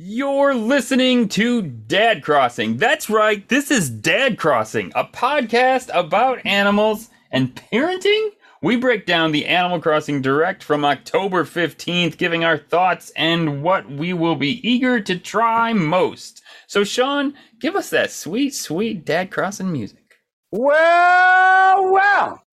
You're 0.00 0.54
listening 0.54 1.28
to 1.30 1.60
Dad 1.60 2.22
Crossing. 2.22 2.76
That's 2.76 3.10
right, 3.10 3.48
this 3.48 3.72
is 3.72 3.90
Dad 3.90 4.38
Crossing, 4.38 4.92
a 4.94 5.02
podcast 5.02 5.90
about 5.92 6.38
animals 6.46 7.10
and 7.32 7.52
parenting. 7.56 8.28
We 8.62 8.76
break 8.76 9.06
down 9.06 9.32
the 9.32 9.46
Animal 9.46 9.80
Crossing 9.80 10.22
Direct 10.22 10.62
from 10.62 10.84
October 10.84 11.42
15th, 11.42 12.16
giving 12.16 12.44
our 12.44 12.58
thoughts 12.58 13.10
and 13.16 13.64
what 13.64 13.90
we 13.90 14.12
will 14.12 14.36
be 14.36 14.60
eager 14.68 15.00
to 15.00 15.18
try 15.18 15.72
most. 15.72 16.42
So, 16.68 16.84
Sean, 16.84 17.34
give 17.58 17.74
us 17.74 17.90
that 17.90 18.12
sweet, 18.12 18.54
sweet 18.54 19.04
Dad 19.04 19.32
Crossing 19.32 19.72
music. 19.72 19.98
Well, 20.52 21.90
well. 21.90 22.44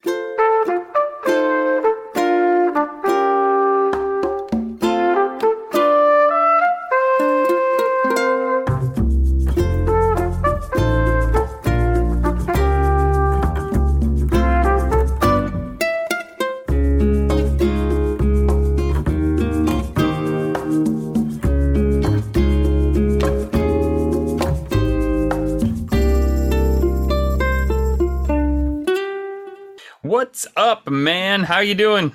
What's 30.36 30.48
up, 30.58 30.90
man? 30.90 31.44
How 31.44 31.60
you 31.60 31.76
doing? 31.76 32.14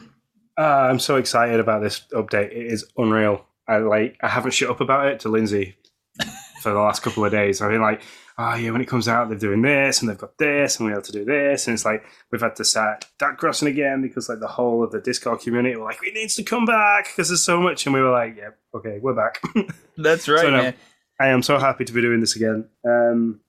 Uh, 0.59 0.61
I'm 0.91 0.99
so 0.99 1.17
excited 1.17 1.59
about 1.59 1.81
this 1.81 2.03
update. 2.13 2.53
It 2.53 2.67
is 2.67 2.85
unreal. 2.99 3.47
I 3.67 3.79
like. 3.79 4.19
I 4.21 4.29
haven't 4.29 4.51
shut 4.51 4.69
up 4.69 4.83
about 4.83 5.07
it 5.07 5.21
to 5.21 5.31
Lindsay 5.31 5.79
for 6.61 6.71
the 6.71 6.79
last 6.79 7.03
couple 7.03 7.25
of 7.25 7.33
days. 7.33 7.63
I've 7.63 7.71
been 7.71 7.81
like, 7.81 8.03
oh 8.37 8.57
yeah, 8.57 8.73
when 8.73 8.83
it 8.83 8.89
comes 8.89 9.09
out, 9.09 9.31
they're 9.31 9.39
doing 9.39 9.63
this 9.63 10.03
and 10.03 10.11
they've 10.11 10.19
got 10.19 10.37
this 10.37 10.79
and 10.79 10.87
we 10.87 10.93
have 10.93 11.05
to 11.05 11.13
do 11.13 11.25
this, 11.25 11.67
and 11.67 11.73
it's 11.73 11.87
like 11.87 12.05
we've 12.31 12.43
had 12.43 12.57
to 12.57 12.65
start 12.67 13.07
that 13.21 13.39
Crossing 13.39 13.69
again 13.69 14.03
because 14.03 14.29
like 14.29 14.41
the 14.41 14.49
whole 14.49 14.85
of 14.85 14.91
the 14.91 15.01
Discord 15.01 15.41
community 15.41 15.77
were 15.77 15.85
like, 15.87 16.03
we 16.03 16.13
needs 16.13 16.35
to 16.35 16.43
come 16.43 16.67
back 16.67 17.07
because 17.07 17.29
there's 17.29 17.43
so 17.43 17.59
much, 17.59 17.87
and 17.87 17.95
we 17.95 18.03
were 18.03 18.11
like, 18.11 18.37
yeah, 18.37 18.51
okay, 18.75 18.99
we're 19.01 19.15
back. 19.15 19.41
That's 19.97 20.29
right, 20.29 20.43
So, 20.43 20.51
no, 20.51 20.63
man. 20.65 20.75
I 21.19 21.29
am 21.29 21.43
so 21.43 21.57
happy 21.59 21.87
to 21.87 21.93
be 21.95 22.03
doing 22.03 22.21
this 22.21 22.37
again. 22.37 22.69
Um, 22.87 23.41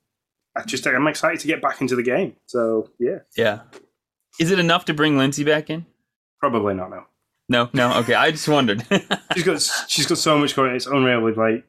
I 0.56 0.64
just 0.64 0.88
I'm 0.88 1.08
excited 1.08 1.42
to 1.42 1.48
get 1.48 1.62
back 1.62 1.82
into 1.82 1.98
the 1.98 2.04
game. 2.04 2.38
So 2.46 2.90
yeah, 3.00 3.20
Yeah. 3.36 3.64
Is 4.40 4.52
it 4.52 4.60
enough 4.60 4.86
to 4.86 4.94
bring 4.94 5.18
Lindsay 5.18 5.44
back 5.44 5.70
in? 5.70 5.86
probably 6.40 6.74
not 6.74 6.90
now. 6.90 7.06
No, 7.48 7.70
no. 7.74 7.94
Okay, 8.00 8.16
I 8.16 8.32
just 8.32 8.48
wondered. 8.48 8.84
she's 9.34 9.44
got 9.44 9.86
she's 9.88 10.08
got 10.08 10.18
so 10.18 10.38
much 10.38 10.56
going. 10.56 10.72
On. 10.72 10.76
It's 10.76 10.88
unreal 10.88 11.22
with 11.22 11.38
like 11.38 11.66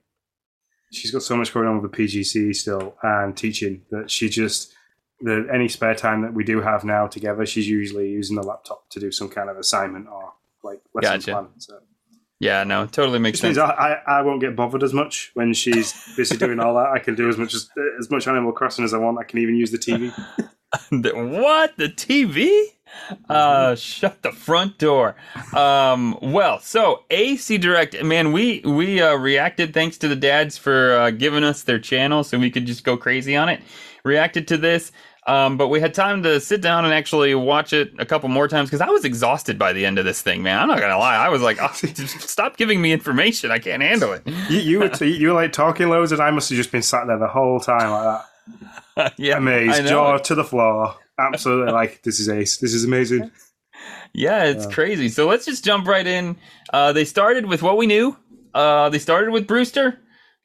she's 0.92 1.10
got 1.10 1.22
so 1.22 1.36
much 1.36 1.52
going 1.52 1.66
on 1.66 1.80
with 1.80 1.90
the 1.90 1.96
PGC 1.96 2.54
still 2.54 2.96
and 3.02 3.36
teaching 3.36 3.82
that 3.90 4.10
she 4.10 4.28
just 4.28 4.72
the 5.20 5.46
any 5.52 5.68
spare 5.68 5.94
time 5.94 6.22
that 6.22 6.34
we 6.34 6.44
do 6.44 6.60
have 6.60 6.84
now 6.84 7.06
together, 7.06 7.44
she's 7.46 7.68
usually 7.68 8.10
using 8.10 8.36
the 8.36 8.42
laptop 8.42 8.88
to 8.90 9.00
do 9.00 9.10
some 9.10 9.28
kind 9.28 9.50
of 9.50 9.56
assignment 9.56 10.08
or 10.08 10.32
like 10.62 10.80
lesson 10.94 11.18
Gotcha. 11.18 11.30
plan. 11.32 11.48
So 11.58 11.78
yeah, 12.40 12.64
no, 12.64 12.86
totally 12.86 13.18
makes 13.18 13.40
which 13.40 13.48
means 13.48 13.56
sense. 13.56 13.72
I, 13.76 14.00
I 14.06 14.18
I 14.18 14.22
won't 14.22 14.40
get 14.40 14.56
bothered 14.56 14.82
as 14.82 14.92
much 14.94 15.32
when 15.34 15.52
she's 15.52 15.92
busy 16.16 16.36
doing 16.36 16.60
all 16.60 16.74
that. 16.74 16.90
I 16.94 16.98
can 16.98 17.14
do 17.14 17.28
as 17.28 17.36
much 17.36 17.54
as 17.54 17.68
as 18.00 18.10
much 18.10 18.26
Animal 18.26 18.52
Crossing 18.52 18.84
as 18.84 18.94
I 18.94 18.98
want. 18.98 19.18
I 19.18 19.24
can 19.24 19.38
even 19.40 19.56
use 19.56 19.70
the 19.70 19.78
TV. 19.78 20.12
What 20.90 21.76
the 21.76 21.88
TV? 21.88 22.50
Uh, 23.28 23.74
shut 23.74 24.22
the 24.22 24.32
front 24.32 24.78
door. 24.78 25.16
Um, 25.54 26.18
well, 26.20 26.60
so 26.60 27.04
AC 27.10 27.58
Direct, 27.58 28.02
man, 28.02 28.32
we 28.32 28.60
we 28.60 29.00
uh, 29.00 29.14
reacted 29.14 29.72
thanks 29.74 29.98
to 29.98 30.08
the 30.08 30.16
dads 30.16 30.58
for 30.58 30.94
uh, 30.96 31.10
giving 31.10 31.44
us 31.44 31.62
their 31.62 31.78
channel 31.78 32.22
so 32.24 32.38
we 32.38 32.50
could 32.50 32.66
just 32.66 32.84
go 32.84 32.96
crazy 32.96 33.34
on 33.36 33.48
it. 33.48 33.62
Reacted 34.04 34.48
to 34.48 34.56
this, 34.56 34.92
um, 35.26 35.56
but 35.56 35.68
we 35.68 35.80
had 35.80 35.94
time 35.94 36.22
to 36.24 36.40
sit 36.40 36.60
down 36.60 36.84
and 36.84 36.92
actually 36.92 37.34
watch 37.34 37.72
it 37.72 37.92
a 37.98 38.04
couple 38.04 38.28
more 38.28 38.48
times 38.48 38.68
because 38.68 38.80
I 38.80 38.90
was 38.90 39.04
exhausted 39.04 39.58
by 39.58 39.72
the 39.72 39.86
end 39.86 39.98
of 39.98 40.04
this 40.04 40.20
thing, 40.20 40.42
man. 40.42 40.58
I'm 40.58 40.68
not 40.68 40.80
gonna 40.80 40.98
lie, 40.98 41.16
I 41.16 41.28
was 41.28 41.40
like, 41.40 41.58
oh, 41.62 41.70
stop 41.72 42.56
giving 42.56 42.80
me 42.82 42.92
information. 42.92 43.50
I 43.50 43.58
can't 43.58 43.82
handle 43.82 44.12
it. 44.12 44.26
You, 44.50 44.58
you 44.58 44.78
were 44.80 44.88
t- 44.88 45.16
you 45.16 45.28
were 45.28 45.34
like 45.34 45.52
talking 45.52 45.88
loads, 45.88 46.12
and 46.12 46.20
I 46.20 46.30
must 46.30 46.50
have 46.50 46.56
just 46.56 46.72
been 46.72 46.82
sat 46.82 47.06
there 47.06 47.18
the 47.18 47.28
whole 47.28 47.60
time 47.60 47.90
like 47.90 48.22
that. 48.58 48.81
yeah, 49.18 49.36
amazed, 49.38 49.86
jaw 49.86 50.18
to 50.18 50.34
the 50.34 50.44
floor. 50.44 50.94
Absolutely, 51.18 51.72
like 51.80 52.02
this 52.02 52.20
is 52.20 52.28
ace. 52.28 52.58
This 52.58 52.74
is 52.74 52.84
amazing. 52.84 53.30
Yeah, 54.14 54.44
it's 54.44 54.66
crazy. 54.66 55.08
So 55.08 55.26
let's 55.26 55.46
just 55.46 55.64
jump 55.64 55.86
right 55.86 56.06
in. 56.06 56.36
Uh, 56.72 56.92
they 56.92 57.04
started 57.04 57.46
with 57.46 57.62
what 57.62 57.76
we 57.76 57.86
knew. 57.86 58.16
Uh, 58.54 58.90
they 58.90 58.98
started 58.98 59.30
with 59.30 59.46
Brewster. 59.46 59.98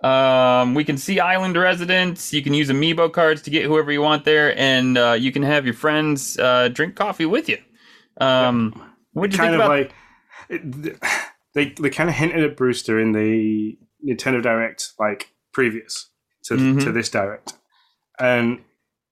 Um, 0.03 0.73
we 0.75 0.83
can 0.83 0.97
see 0.97 1.19
island 1.19 1.57
residents. 1.57 2.31
You 2.33 2.41
can 2.41 2.53
use 2.53 2.69
amiibo 2.69 3.11
cards 3.11 3.41
to 3.43 3.49
get 3.49 3.65
whoever 3.65 3.91
you 3.91 4.01
want 4.01 4.25
there, 4.25 4.57
and 4.57 4.97
uh, 4.97 5.13
you 5.13 5.31
can 5.31 5.43
have 5.43 5.65
your 5.65 5.73
friends 5.73 6.37
uh, 6.39 6.69
drink 6.69 6.95
coffee 6.95 7.25
with 7.25 7.49
you. 7.49 7.57
Um, 8.21 8.73
what 9.13 9.31
do 9.31 9.35
you 9.35 9.39
kind 9.39 9.51
think 9.53 9.61
of 9.63 9.65
about? 9.65 9.69
like 9.69 9.93
it, 10.49 10.99
they 11.53 11.69
they 11.81 11.89
kind 11.89 12.09
of 12.09 12.15
hinted 12.15 12.43
at 12.43 12.55
Brewster 12.55 12.99
in 12.99 13.11
the 13.11 13.77
Nintendo 14.07 14.41
Direct, 14.41 14.93
like 14.99 15.31
previous 15.51 16.09
to 16.45 16.53
Mhm. 16.55 16.83
to 16.83 16.91
this 16.91 17.09
Direct, 17.09 17.56
and 18.19 18.61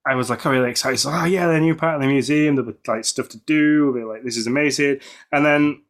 I 0.05 0.15
was 0.15 0.29
like, 0.29 0.45
I'm 0.45 0.51
really 0.51 0.69
excited. 0.69 0.97
So, 0.97 1.11
oh 1.11 1.25
yeah, 1.25 1.49
a 1.49 1.59
new 1.59 1.75
part 1.75 1.95
of 1.95 2.01
the 2.01 2.07
museum. 2.07 2.55
There'll 2.55 2.71
be 2.71 2.77
like 2.87 3.05
stuff 3.05 3.29
to 3.29 3.37
do. 3.37 3.91
They're 3.93 4.05
like, 4.05 4.23
this 4.23 4.37
is 4.37 4.47
amazing. 4.47 4.99
And 5.31 5.45
then 5.45 5.81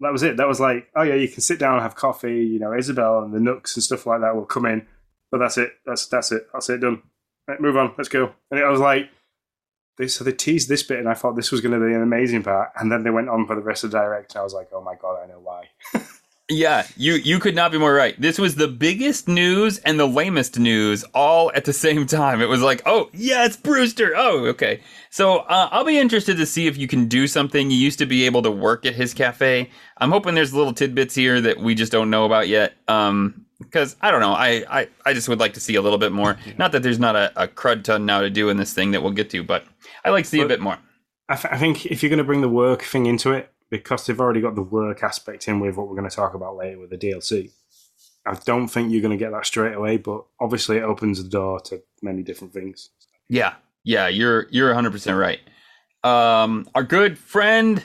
that 0.00 0.12
was 0.12 0.22
it. 0.22 0.38
That 0.38 0.48
was 0.48 0.60
like, 0.60 0.88
oh 0.96 1.02
yeah, 1.02 1.14
you 1.14 1.28
can 1.28 1.42
sit 1.42 1.58
down 1.58 1.74
and 1.74 1.82
have 1.82 1.94
coffee. 1.94 2.44
You 2.46 2.58
know, 2.58 2.72
Isabelle 2.72 3.22
and 3.22 3.34
the 3.34 3.40
Nooks 3.40 3.76
and 3.76 3.82
stuff 3.82 4.06
like 4.06 4.20
that 4.22 4.34
will 4.34 4.46
come 4.46 4.64
in. 4.64 4.86
But 5.30 5.38
that's 5.38 5.58
it. 5.58 5.72
That's 5.84 6.06
that's 6.06 6.32
it. 6.32 6.46
That's 6.52 6.70
it. 6.70 6.80
Done. 6.80 7.02
Right, 7.46 7.60
move 7.60 7.76
on. 7.76 7.94
Let's 7.98 8.08
go. 8.08 8.32
And 8.50 8.60
I 8.60 8.70
was 8.70 8.80
like, 8.80 9.10
they 9.98 10.08
so 10.08 10.24
they 10.24 10.32
teased 10.32 10.68
this 10.68 10.82
bit, 10.82 10.98
and 10.98 11.08
I 11.08 11.14
thought 11.14 11.36
this 11.36 11.52
was 11.52 11.60
going 11.60 11.78
to 11.78 11.86
be 11.86 11.92
an 11.92 12.02
amazing 12.02 12.42
part, 12.42 12.70
and 12.76 12.90
then 12.90 13.02
they 13.02 13.10
went 13.10 13.28
on 13.28 13.46
for 13.46 13.54
the 13.54 13.60
rest 13.60 13.84
of 13.84 13.90
the 13.90 13.98
direct, 13.98 14.34
and 14.34 14.40
I 14.40 14.44
was 14.44 14.54
like, 14.54 14.68
oh 14.72 14.80
my 14.80 14.94
god, 14.94 15.22
I 15.22 15.26
know 15.26 15.40
why. 15.40 15.68
Yeah, 16.50 16.84
you 16.96 17.14
you 17.14 17.38
could 17.38 17.54
not 17.54 17.70
be 17.70 17.78
more 17.78 17.94
right. 17.94 18.20
This 18.20 18.36
was 18.36 18.56
the 18.56 18.66
biggest 18.66 19.28
news 19.28 19.78
and 19.78 20.00
the 20.00 20.06
lamest 20.08 20.58
news 20.58 21.04
all 21.14 21.52
at 21.54 21.64
the 21.64 21.72
same 21.86 22.06
time. 22.06 22.42
It 22.42 22.48
was 22.48 22.60
like, 22.60 22.82
oh 22.86 23.08
yeah, 23.12 23.46
it's 23.46 23.56
Brewster. 23.56 24.14
Oh, 24.16 24.46
okay. 24.46 24.80
So 25.10 25.38
uh, 25.38 25.68
I'll 25.70 25.84
be 25.84 25.98
interested 25.98 26.36
to 26.38 26.46
see 26.46 26.66
if 26.66 26.76
you 26.76 26.88
can 26.88 27.06
do 27.06 27.28
something. 27.28 27.70
You 27.70 27.76
used 27.76 28.00
to 28.00 28.06
be 28.06 28.26
able 28.26 28.42
to 28.42 28.50
work 28.50 28.84
at 28.84 28.94
his 28.94 29.14
cafe. 29.14 29.70
I'm 29.98 30.10
hoping 30.10 30.34
there's 30.34 30.52
little 30.52 30.72
tidbits 30.72 31.14
here 31.14 31.40
that 31.40 31.58
we 31.58 31.76
just 31.76 31.92
don't 31.92 32.10
know 32.10 32.24
about 32.24 32.48
yet. 32.48 32.74
Um, 32.88 33.46
because 33.60 33.94
I 34.00 34.10
don't 34.10 34.20
know, 34.20 34.32
I, 34.32 34.64
I 34.70 34.88
I 35.04 35.12
just 35.12 35.28
would 35.28 35.38
like 35.38 35.52
to 35.54 35.60
see 35.60 35.74
a 35.76 35.82
little 35.82 35.98
bit 35.98 36.12
more. 36.12 36.38
Not 36.58 36.72
that 36.72 36.82
there's 36.82 36.98
not 36.98 37.14
a, 37.14 37.44
a 37.44 37.46
crud 37.46 37.84
ton 37.84 38.06
now 38.06 38.22
to 38.22 38.30
do 38.30 38.48
in 38.48 38.56
this 38.56 38.72
thing 38.72 38.90
that 38.92 39.02
we'll 39.02 39.12
get 39.12 39.30
to, 39.30 39.44
but 39.44 39.64
I 40.04 40.10
like 40.10 40.24
to 40.24 40.30
see 40.30 40.40
a 40.40 40.46
bit 40.46 40.60
more. 40.60 40.78
I, 41.28 41.36
th- 41.36 41.52
I 41.52 41.58
think 41.58 41.86
if 41.86 42.02
you're 42.02 42.10
going 42.10 42.18
to 42.18 42.24
bring 42.24 42.40
the 42.40 42.48
work 42.48 42.82
thing 42.82 43.06
into 43.06 43.32
it, 43.32 43.52
because 43.70 44.06
they've 44.06 44.20
already 44.20 44.40
got 44.40 44.54
the 44.56 44.62
work 44.62 45.02
aspect 45.02 45.48
in 45.48 45.60
with 45.60 45.76
what 45.76 45.88
we're 45.88 45.96
going 45.96 46.08
to 46.08 46.14
talk 46.14 46.34
about 46.34 46.56
later 46.56 46.78
with 46.78 46.90
the 46.90 46.98
DLC, 46.98 47.52
I 48.26 48.34
don't 48.44 48.68
think 48.68 48.92
you're 48.92 49.00
going 49.00 49.16
to 49.16 49.22
get 49.24 49.32
that 49.32 49.46
straight 49.46 49.74
away. 49.74 49.96
But 49.96 50.24
obviously, 50.40 50.78
it 50.78 50.82
opens 50.82 51.22
the 51.22 51.28
door 51.28 51.60
to 51.60 51.82
many 52.02 52.22
different 52.22 52.52
things. 52.52 52.90
Yeah, 53.28 53.54
yeah, 53.84 54.08
you're 54.08 54.46
you're 54.50 54.68
100 54.68 54.90
percent 54.90 55.16
right. 55.16 55.40
Um, 56.02 56.68
our 56.74 56.82
good 56.82 57.18
friend, 57.18 57.84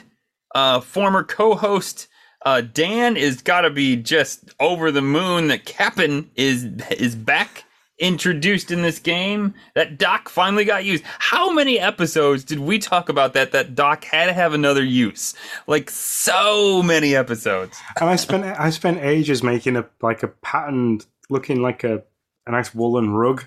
uh, 0.54 0.80
former 0.80 1.22
co-host, 1.22 2.08
uh, 2.44 2.60
Dan 2.62 3.16
is 3.16 3.42
got 3.42 3.62
to 3.62 3.70
be 3.70 3.96
just 3.96 4.50
over 4.60 4.90
the 4.90 5.02
moon 5.02 5.48
that 5.48 5.64
Kapp'n 5.64 6.28
is 6.34 6.64
is 6.96 7.14
back 7.14 7.64
introduced 7.98 8.70
in 8.70 8.82
this 8.82 8.98
game. 8.98 9.54
That 9.74 9.98
doc 9.98 10.28
finally 10.28 10.64
got 10.64 10.84
used. 10.84 11.02
How 11.18 11.52
many 11.52 11.78
episodes 11.78 12.44
did 12.44 12.58
we 12.58 12.78
talk 12.78 13.08
about 13.08 13.32
that? 13.34 13.52
That 13.52 13.74
doc 13.74 14.04
had 14.04 14.26
to 14.26 14.32
have 14.32 14.52
another 14.54 14.84
use. 14.84 15.34
Like 15.66 15.90
so 15.90 16.82
many 16.82 17.14
episodes. 17.16 17.78
And 18.00 18.08
I 18.10 18.16
spent 18.16 18.44
I 18.44 18.70
spent 18.70 18.98
ages 18.98 19.42
making 19.42 19.76
a 19.76 19.86
like 20.02 20.22
a 20.22 20.28
patterned 20.28 21.06
looking 21.30 21.62
like 21.62 21.84
a, 21.84 22.02
a 22.46 22.50
nice 22.52 22.74
woolen 22.74 23.10
rug 23.10 23.44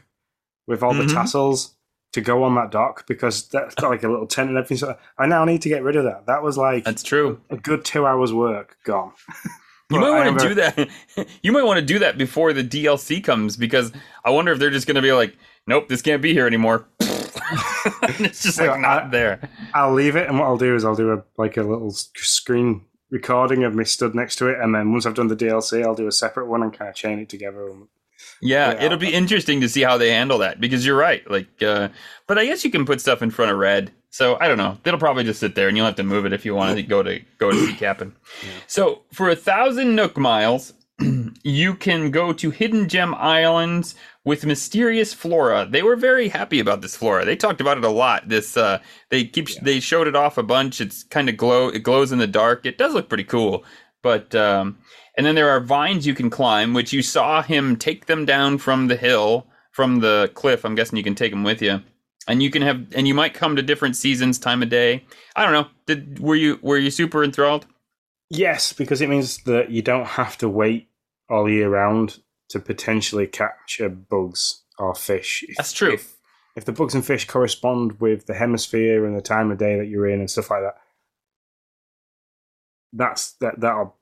with 0.68 0.84
all 0.84 0.94
Mhm. 0.94 1.07
the 1.07 1.13
tassels 1.13 1.75
to 2.13 2.22
go 2.22 2.44
on 2.44 2.56
that 2.56 2.72
dock 2.72 3.06
because 3.07 3.48
that's 3.50 3.75
got 3.75 3.90
like 3.92 4.04
a 4.04 4.10
little 4.10 4.25
tent 4.28 4.50
and 4.50 4.57
everything. 4.57 4.78
So 4.78 4.98
I 5.18 5.28
now 5.28 5.46
need 5.46 5.62
to 5.62 5.69
get 5.69 5.84
rid 5.84 5.96
of 5.96 6.06
that. 6.06 6.25
That 6.25 6.42
was 6.42 6.57
like 6.57 6.84
That's 6.84 7.04
true. 7.04 7.40
a 7.51 7.56
good 7.57 7.86
two 7.86 8.06
hours 8.07 8.34
work 8.34 8.78
gone. 8.84 9.12
You 9.91 10.00
might 10.00 10.12
want 10.12 10.39
to 10.39 10.47
do 10.50 10.53
that. 10.56 10.89
you 11.41 11.51
might 11.51 11.63
want 11.63 11.80
to 11.80 11.86
do 11.86 12.00
that 12.00 12.18
before 12.18 12.53
the 12.53 12.63
DLC 12.63 13.24
comes 13.24 13.57
because 13.57 13.91
I 14.24 14.30
wonder 14.30 14.51
if 14.51 14.59
they're 14.59 14.69
just 14.69 14.86
going 14.86 14.95
to 14.95 15.01
be 15.01 15.12
like, 15.13 15.36
"Nope, 15.65 15.88
this 15.88 16.03
can't 16.03 16.21
be 16.21 16.31
here 16.33 16.45
anymore." 16.45 16.88
it's 17.00 18.44
just 18.44 18.59
like 18.59 18.80
not 18.80 19.03
I- 19.06 19.09
there. 19.09 19.50
I'll 19.74 19.94
leave 19.94 20.15
it, 20.15 20.27
and 20.30 20.38
what 20.38 20.45
I'll 20.45 20.57
do 20.57 20.75
is 20.75 20.86
I'll 20.86 20.95
do 20.95 21.13
a 21.13 21.24
like 21.38 21.57
a 21.57 21.63
little 21.63 21.89
screen 21.91 22.86
recording 23.09 23.63
of 23.63 23.74
me 23.74 23.83
stood 23.83 24.13
next 24.13 24.36
to 24.38 24.47
it, 24.47 24.59
and 24.59 24.75
then 24.75 24.91
once 24.91 25.06
I've 25.07 25.15
done 25.15 25.27
the 25.27 25.36
DLC, 25.36 25.83
I'll 25.83 25.95
do 25.95 26.07
a 26.07 26.12
separate 26.12 26.45
one 26.47 26.62
and 26.62 26.71
kind 26.71 26.89
of 26.89 26.95
chain 26.95 27.18
it 27.19 27.30
together. 27.30 27.71
Yeah, 28.42 28.71
Yeah. 28.74 28.83
it'll 28.86 28.98
be 28.98 29.13
interesting 29.13 29.62
to 29.62 29.69
see 29.69 29.81
how 29.81 29.98
they 29.98 30.12
handle 30.12 30.38
that 30.39 30.60
because 30.62 30.86
you're 30.86 30.98
right. 30.98 31.30
Like, 31.30 31.48
uh, 31.62 31.89
but 32.27 32.38
I 32.38 32.45
guess 32.45 32.63
you 32.63 32.71
can 32.71 32.86
put 32.86 33.01
stuff 33.01 33.21
in 33.21 33.31
front 33.31 33.51
of 33.51 33.57
Redd. 33.57 33.92
So 34.12 34.38
I 34.42 34.48
don't 34.48 34.57
know. 34.57 34.77
It'll 34.86 35.00
probably 35.00 35.24
just 35.24 35.39
sit 35.39 35.54
there, 35.56 35.68
and 35.68 35.77
you'll 35.77 35.86
have 35.86 35.95
to 35.98 36.04
move 36.04 36.25
it 36.25 36.33
if 36.33 36.44
you 36.44 36.56
want 36.56 36.75
to 36.77 36.83
go 36.83 37.04
to 37.04 37.19
go 37.38 37.51
to 37.51 37.66
see 37.66 37.74
Captain. 37.74 38.16
So 38.68 39.01
for 39.13 39.30
a 39.30 39.36
thousand 39.36 39.95
Nook 39.95 40.18
miles, 40.18 40.74
you 41.44 41.75
can 41.75 42.12
go 42.12 42.33
to 42.33 42.50
Hidden 42.50 42.88
Gem 42.89 43.13
Islands 43.16 43.95
with 44.25 44.45
mysterious 44.45 45.13
flora. 45.13 45.68
They 45.69 45.81
were 45.83 45.95
very 45.95 46.27
happy 46.30 46.60
about 46.60 46.81
this 46.81 46.95
flora. 46.95 47.24
They 47.25 47.36
talked 47.36 47.62
about 47.62 47.77
it 47.77 47.83
a 47.83 47.89
lot. 47.89 48.30
This 48.30 48.57
uh, 48.57 48.80
they 49.10 49.25
keep 49.25 49.50
they 49.62 49.80
showed 49.80 50.07
it 50.07 50.15
off 50.15 50.38
a 50.38 50.44
bunch. 50.44 50.81
It's 50.81 51.04
kind 51.04 51.30
of 51.30 51.38
glow. 51.38 51.69
It 51.69 51.83
glows 51.83 52.12
in 52.12 52.18
the 52.19 52.27
dark. 52.27 52.65
It 52.65 52.77
does 52.77 52.94
look 52.94 53.10
pretty 53.10 53.24
cool. 53.25 53.63
But 54.01 54.33
um, 54.33 54.77
and 55.19 55.25
then 55.25 55.36
there 55.36 55.50
are 55.50 55.60
vines 55.60 56.07
you 56.07 56.16
can 56.16 56.30
climb, 56.30 56.74
which 56.74 56.94
you 56.94 57.01
saw 57.01 57.42
him 57.42 57.75
take 57.75 58.06
them 58.06 58.24
down 58.24 58.57
from 58.57 58.88
the 58.88 58.95
hill, 58.95 59.45
from 59.69 60.00
the 60.00 60.31
cliff. 60.33 60.63
I'm 60.63 60.75
guessing 60.75 60.95
you 60.95 61.04
can 61.04 61.13
take 61.13 61.33
them 61.33 61.44
with 61.44 61.62
you, 61.62 61.81
and 62.25 62.42
you 62.42 62.50
can 62.50 62.62
have, 62.62 62.88
and 62.95 63.06
you 63.06 63.13
might 63.13 63.33
come 63.33 63.57
to 63.57 63.62
different 63.62 63.98
seasons, 63.98 64.39
time 64.39 64.63
of 64.63 64.69
day. 64.69 65.04
I 65.36 65.44
don't 65.44 65.51
know. 65.51 65.68
Did 65.88 66.19
were 66.19 66.38
you 66.38 66.57
were 66.62 66.77
you 66.77 66.89
super 66.89 67.21
enthralled? 67.21 67.66
Yes, 68.30 68.71
because 68.71 69.01
it 69.01 69.10
means 69.10 69.39
that 69.39 69.71
you 69.71 69.81
don't 69.81 70.07
have 70.07 70.38
to 70.38 70.48
wait 70.48 70.88
all 71.30 71.50
year 71.50 71.68
round 71.68 72.19
to 72.51 72.62
potentially 72.62 73.27
capture 73.27 73.89
bugs 73.89 74.63
or 74.77 74.95
fish. 74.95 75.44
If, 75.50 75.57
That's 75.57 75.74
true. 75.74 75.95
If, 75.95 76.15
if 76.56 76.63
the 76.63 76.72
bugs 76.72 76.95
and 76.95 77.06
fish 77.06 77.27
correspond 77.27 78.00
with 78.00 78.25
the 78.25 78.36
hemisphere 78.36 79.06
and 79.06 79.18
the 79.18 79.22
time 79.22 79.51
of 79.51 79.57
day 79.57 79.77
that 79.80 79.88
you're 79.88 80.07
in 80.07 80.22
and 80.22 80.31
stuff 80.31 80.50
like 80.50 80.62
that, 80.62 80.77
that's 82.94 83.33
that 83.33 83.60
that'll 83.60 83.99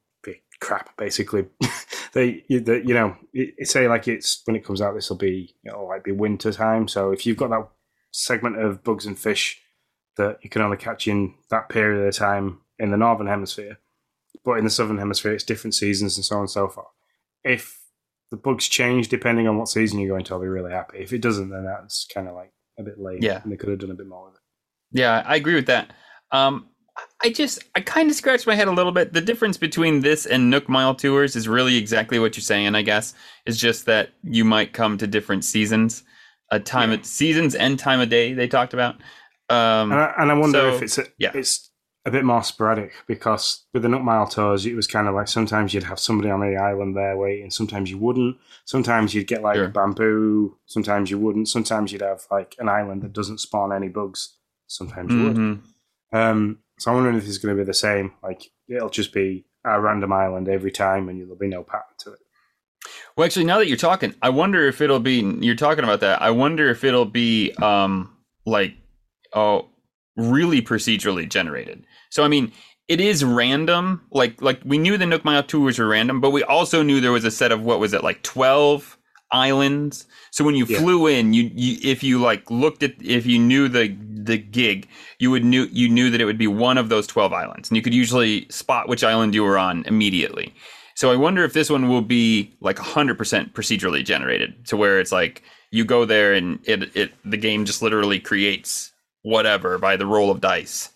crap. 0.59 0.95
Basically, 0.97 1.45
they 2.13 2.43
you, 2.47 2.59
the, 2.59 2.85
you 2.85 2.93
know 2.93 3.15
it, 3.33 3.67
say 3.67 3.87
like 3.87 4.07
it's 4.07 4.41
when 4.45 4.55
it 4.55 4.65
comes 4.65 4.81
out, 4.81 4.95
this 4.95 5.09
will 5.09 5.17
be 5.17 5.55
you 5.63 5.71
know 5.71 5.85
like 5.85 6.03
be 6.03 6.11
winter 6.11 6.51
time. 6.51 6.87
So 6.87 7.11
if 7.11 7.25
you've 7.25 7.37
got 7.37 7.49
that 7.49 7.67
segment 8.11 8.59
of 8.61 8.83
bugs 8.83 9.05
and 9.05 9.17
fish 9.17 9.61
that 10.15 10.39
you 10.41 10.49
can 10.49 10.61
only 10.61 10.77
catch 10.77 11.07
in 11.07 11.35
that 11.49 11.69
period 11.69 12.07
of 12.07 12.15
time 12.15 12.61
in 12.79 12.89
the 12.89 12.97
northern 12.97 13.27
hemisphere 13.27 13.77
but 14.47 14.57
in 14.57 14.63
the 14.63 14.69
southern 14.69 14.97
hemisphere 14.97 15.33
it's 15.33 15.43
different 15.43 15.75
seasons 15.75 16.17
and 16.17 16.25
so 16.25 16.35
on 16.35 16.41
and 16.41 16.49
so 16.49 16.69
forth. 16.69 16.87
If 17.43 17.79
the 18.31 18.37
bugs 18.37 18.67
change 18.67 19.09
depending 19.09 19.47
on 19.47 19.57
what 19.57 19.67
season 19.67 19.99
you're 19.99 20.09
going 20.09 20.23
to, 20.23 20.33
I'll 20.33 20.39
be 20.39 20.47
really 20.47 20.71
happy. 20.71 20.99
If 20.99 21.11
it 21.11 21.21
doesn't, 21.21 21.49
then 21.49 21.65
that's 21.65 22.05
kind 22.05 22.29
of 22.29 22.33
like 22.35 22.53
a 22.79 22.83
bit 22.83 22.97
late. 22.97 23.21
Yeah. 23.21 23.41
and 23.43 23.51
they 23.51 23.57
could 23.57 23.69
have 23.69 23.79
done 23.79 23.91
a 23.91 23.95
bit 23.95 24.07
more 24.07 24.25
with 24.25 24.35
it. 24.35 25.01
Yeah, 25.01 25.21
I 25.25 25.35
agree 25.35 25.55
with 25.55 25.65
that. 25.67 25.91
Um, 26.31 26.69
I 27.23 27.29
just, 27.29 27.63
I 27.75 27.81
kind 27.81 28.09
of 28.09 28.15
scratched 28.15 28.47
my 28.47 28.55
head 28.55 28.67
a 28.67 28.71
little 28.71 28.91
bit. 28.91 29.13
The 29.13 29.21
difference 29.21 29.57
between 29.57 30.01
this 30.01 30.25
and 30.25 30.49
Nook 30.49 30.67
Mile 30.69 30.95
Tours 30.95 31.35
is 31.35 31.47
really 31.47 31.75
exactly 31.77 32.19
what 32.19 32.35
you're 32.37 32.41
saying, 32.43 32.75
I 32.75 32.81
guess. 32.81 33.13
It's 33.45 33.57
just 33.57 33.85
that 33.87 34.09
you 34.23 34.43
might 34.45 34.73
come 34.73 34.97
to 34.99 35.07
different 35.07 35.43
seasons, 35.45 36.03
a 36.51 36.59
time 36.59 36.91
Yeah. 36.91 36.97
of 36.97 37.05
seasons 37.05 37.55
and 37.55 37.77
time 37.79 37.99
of 37.99 38.09
day 38.09 38.33
they 38.33 38.47
talked 38.47 38.73
about. 38.73 38.95
Um, 39.49 39.91
And 39.91 39.95
I, 39.95 40.13
and 40.19 40.31
I 40.31 40.33
wonder 40.35 40.59
so, 40.59 40.75
if 40.75 40.81
it's 40.83 40.97
a, 40.97 41.05
yeah. 41.17 41.31
it's 41.33 41.71
a 42.05 42.11
bit 42.11 42.23
more 42.23 42.43
sporadic 42.43 42.93
because 43.07 43.65
with 43.73 43.83
the 43.83 43.89
Nook 43.89 44.01
Mile 44.03 44.27
tours, 44.27 44.65
it 44.65 44.75
was 44.75 44.87
kind 44.87 45.07
of 45.07 45.15
like 45.15 45.27
sometimes 45.27 45.73
you'd 45.73 45.83
have 45.83 45.99
somebody 45.99 46.29
on 46.29 46.39
the 46.39 46.55
island 46.57 46.95
there 46.95 47.17
waiting, 47.17 47.49
sometimes 47.51 47.89
you 47.91 47.97
wouldn't. 47.97 48.37
Sometimes 48.65 49.13
you'd 49.13 49.27
get 49.27 49.41
like 49.41 49.55
Sure. 49.55 49.67
bamboo, 49.69 50.57
sometimes 50.65 51.09
you 51.11 51.17
wouldn't. 51.19 51.49
Sometimes 51.49 51.91
you'd 51.91 52.01
have 52.01 52.25
like 52.31 52.55
an 52.59 52.69
island 52.69 53.01
that 53.01 53.13
doesn't 53.13 53.39
spawn 53.39 53.73
any 53.73 53.87
bugs. 53.89 54.35
Sometimes 54.67 55.13
you 55.13 55.23
would. 55.23 55.35
mhm. 55.37 55.59
Um, 56.13 56.59
so 56.77 56.91
I'm 56.91 56.97
wondering 56.97 57.17
if 57.17 57.27
it's 57.27 57.37
going 57.37 57.55
to 57.55 57.61
be 57.61 57.65
the 57.65 57.73
same. 57.73 58.13
Like 58.23 58.51
it'll 58.67 58.89
just 58.89 59.13
be 59.13 59.45
a 59.65 59.79
random 59.79 60.13
island 60.13 60.47
every 60.47 60.71
time, 60.71 61.09
and 61.09 61.19
there'll 61.19 61.35
be 61.35 61.47
no 61.47 61.63
pattern 61.63 61.83
to 61.99 62.13
it. 62.13 62.19
Well, 63.15 63.25
actually, 63.25 63.45
now 63.45 63.57
that 63.57 63.67
you're 63.67 63.77
talking, 63.77 64.13
I 64.21 64.29
wonder 64.29 64.67
if 64.67 64.81
it'll 64.81 64.99
be. 64.99 65.19
You're 65.39 65.55
talking 65.55 65.83
about 65.83 66.01
that. 66.01 66.21
I 66.21 66.31
wonder 66.31 66.69
if 66.69 66.83
it'll 66.83 67.05
be 67.05 67.51
um 67.53 68.15
like 68.45 68.75
oh 69.33 69.69
really 70.15 70.61
procedurally 70.61 71.27
generated. 71.29 71.85
So 72.09 72.23
I 72.23 72.27
mean, 72.27 72.51
it 72.87 73.01
is 73.01 73.23
random. 73.23 74.01
Like 74.11 74.41
like 74.41 74.61
we 74.63 74.77
knew 74.77 74.97
the 74.97 75.05
Nook 75.05 75.25
Mile 75.25 75.43
tours 75.43 75.79
were 75.79 75.87
random, 75.87 76.21
but 76.21 76.31
we 76.31 76.43
also 76.43 76.83
knew 76.83 77.01
there 77.01 77.11
was 77.11 77.25
a 77.25 77.31
set 77.31 77.51
of 77.51 77.61
what 77.61 77.79
was 77.79 77.93
it 77.93 78.03
like 78.03 78.23
twelve 78.23 78.96
islands. 79.31 80.05
So 80.31 80.43
when 80.43 80.55
you 80.55 80.65
Yeah. 80.65 80.79
flew 80.79 81.07
in, 81.07 81.33
you, 81.33 81.51
you 81.53 81.77
if 81.83 82.03
you 82.03 82.19
like 82.19 82.49
looked 82.49 82.83
at 82.83 82.93
if 83.01 83.25
you 83.25 83.39
knew 83.39 83.67
the 83.67 83.95
the 84.23 84.37
gig, 84.37 84.87
you 85.19 85.31
would 85.31 85.43
knew 85.45 85.67
you 85.71 85.89
knew 85.89 86.09
that 86.09 86.21
it 86.21 86.25
would 86.25 86.37
be 86.37 86.47
one 86.47 86.77
of 86.77 86.89
those 86.89 87.07
twelve 87.07 87.33
islands, 87.33 87.69
and 87.69 87.75
you 87.77 87.81
could 87.81 87.93
usually 87.93 88.47
spot 88.49 88.87
which 88.89 89.03
island 89.03 89.33
you 89.35 89.43
were 89.43 89.57
on 89.57 89.83
immediately. 89.85 90.53
So 90.95 91.11
I 91.11 91.15
wonder 91.15 91.43
if 91.43 91.53
this 91.53 91.69
one 91.69 91.89
will 91.89 92.01
be 92.01 92.51
like 92.59 92.77
100% 92.77 93.53
procedurally 93.53 94.03
generated 94.03 94.65
to 94.65 94.75
where 94.75 94.99
it's 94.99 95.11
like 95.11 95.43
you 95.69 95.85
go 95.85 96.05
there 96.05 96.33
and 96.33 96.59
it 96.63 96.95
it 96.95 97.11
the 97.23 97.37
game 97.37 97.65
just 97.65 97.81
literally 97.83 98.19
creates 98.19 98.91
whatever 99.21 99.77
by 99.77 99.95
the 99.95 100.07
roll 100.07 100.31
of 100.31 100.41
dice. 100.41 100.89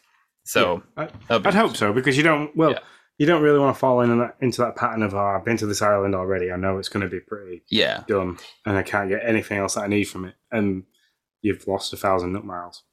So 0.46 0.82
I, 0.98 1.08
I'd 1.30 1.54
hope 1.54 1.78
so 1.78 1.94
because 1.94 2.18
you 2.18 2.24
don't. 2.24 2.56
Well, 2.56 2.72
Yeah. 2.72 2.80
You 3.22 3.28
don't 3.28 3.44
really 3.44 3.60
want 3.60 3.76
to 3.76 3.80
fall 3.80 4.02
in 4.02 4.18
that, 4.18 4.36
into 4.42 4.62
that 4.62 4.76
pattern 4.76 5.04
of, 5.04 5.14
oh, 5.14 5.20
I've 5.20 5.46
been 5.46 5.58
to 5.58 5.68
this 5.68 5.84
island 5.84 6.16
already. 6.16 6.52
I 6.52 6.56
know 6.56 6.80
it's 6.80 6.90
going 6.90 7.04
to 7.04 7.08
be 7.08 7.20
pretty 7.20 7.62
yeah, 7.70 8.04
done, 8.08 8.40
and 8.66 8.76
I 8.76 8.82
can't 8.82 9.10
get 9.10 9.22
anything 9.24 9.60
else 9.60 9.76
that 9.76 9.84
I 9.84 9.88
need 9.88 10.06
from 10.06 10.26
it. 10.26 10.34
And 10.52 10.86
you've 11.44 11.68
lost 11.68 11.94
a 11.94 11.98
thousand 11.98 12.34
Nook 12.34 12.44
miles. 12.46 12.84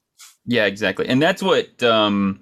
yeah, 0.45 0.67
exactly. 0.67 1.09
And 1.09 1.23
that's 1.23 1.43
what 1.43 1.83
um 1.83 2.41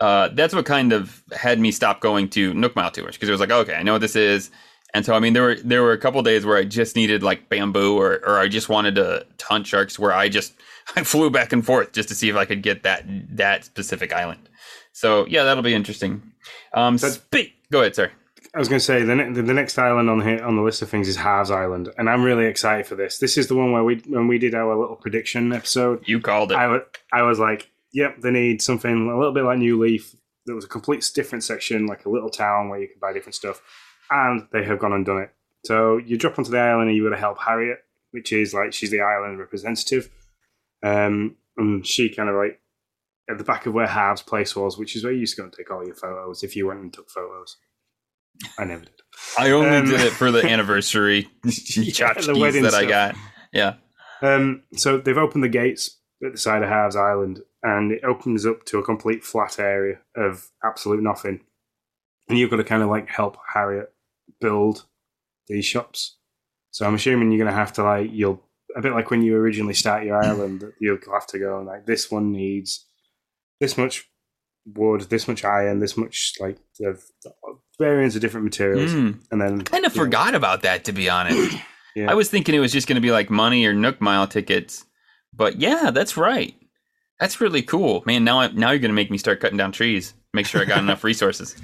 uh 0.00 0.28
that's 0.28 0.54
what 0.54 0.64
kind 0.64 0.94
of 0.94 1.22
had 1.36 1.60
me 1.60 1.72
stop 1.72 2.00
going 2.00 2.30
to 2.30 2.54
Nook 2.54 2.74
Mile 2.74 2.90
tours 2.90 3.16
because 3.16 3.28
it 3.28 3.32
was 3.32 3.40
like, 3.40 3.50
okay, 3.50 3.74
I 3.74 3.82
know 3.82 3.92
what 3.92 4.00
this 4.00 4.16
is. 4.16 4.50
And 4.94 5.04
so 5.04 5.14
I 5.14 5.20
mean 5.20 5.34
there 5.34 5.42
were 5.42 5.56
there 5.56 5.82
were 5.82 5.92
a 5.92 5.98
couple 5.98 6.22
days 6.22 6.46
where 6.46 6.56
I 6.56 6.64
just 6.64 6.96
needed 6.96 7.22
like 7.22 7.50
bamboo 7.50 7.98
or 7.98 8.26
or 8.26 8.38
I 8.38 8.48
just 8.48 8.70
wanted 8.70 8.94
to, 8.94 9.26
to 9.36 9.44
hunt 9.44 9.66
sharks 9.66 9.98
where 9.98 10.14
I 10.14 10.30
just 10.30 10.54
I 10.96 11.04
flew 11.04 11.28
back 11.30 11.52
and 11.52 11.66
forth 11.66 11.92
just 11.92 12.08
to 12.08 12.14
see 12.14 12.30
if 12.30 12.36
I 12.36 12.46
could 12.46 12.62
get 12.62 12.82
that 12.84 13.04
that 13.36 13.64
specific 13.64 14.12
island. 14.12 14.48
So 14.92 15.26
yeah, 15.26 15.44
that'll 15.44 15.62
be 15.62 15.74
interesting. 15.74 16.33
Um, 16.72 16.96
But- 16.96 17.12
speak. 17.12 17.54
Go 17.72 17.80
ahead, 17.80 17.94
sir. 17.94 18.10
I 18.54 18.58
was 18.60 18.68
going 18.68 18.78
to 18.78 18.84
say 18.84 19.02
the, 19.02 19.16
ne- 19.16 19.32
the 19.32 19.54
next 19.54 19.76
island 19.78 20.08
on 20.08 20.20
here 20.20 20.40
on 20.44 20.54
the 20.54 20.62
list 20.62 20.80
of 20.80 20.88
things 20.88 21.08
is 21.08 21.16
Harv's 21.16 21.50
Island, 21.50 21.88
and 21.98 22.08
I'm 22.08 22.22
really 22.22 22.44
excited 22.46 22.86
for 22.86 22.94
this. 22.94 23.18
This 23.18 23.36
is 23.36 23.48
the 23.48 23.56
one 23.56 23.72
where 23.72 23.82
we 23.82 23.96
when 24.06 24.28
we 24.28 24.38
did 24.38 24.54
our 24.54 24.76
little 24.78 24.94
prediction 24.94 25.52
episode. 25.52 26.04
You 26.06 26.20
called 26.20 26.52
it. 26.52 26.56
I 27.12 27.22
was 27.22 27.40
like, 27.40 27.68
yep, 27.92 28.20
they 28.20 28.30
need 28.30 28.62
something 28.62 29.08
a 29.10 29.16
little 29.18 29.32
bit 29.34 29.42
like 29.42 29.58
New 29.58 29.80
Leaf. 29.82 30.14
There 30.46 30.54
was 30.54 30.64
a 30.64 30.68
complete 30.68 31.10
different 31.14 31.42
section, 31.42 31.86
like 31.86 32.04
a 32.04 32.08
little 32.10 32.30
town 32.30 32.68
where 32.68 32.78
you 32.78 32.86
could 32.86 33.00
buy 33.00 33.12
different 33.12 33.34
stuff, 33.34 33.60
and 34.10 34.46
they 34.52 34.62
have 34.62 34.78
gone 34.78 34.92
and 34.92 35.04
done 35.04 35.18
it. 35.22 35.30
So 35.64 35.96
you 35.96 36.16
drop 36.16 36.38
onto 36.38 36.52
the 36.52 36.58
island 36.60 36.88
and 36.90 36.96
you 36.96 37.02
got 37.02 37.16
to 37.16 37.20
help 37.20 37.38
Harriet, 37.40 37.78
which 38.12 38.32
is 38.32 38.54
like 38.54 38.72
she's 38.72 38.90
the 38.92 39.00
island 39.00 39.40
representative, 39.40 40.10
um, 40.84 41.36
and 41.56 41.84
she 41.84 42.08
kind 42.08 42.28
of 42.28 42.36
like 42.36 42.60
at 43.30 43.38
the 43.38 43.44
back 43.44 43.66
of 43.66 43.74
where 43.74 43.86
Harv's 43.86 44.22
place 44.22 44.54
was, 44.54 44.76
which 44.78 44.96
is 44.96 45.04
where 45.04 45.12
you 45.12 45.20
used 45.20 45.36
to 45.36 45.42
go 45.42 45.44
and 45.44 45.52
take 45.52 45.70
all 45.70 45.84
your 45.84 45.94
photos 45.94 46.42
if 46.42 46.54
you 46.56 46.66
went 46.66 46.80
and 46.80 46.92
took 46.92 47.10
photos. 47.10 47.56
I 48.58 48.64
never 48.64 48.84
did. 48.84 49.00
I 49.38 49.50
only 49.52 49.68
Um, 49.76 49.86
did 49.86 50.00
it 50.00 50.12
for 50.12 50.30
the 50.30 50.44
anniversary 50.50 51.28
Yeah, 51.44 52.12
the 52.14 52.36
wedding 52.38 52.64
that 52.64 52.74
I 52.74 52.84
got. 52.84 53.14
Yeah. 53.52 53.74
Um, 54.22 54.62
so 54.76 54.98
they've 54.98 55.16
opened 55.16 55.44
the 55.44 55.48
gates 55.48 55.98
at 56.24 56.32
the 56.32 56.38
side 56.38 56.62
of 56.62 56.68
Harv's 56.68 56.96
Island, 56.96 57.40
and 57.62 57.92
it 57.92 58.04
opens 58.04 58.44
up 58.46 58.64
to 58.66 58.78
a 58.78 58.82
complete 58.84 59.24
flat 59.24 59.58
area 59.58 59.98
of 60.16 60.48
absolute 60.64 61.02
nothing. 61.02 61.40
And 62.28 62.38
you've 62.38 62.50
got 62.50 62.56
to 62.56 62.64
kind 62.64 62.82
of 62.82 62.88
like 62.88 63.08
help 63.08 63.36
Harriet 63.52 63.92
build 64.40 64.84
these 65.46 65.64
shops. 65.64 66.16
So 66.70 66.86
I'm 66.86 66.94
assuming 66.94 67.30
you're 67.30 67.38
going 67.44 67.50
to 67.52 67.56
have 67.58 67.72
to 67.74 67.84
like 67.84 68.10
you'll 68.12 68.42
a 68.76 68.80
bit 68.80 68.92
like 68.92 69.10
when 69.10 69.22
you 69.22 69.36
originally 69.36 69.74
start 69.74 70.04
your 70.04 70.16
island, 70.24 70.60
that 70.60 70.72
you'll 70.80 70.98
have 71.12 71.26
to 71.28 71.38
go 71.38 71.58
and 71.58 71.66
like 71.66 71.86
this 71.86 72.10
one 72.10 72.32
needs 72.32 72.86
this 73.64 73.78
much 73.78 74.08
wood, 74.66 75.02
this 75.02 75.26
much 75.28 75.44
iron, 75.44 75.78
this 75.80 75.96
much 75.96 76.32
like 76.40 76.58
the 76.78 76.98
variants 77.78 78.14
of 78.14 78.20
different 78.22 78.44
materials, 78.44 78.92
Mm. 78.92 79.20
and 79.30 79.40
then 79.40 79.60
I 79.60 79.62
Kind 79.64 79.84
of 79.84 79.94
you 79.94 80.00
know, 80.00 80.04
forgot 80.04 80.34
about 80.34 80.62
that, 80.62 80.84
to 80.84 80.92
be 80.92 81.08
honest. 81.08 81.56
Yeah. 81.96 82.10
I 82.10 82.14
was 82.14 82.28
thinking 82.28 82.56
it 82.56 82.58
was 82.58 82.72
just 82.72 82.88
going 82.88 82.96
to 82.96 83.00
be 83.00 83.12
like 83.12 83.30
money 83.30 83.64
or 83.66 83.72
Nook 83.72 84.00
Mile 84.00 84.26
tickets, 84.26 84.84
but 85.32 85.60
yeah, 85.60 85.92
that's 85.92 86.16
right. 86.16 86.52
That's 87.20 87.40
really 87.40 87.62
cool, 87.62 88.02
man. 88.04 88.24
Now, 88.24 88.40
I, 88.40 88.48
now 88.48 88.70
you're 88.72 88.80
going 88.80 88.88
to 88.90 88.96
make 88.96 89.12
me 89.12 89.16
start 89.18 89.38
cutting 89.38 89.58
down 89.58 89.70
trees. 89.70 90.12
Make 90.32 90.46
sure 90.46 90.60
I 90.60 90.64
got 90.64 90.80
enough 90.80 91.04
resources. 91.10 91.54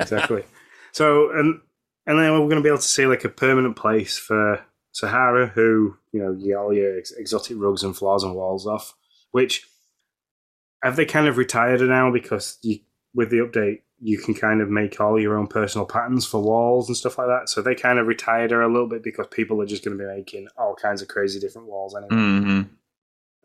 exactly. 0.00 0.42
So 0.90 1.30
and 1.30 1.60
and 2.04 2.18
then 2.18 2.32
we're 2.32 2.48
going 2.48 2.56
to 2.56 2.62
be 2.62 2.68
able 2.68 2.78
to 2.78 2.82
see 2.82 3.06
like 3.06 3.24
a 3.24 3.28
permanent 3.28 3.76
place 3.76 4.18
for 4.18 4.64
Sahara, 4.90 5.46
who 5.54 5.96
you 6.12 6.20
know 6.20 6.32
you 6.32 6.48
get 6.48 6.56
all 6.56 6.72
your 6.74 6.98
exotic 6.98 7.56
rugs 7.56 7.84
and 7.84 7.96
floors 7.96 8.24
and 8.24 8.34
walls 8.34 8.66
off. 8.66 8.92
Which 9.30 9.68
have 10.86 10.96
they 10.96 11.04
kind 11.04 11.26
of 11.28 11.36
retired 11.36 11.80
it 11.80 11.86
now 11.88 12.10
because 12.10 12.58
you 12.62 12.80
with 13.14 13.30
the 13.30 13.38
update 13.38 13.80
you 13.98 14.18
can 14.18 14.34
kind 14.34 14.60
of 14.60 14.68
make 14.68 15.00
all 15.00 15.18
your 15.18 15.38
own 15.38 15.46
personal 15.46 15.86
patterns 15.86 16.26
for 16.26 16.42
walls 16.42 16.88
and 16.88 16.96
stuff 16.96 17.16
like 17.16 17.28
that. 17.28 17.48
So 17.48 17.62
they 17.62 17.74
kind 17.74 17.98
of 17.98 18.06
retired 18.06 18.50
her 18.50 18.60
a 18.60 18.70
little 18.70 18.88
bit 18.88 19.02
because 19.02 19.26
people 19.28 19.62
are 19.62 19.66
just 19.66 19.82
going 19.84 19.96
to 19.96 20.04
be 20.04 20.08
making 20.08 20.48
all 20.58 20.74
kinds 20.74 21.00
of 21.00 21.08
crazy 21.08 21.40
different 21.40 21.68
walls 21.68 21.96
anyway. 21.96 22.10
hmm 22.10 22.62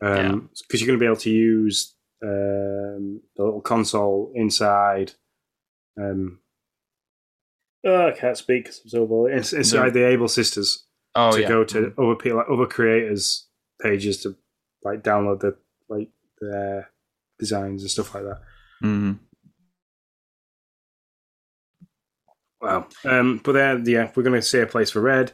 Um, 0.02 0.50
because 0.60 0.80
you're 0.80 0.88
going 0.88 0.98
to 0.98 1.02
be 1.02 1.06
able 1.06 1.16
to 1.16 1.30
use 1.30 1.94
um, 2.22 3.22
the 3.36 3.44
little 3.44 3.62
console 3.62 4.30
inside. 4.34 5.12
Um, 5.98 6.40
oh, 7.84 8.08
I 8.08 8.12
can't 8.12 8.36
speak 8.36 8.64
because 8.64 8.80
I'm 8.84 8.90
so 8.90 9.06
bored. 9.06 9.32
It's 9.32 9.52
inside 9.54 9.94
the 9.94 10.06
Able 10.06 10.28
Sisters 10.28 10.84
Oh 11.14 11.32
to 11.32 11.40
yeah. 11.40 11.48
go 11.48 11.64
to 11.64 11.94
other 11.98 12.14
people, 12.14 12.38
like 12.38 12.50
other 12.50 12.66
creators' 12.66 13.46
pages 13.80 14.22
to 14.22 14.36
like 14.82 15.02
download 15.02 15.40
the 15.40 15.56
like 15.88 16.08
their 16.40 16.90
designs 17.42 17.82
and 17.82 17.90
stuff 17.90 18.14
like 18.14 18.24
that. 18.24 18.40
hmm 18.80 19.12
Wow. 22.60 22.86
Um, 23.04 23.40
but 23.42 23.52
then, 23.52 23.84
yeah, 23.86 24.10
we're 24.14 24.22
going 24.22 24.40
to 24.40 24.46
see 24.46 24.60
a 24.60 24.66
place 24.66 24.90
for 24.90 25.00
Redd. 25.00 25.32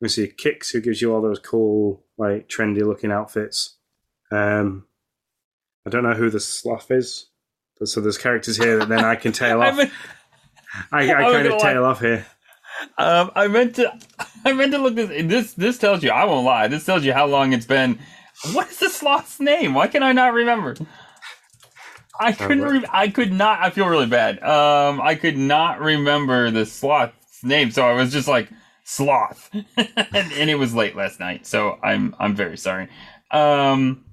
We're 0.00 0.06
going 0.06 0.08
to 0.08 0.14
see 0.14 0.28
Kicks, 0.28 0.70
who 0.70 0.80
gives 0.80 1.02
you 1.02 1.12
all 1.12 1.20
those 1.20 1.40
cool, 1.40 2.04
like, 2.16 2.48
trendy 2.48 2.82
looking 2.86 3.10
outfits. 3.10 3.76
Um, 4.30 4.86
I 5.86 5.90
don't 5.90 6.04
know 6.04 6.14
who 6.14 6.30
the 6.30 6.38
sloth 6.40 6.90
is. 6.90 7.26
But 7.78 7.88
So 7.88 8.00
there's 8.00 8.18
characters 8.18 8.56
here 8.56 8.78
that 8.78 8.88
then 8.88 9.04
I 9.04 9.16
can 9.16 9.32
tail 9.42 9.60
off. 9.62 9.78
I, 10.92 11.10
I 11.10 11.28
I 11.28 11.32
kind 11.32 11.46
of 11.48 11.52
lie. 11.54 11.72
tail 11.72 11.84
off 11.84 12.00
here. 12.00 12.26
um, 12.96 13.30
I 13.34 13.48
meant 13.48 13.74
to. 13.76 13.92
I 14.44 14.52
meant 14.52 14.70
to 14.72 14.78
look 14.78 14.94
this. 14.94 15.08
This 15.26 15.52
this 15.54 15.78
tells 15.78 16.02
you. 16.04 16.10
I 16.10 16.24
won't 16.24 16.44
lie. 16.46 16.68
This 16.68 16.84
tells 16.84 17.04
you 17.04 17.12
how 17.12 17.26
long 17.26 17.52
it's 17.52 17.66
been. 17.66 17.98
What 18.52 18.68
is 18.70 18.78
the 18.78 18.88
sloth's 18.88 19.40
name? 19.40 19.74
Why 19.74 19.88
can 19.88 20.02
I 20.04 20.12
not 20.12 20.32
remember? 20.32 20.76
I 22.20 22.32
couldn't. 22.32 22.64
Re- 22.64 22.84
I 22.90 23.08
could 23.08 23.32
not. 23.32 23.60
I 23.60 23.70
feel 23.70 23.86
really 23.86 24.06
bad. 24.06 24.42
Um, 24.42 25.00
I 25.00 25.14
could 25.14 25.36
not 25.36 25.80
remember 25.80 26.50
the 26.50 26.66
sloth's 26.66 27.42
name, 27.44 27.70
so 27.70 27.82
I 27.88 27.92
was 27.92 28.12
just 28.12 28.28
like 28.28 28.48
sloth, 28.84 29.50
and, 29.76 30.32
and 30.32 30.50
it 30.50 30.56
was 30.58 30.74
late 30.74 30.96
last 30.96 31.20
night. 31.20 31.46
So 31.46 31.78
I'm 31.82 32.14
I'm 32.18 32.34
very 32.34 32.56
sorry. 32.56 32.88
Um. 33.30 34.04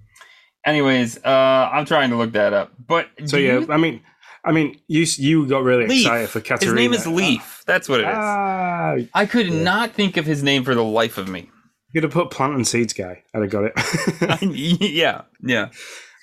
Anyways, 0.65 1.23
uh, 1.23 1.69
I'm 1.71 1.85
trying 1.85 2.09
to 2.09 2.15
look 2.15 2.31
that 2.33 2.53
up. 2.53 2.71
But 2.87 3.07
So 3.25 3.37
yeah, 3.37 3.59
you- 3.59 3.71
I 3.71 3.77
mean, 3.77 4.01
I 4.43 4.51
mean, 4.51 4.79
you 4.87 5.05
you 5.17 5.47
got 5.47 5.63
really 5.63 5.85
Leaf. 5.87 6.01
excited 6.05 6.29
for 6.29 6.39
His 6.65 6.73
name 6.73 6.93
is 6.93 7.05
Leaf. 7.05 7.63
That's 7.67 7.87
what 7.87 7.99
it 7.99 8.07
is. 8.07 8.15
Ah, 8.15 8.95
I 9.13 9.25
could 9.25 9.51
not 9.51 9.91
think 9.93 10.17
of 10.17 10.25
his 10.25 10.41
name 10.43 10.63
for 10.63 10.73
the 10.75 10.83
life 10.83 11.17
of 11.17 11.27
me. 11.27 11.49
you'd 11.93 12.03
have 12.03 12.13
put 12.13 12.29
plant 12.31 12.53
and 12.55 12.67
seeds 12.67 12.93
guy. 12.93 13.23
I'd 13.33 13.41
have 13.43 13.49
got 13.51 13.63
it. 13.65 13.73
yeah, 14.81 15.21
yeah. 15.41 15.69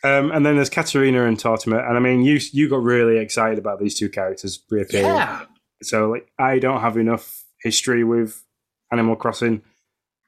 Um, 0.04 0.32
and 0.32 0.44
then 0.44 0.56
there's 0.56 0.70
Katarina 0.70 1.24
and 1.26 1.38
Tortimer, 1.38 1.86
and 1.86 1.96
I 1.96 2.00
mean, 2.00 2.22
you 2.22 2.40
you 2.52 2.68
got 2.68 2.82
really 2.82 3.18
excited 3.18 3.58
about 3.58 3.80
these 3.80 3.94
two 3.94 4.08
characters 4.08 4.60
reappearing. 4.70 5.06
Yeah. 5.06 5.44
So 5.82 6.10
like, 6.10 6.30
I 6.38 6.58
don't 6.58 6.80
have 6.80 6.96
enough 6.96 7.44
history 7.62 8.04
with 8.04 8.44
Animal 8.90 9.16
Crossing 9.16 9.62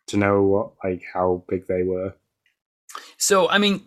to 0.09 0.17
know 0.17 0.43
what 0.43 0.73
like 0.83 1.03
how 1.13 1.45
big 1.49 1.67
they 1.67 1.83
were. 1.83 2.15
So 3.19 3.49
I 3.49 3.59
mean, 3.59 3.83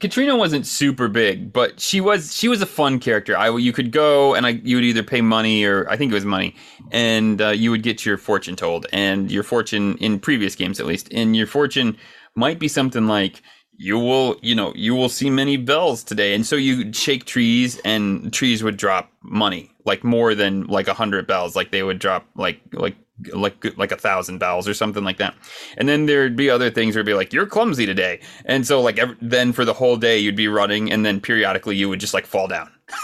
Katrina 0.00 0.36
wasn't 0.36 0.66
super 0.66 1.08
big, 1.08 1.52
but 1.52 1.80
she 1.80 2.00
was 2.00 2.34
she 2.34 2.48
was 2.48 2.62
a 2.62 2.66
fun 2.66 3.00
character. 3.00 3.36
I 3.36 3.54
you 3.56 3.72
could 3.72 3.90
go 3.90 4.34
and 4.34 4.46
I 4.46 4.50
you 4.50 4.76
would 4.76 4.84
either 4.84 5.02
pay 5.02 5.20
money 5.20 5.64
or 5.64 5.88
I 5.90 5.96
think 5.96 6.12
it 6.12 6.14
was 6.14 6.24
money, 6.24 6.54
and 6.92 7.40
uh, 7.40 7.48
you 7.48 7.70
would 7.72 7.82
get 7.82 8.06
your 8.06 8.16
fortune 8.16 8.54
told. 8.54 8.86
And 8.92 9.30
your 9.30 9.42
fortune 9.42 9.96
in 9.98 10.20
previous 10.20 10.54
games, 10.54 10.78
at 10.78 10.86
least, 10.86 11.08
and 11.12 11.36
your 11.36 11.46
fortune 11.46 11.96
might 12.36 12.58
be 12.58 12.68
something 12.68 13.06
like 13.06 13.42
you 13.78 13.98
will 13.98 14.36
you 14.42 14.54
know 14.54 14.72
you 14.74 14.94
will 14.94 15.08
see 15.08 15.30
many 15.30 15.56
bells 15.56 16.02
today. 16.02 16.34
And 16.34 16.46
so 16.46 16.56
you 16.56 16.92
shake 16.92 17.24
trees 17.24 17.78
and 17.84 18.32
trees 18.32 18.62
would 18.62 18.76
drop 18.76 19.10
money 19.22 19.70
like 19.84 20.04
more 20.04 20.34
than 20.34 20.64
like 20.64 20.88
a 20.88 20.94
hundred 20.94 21.26
bells 21.26 21.56
like 21.56 21.70
they 21.70 21.82
would 21.82 21.98
drop 21.98 22.26
like 22.34 22.60
like 22.72 22.96
like 23.32 23.78
like 23.78 23.92
a 23.92 23.96
thousand 23.96 24.38
bells 24.38 24.68
or 24.68 24.74
something 24.74 25.04
like 25.04 25.18
that. 25.18 25.34
And 25.76 25.88
then 25.88 26.06
there'd 26.06 26.36
be 26.36 26.50
other 26.50 26.70
things 26.70 26.94
where 26.94 27.00
it'd 27.00 27.06
be 27.06 27.14
like 27.14 27.32
you're 27.32 27.46
clumsy 27.46 27.86
today. 27.86 28.20
And 28.44 28.66
so 28.66 28.80
like 28.80 28.98
ev 28.98 29.16
then 29.20 29.52
for 29.52 29.64
the 29.64 29.74
whole 29.74 29.96
day 29.96 30.18
you'd 30.18 30.36
be 30.36 30.48
running 30.48 30.90
and 30.92 31.04
then 31.04 31.20
periodically 31.20 31.76
you 31.76 31.88
would 31.88 32.00
just 32.00 32.14
like 32.14 32.26
fall 32.26 32.48
down. 32.48 32.70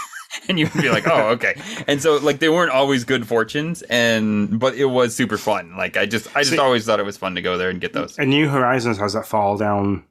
And 0.49 0.57
you'd 0.57 0.73
be 0.73 0.89
like 0.89 1.07
oh 1.07 1.29
okay. 1.29 1.53
And 1.87 2.01
so 2.01 2.17
like 2.17 2.39
they 2.39 2.49
weren't 2.49 2.71
always 2.71 3.03
good 3.03 3.27
fortunes 3.27 3.83
and 3.83 4.59
but 4.59 4.73
it 4.73 4.85
was 4.85 5.15
super 5.15 5.37
fun. 5.37 5.77
Like 5.77 5.95
i 5.95 6.07
just 6.07 6.35
i 6.35 6.41
just 6.41 6.57
always 6.57 6.85
thought 6.85 6.99
it 6.99 7.05
was 7.05 7.17
fun 7.17 7.35
to 7.35 7.41
go 7.41 7.55
there 7.55 7.69
and 7.69 7.79
get 7.79 7.93
those. 7.93 8.17
And 8.17 8.31
New 8.31 8.49
Horizons 8.49 8.97
has 8.97 9.13
that 9.13 9.27
fall 9.27 9.57
down 9.57 10.03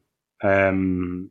um, 0.42 1.30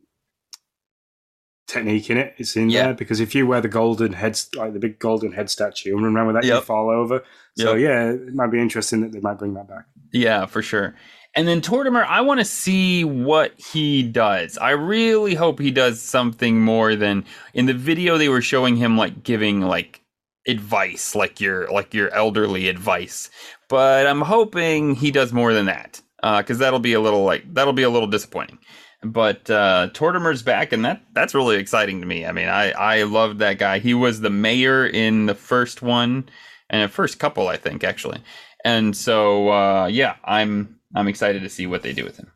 technique 1.68 2.10
in 2.10 2.16
it. 2.18 2.34
It's 2.38 2.56
in 2.56 2.70
Yeah. 2.70 2.84
there 2.86 2.94
because 2.94 3.20
if 3.20 3.34
you 3.34 3.46
wear 3.46 3.60
the 3.60 3.68
golden 3.68 4.12
head, 4.12 4.38
like 4.56 4.72
the 4.72 4.78
big 4.78 4.98
golden 4.98 5.32
head 5.32 5.48
statue, 5.50 5.94
and 5.96 6.04
run 6.04 6.16
around 6.16 6.26
with 6.28 6.36
that, 6.36 6.44
you 6.44 6.60
fall 6.60 6.90
over. 6.90 7.22
So 7.56 7.74
Yep. 7.74 7.80
yeah, 7.80 8.10
it 8.28 8.34
might 8.34 8.50
be 8.50 8.60
interesting 8.60 9.00
that 9.02 9.12
they 9.12 9.20
might 9.20 9.38
bring 9.38 9.54
that 9.54 9.68
back. 9.68 9.84
Yeah, 10.12 10.46
for 10.46 10.60
sure. 10.62 10.94
And 11.34 11.48
then 11.48 11.62
Tortimer, 11.62 12.04
I 12.06 12.20
want 12.20 12.40
to 12.40 12.44
see 12.44 13.04
what 13.04 13.58
he 13.58 14.02
does. 14.02 14.58
I 14.58 14.70
really 14.72 15.34
hope 15.34 15.58
he 15.60 15.70
does 15.70 16.02
something 16.02 16.60
more 16.60 16.94
than 16.94 17.24
in 17.54 17.64
the 17.64 17.72
video 17.72 18.18
they 18.18 18.28
were 18.28 18.42
showing 18.42 18.76
him 18.76 18.98
like 18.98 19.22
giving 19.22 19.62
like 19.62 20.02
advice, 20.46 21.14
like 21.14 21.40
your 21.40 21.68
like 21.72 21.94
your 21.94 22.12
elderly 22.12 22.68
advice. 22.68 23.30
But 23.70 24.06
I'm 24.06 24.20
hoping 24.20 24.94
he 24.94 25.10
does 25.10 25.32
more 25.32 25.54
than 25.54 25.66
that. 25.66 26.02
because 26.22 26.58
that'll 26.58 26.78
be 26.80 26.92
a 26.92 27.00
little 27.00 27.24
like 27.24 27.42
that'll 27.54 27.72
be 27.72 27.82
a 27.82 27.90
little 27.90 28.08
disappointing. 28.08 28.58
But 29.04 29.50
uh, 29.50 29.88
Tortimer's 29.92 30.42
back, 30.42 30.72
and 30.72 30.84
that 30.84 31.02
that's 31.12 31.34
really 31.34 31.56
exciting 31.56 32.00
to 32.00 32.06
me. 32.06 32.24
I 32.24 32.32
mean, 32.32 32.48
I 32.48 32.70
I 32.70 33.02
loved 33.02 33.40
that 33.40 33.58
guy. 33.58 33.80
He 33.80 33.94
was 33.94 34.20
the 34.20 34.30
mayor 34.30 34.86
in 34.86 35.26
the 35.26 35.34
first 35.34 35.82
one, 35.82 36.28
and 36.70 36.82
the 36.82 36.92
first 36.92 37.18
couple, 37.18 37.48
I 37.48 37.56
think, 37.56 37.82
actually. 37.82 38.20
And 38.64 38.96
so, 38.96 39.50
uh, 39.50 39.86
yeah, 39.86 40.16
I'm 40.24 40.78
I'm 40.94 41.08
excited 41.08 41.42
to 41.42 41.48
see 41.48 41.66
what 41.66 41.82
they 41.82 41.92
do 41.92 42.04
with 42.04 42.16
him. 42.16 42.30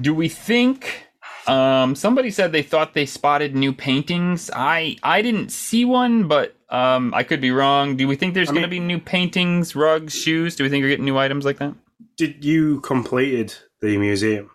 Do 0.00 0.14
we 0.14 0.28
think? 0.28 1.08
Um, 1.46 1.94
somebody 1.94 2.30
said 2.30 2.52
they 2.52 2.62
thought 2.62 2.94
they 2.94 3.04
spotted 3.04 3.54
new 3.54 3.72
paintings. 3.72 4.50
I 4.54 4.96
I 5.02 5.22
didn't 5.22 5.50
see 5.50 5.84
one, 5.84 6.26
but 6.28 6.56
um, 6.70 7.12
I 7.14 7.22
could 7.22 7.40
be 7.40 7.50
wrong. 7.50 7.96
Do 7.96 8.08
we 8.08 8.16
think 8.16 8.34
there's 8.34 8.48
I 8.48 8.52
going 8.52 8.62
to 8.62 8.68
be 8.68 8.80
new 8.80 8.98
paintings, 8.98 9.76
rugs, 9.76 10.14
shoes? 10.14 10.56
Do 10.56 10.64
we 10.64 10.70
think 10.70 10.80
you're 10.80 10.90
getting 10.90 11.04
new 11.04 11.18
items 11.18 11.44
like 11.44 11.58
that? 11.58 11.74
Did 12.16 12.44
you 12.44 12.80
completed 12.80 13.54
the 13.80 13.98
museum? 13.98 14.50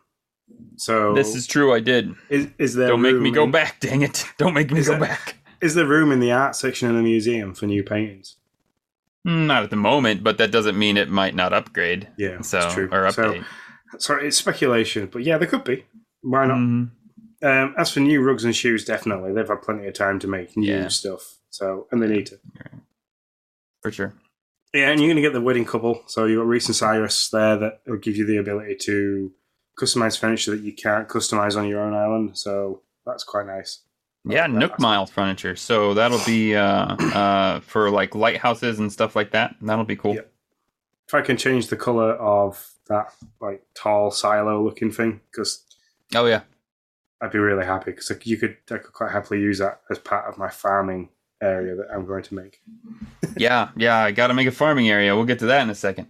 So 0.77 1.13
This 1.13 1.35
is 1.35 1.45
true. 1.47 1.73
I 1.73 1.79
did. 1.79 2.13
is, 2.29 2.47
is 2.57 2.73
there 2.75 2.87
Don't 2.87 3.01
make 3.01 3.15
me 3.15 3.21
room 3.29 3.33
go 3.33 3.43
in- 3.43 3.51
back. 3.51 3.79
Dang 3.79 4.01
it! 4.01 4.25
Don't 4.37 4.53
make 4.53 4.71
me 4.71 4.81
go 4.83 4.91
that- 4.93 4.99
back. 5.01 5.35
Is 5.61 5.75
there 5.75 5.85
room 5.85 6.11
in 6.11 6.19
the 6.21 6.31
art 6.31 6.55
section 6.55 6.89
of 6.89 6.95
the 6.95 7.01
museum 7.01 7.53
for 7.53 7.65
new 7.65 7.83
paintings? 7.83 8.37
Mm, 9.27 9.47
Not 9.47 9.63
at 9.63 9.69
the 9.69 9.75
moment, 9.75 10.23
but 10.23 10.37
that 10.37 10.51
doesn't 10.51 10.77
mean 10.79 10.95
it 10.95 11.09
might 11.09 11.35
not 11.35 11.51
upgrade. 11.51 12.07
Yeah, 12.17 12.39
So 12.41 12.69
true. 12.69 12.87
or 12.91 13.11
So, 13.11 13.33
update. 13.33 13.45
sorry, 13.97 14.27
it's 14.27 14.37
speculation, 14.37 15.09
but 15.11 15.23
yeah, 15.23 15.37
there 15.37 15.47
could 15.49 15.65
be. 15.65 15.85
Why 16.21 16.45
not? 16.47 16.57
Mhm. 16.59 16.91
Um, 17.41 17.73
as 17.77 17.91
for 17.91 17.99
new 17.99 18.21
rugs 18.21 18.45
and 18.45 18.55
shoes, 18.55 18.85
definitely 18.85 19.33
they've 19.33 19.47
had 19.47 19.61
plenty 19.61 19.85
of 19.87 19.93
time 19.93 20.19
to 20.19 20.27
make 20.27 20.55
new 20.55 20.71
Yeah. 20.73 20.87
stuff. 20.87 21.35
So, 21.49 21.87
and 21.91 22.01
they 22.01 22.07
need 22.07 22.27
to. 22.27 22.39
For 23.81 23.91
sure. 23.91 24.13
Yeah, 24.73 24.89
and 24.91 24.99
you're 24.99 25.07
going 25.07 25.15
to 25.15 25.21
get 25.21 25.33
the 25.33 25.41
wedding 25.41 25.65
couple. 25.65 26.03
So 26.07 26.25
you've 26.25 26.39
got 26.39 26.47
Reese 26.47 26.67
and 26.67 26.75
Cyrus 26.75 27.29
there 27.29 27.57
that 27.57 27.81
will 27.87 27.97
give 27.97 28.15
you 28.17 28.25
the 28.25 28.37
ability 28.37 28.75
to 28.81 29.31
customize 29.79 30.17
furniture 30.19 30.51
that 30.51 30.61
you 30.61 30.73
can't 30.73 31.07
customize 31.07 31.55
on 31.55 31.67
your 31.67 31.81
own 31.81 31.93
island. 31.93 32.37
So 32.37 32.81
that's 33.05 33.23
quite 33.23 33.45
nice. 33.45 33.79
Yeah, 34.25 34.47
Nook 34.47 34.71
last- 34.71 34.81
Mile 34.81 35.05
furniture. 35.05 35.55
So 35.55 35.93
that'll 35.93 36.23
be 36.25 36.55
uh, 36.55 36.95
uh, 36.95 37.59
for 37.61 37.89
like 37.89 38.13
lighthouses 38.15 38.79
and 38.79 38.91
stuff 38.91 39.15
like 39.15 39.31
that. 39.31 39.55
That'll 39.61 39.85
be 39.85 39.95
cool. 39.95 40.15
Yeah. 40.15 40.21
If 41.07 41.13
I 41.15 41.21
can 41.21 41.37
change 41.37 41.67
the 41.67 41.77
color 41.77 42.13
of 42.15 42.71
that 42.87 43.13
like 43.39 43.63
tall 43.73 44.11
silo 44.11 44.63
looking 44.63 44.91
thing, 44.91 45.21
because 45.31 45.63
Oh 46.13 46.25
yeah. 46.25 46.41
I'd 47.21 47.31
be 47.31 47.39
really 47.39 47.65
happy 47.65 47.91
because 47.91 48.11
you 48.23 48.37
could 48.37 48.57
I 48.71 48.77
could 48.77 48.93
quite 48.93 49.11
happily 49.11 49.39
use 49.41 49.59
that 49.59 49.81
as 49.89 49.99
part 49.99 50.25
of 50.29 50.37
my 50.37 50.49
farming 50.49 51.09
area 51.41 51.75
that 51.75 51.87
I'm 51.93 52.05
going 52.05 52.23
to 52.23 52.33
make. 52.35 52.61
yeah, 53.37 53.69
yeah, 53.75 53.97
I 53.97 54.11
got 54.11 54.27
to 54.27 54.33
make 54.33 54.47
a 54.47 54.51
farming 54.51 54.89
area. 54.89 55.15
We'll 55.15 55.25
get 55.25 55.39
to 55.39 55.45
that 55.47 55.61
in 55.63 55.69
a 55.69 55.75
second. 55.75 56.07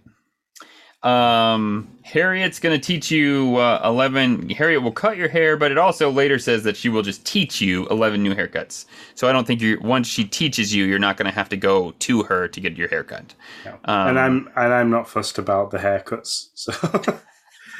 Um, 1.02 1.88
Harriet's 2.02 2.58
going 2.58 2.78
to 2.78 2.84
teach 2.84 3.10
you 3.10 3.56
uh, 3.56 3.80
11. 3.84 4.50
Harriet 4.50 4.82
will 4.82 4.92
cut 4.92 5.16
your 5.16 5.28
hair, 5.28 5.56
but 5.56 5.70
it 5.70 5.78
also 5.78 6.10
later 6.10 6.38
says 6.38 6.62
that 6.64 6.76
she 6.76 6.88
will 6.90 7.02
just 7.02 7.24
teach 7.24 7.60
you 7.60 7.86
11 7.88 8.22
new 8.22 8.34
haircuts. 8.34 8.84
So 9.14 9.28
I 9.28 9.32
don't 9.32 9.46
think 9.46 9.62
you 9.62 9.78
once 9.80 10.06
she 10.06 10.24
teaches 10.24 10.74
you, 10.74 10.84
you're 10.84 10.98
not 10.98 11.16
going 11.16 11.30
to 11.30 11.34
have 11.34 11.48
to 11.50 11.56
go 11.56 11.92
to 11.92 12.22
her 12.24 12.48
to 12.48 12.60
get 12.60 12.76
your 12.76 12.88
haircut. 12.88 13.34
No. 13.64 13.72
Um, 13.84 14.08
and 14.08 14.18
I'm 14.18 14.50
and 14.56 14.74
I'm 14.74 14.90
not 14.90 15.08
fussed 15.08 15.38
about 15.38 15.70
the 15.70 15.78
haircuts. 15.78 16.48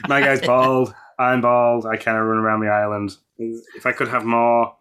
So 0.00 0.08
my 0.08 0.20
guy's 0.20 0.40
bald. 0.40 0.94
I'm 1.18 1.42
bald. 1.42 1.84
I 1.84 1.98
kind 1.98 2.16
of 2.16 2.24
run 2.24 2.38
around 2.38 2.60
the 2.60 2.68
island. 2.68 3.16
If 3.36 3.84
I 3.84 3.92
could 3.92 4.08
have 4.08 4.24
more 4.24 4.74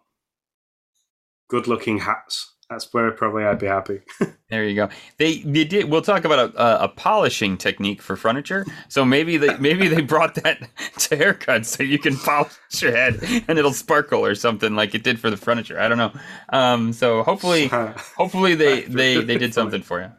good-looking 1.48 1.98
hats, 1.98 2.54
That's 2.70 2.94
where 2.94 3.10
probably 3.10 3.44
I'd 3.44 3.58
be 3.58 3.66
happy. 3.66 4.00
There 4.50 4.64
you 4.64 4.74
go. 4.74 4.88
They 5.16 5.38
they 5.42 5.64
did. 5.64 5.88
We'll 5.88 6.02
talk 6.02 6.24
about 6.24 6.52
a, 6.52 6.60
a, 6.60 6.84
a 6.86 6.88
polishing 6.88 7.56
technique 7.56 8.02
for 8.02 8.16
furniture. 8.16 8.66
So 8.88 9.04
maybe 9.04 9.36
they 9.36 9.56
maybe 9.58 9.86
they 9.86 10.00
brought 10.00 10.34
that 10.42 10.58
to 10.98 11.16
haircuts 11.16 11.66
so 11.66 11.84
you 11.84 12.00
can 12.00 12.16
polish 12.16 12.50
your 12.82 12.90
head 12.90 13.20
and 13.46 13.60
it'll 13.60 13.72
sparkle 13.72 14.26
or 14.26 14.34
something 14.34 14.74
like 14.74 14.92
it 14.96 15.04
did 15.04 15.20
for 15.20 15.30
the 15.30 15.36
furniture. 15.36 15.78
I 15.78 15.86
don't 15.86 15.98
know. 15.98 16.12
Um, 16.48 16.92
so 16.92 17.22
hopefully 17.22 17.68
hopefully 18.16 18.56
they 18.56 18.80
they 18.82 19.22
they 19.22 19.38
did 19.38 19.54
something 19.54 19.82
for 19.82 20.00
you. 20.00 20.10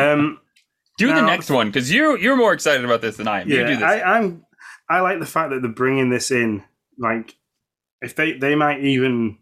um, 0.00 0.38
Do 0.96 1.08
the 1.12 1.22
next 1.22 1.50
one 1.50 1.66
because 1.66 1.90
you 1.90 2.16
you're 2.18 2.36
more 2.36 2.52
excited 2.52 2.84
about 2.84 3.00
this 3.00 3.16
than 3.16 3.26
I 3.26 3.40
am. 3.40 3.48
you 3.48 3.56
do 3.66 3.72
yeah. 3.80 3.84
I, 3.84 4.16
I'm. 4.18 4.44
I 4.88 5.00
like 5.00 5.18
the 5.18 5.26
fact 5.26 5.50
that 5.50 5.60
they're 5.62 5.72
bringing 5.72 6.08
this 6.10 6.30
in. 6.30 6.62
Like, 6.98 7.34
if 8.00 8.14
they 8.14 8.34
they 8.34 8.54
might 8.54 8.80
even 8.84 9.38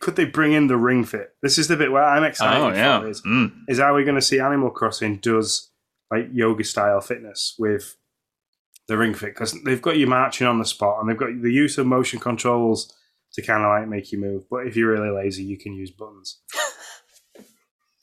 could 0.00 0.16
they 0.16 0.24
bring 0.24 0.52
in 0.52 0.66
the 0.66 0.76
ring 0.76 1.04
fit? 1.04 1.34
This 1.42 1.58
is 1.58 1.68
the 1.68 1.76
bit 1.76 1.92
where 1.92 2.04
I'm 2.04 2.24
excited. 2.24 2.60
oh 2.60 2.68
yeah. 2.72 3.02
Is, 3.04 3.22
Mm. 3.22 3.52
is 3.68 3.80
are 3.80 3.94
we 3.94 4.04
going 4.04 4.14
to 4.16 4.22
see 4.22 4.40
Animal 4.40 4.70
Crossing 4.70 5.16
does 5.18 5.70
like 6.10 6.28
yoga 6.32 6.64
style 6.64 7.00
fitness 7.00 7.54
with 7.58 7.96
the 8.88 8.96
ring 8.98 9.14
fit 9.14 9.34
because 9.34 9.56
they've 9.64 9.80
got 9.82 9.96
you 9.96 10.06
marching 10.06 10.46
on 10.46 10.58
the 10.58 10.64
spot 10.64 10.98
and 11.00 11.08
they've 11.08 11.16
got 11.16 11.30
the 11.42 11.50
use 11.52 11.78
of 11.78 11.86
motion 11.86 12.20
controls 12.20 12.92
to 13.32 13.42
kind 13.42 13.62
of 13.64 13.68
like 13.70 13.88
make 13.88 14.12
you 14.12 14.18
move. 14.18 14.44
But 14.50 14.66
if 14.66 14.76
you're 14.76 14.92
really 14.92 15.10
lazy, 15.10 15.42
you 15.44 15.56
can 15.58 15.72
use 15.74 15.90
buttons. 15.90 16.40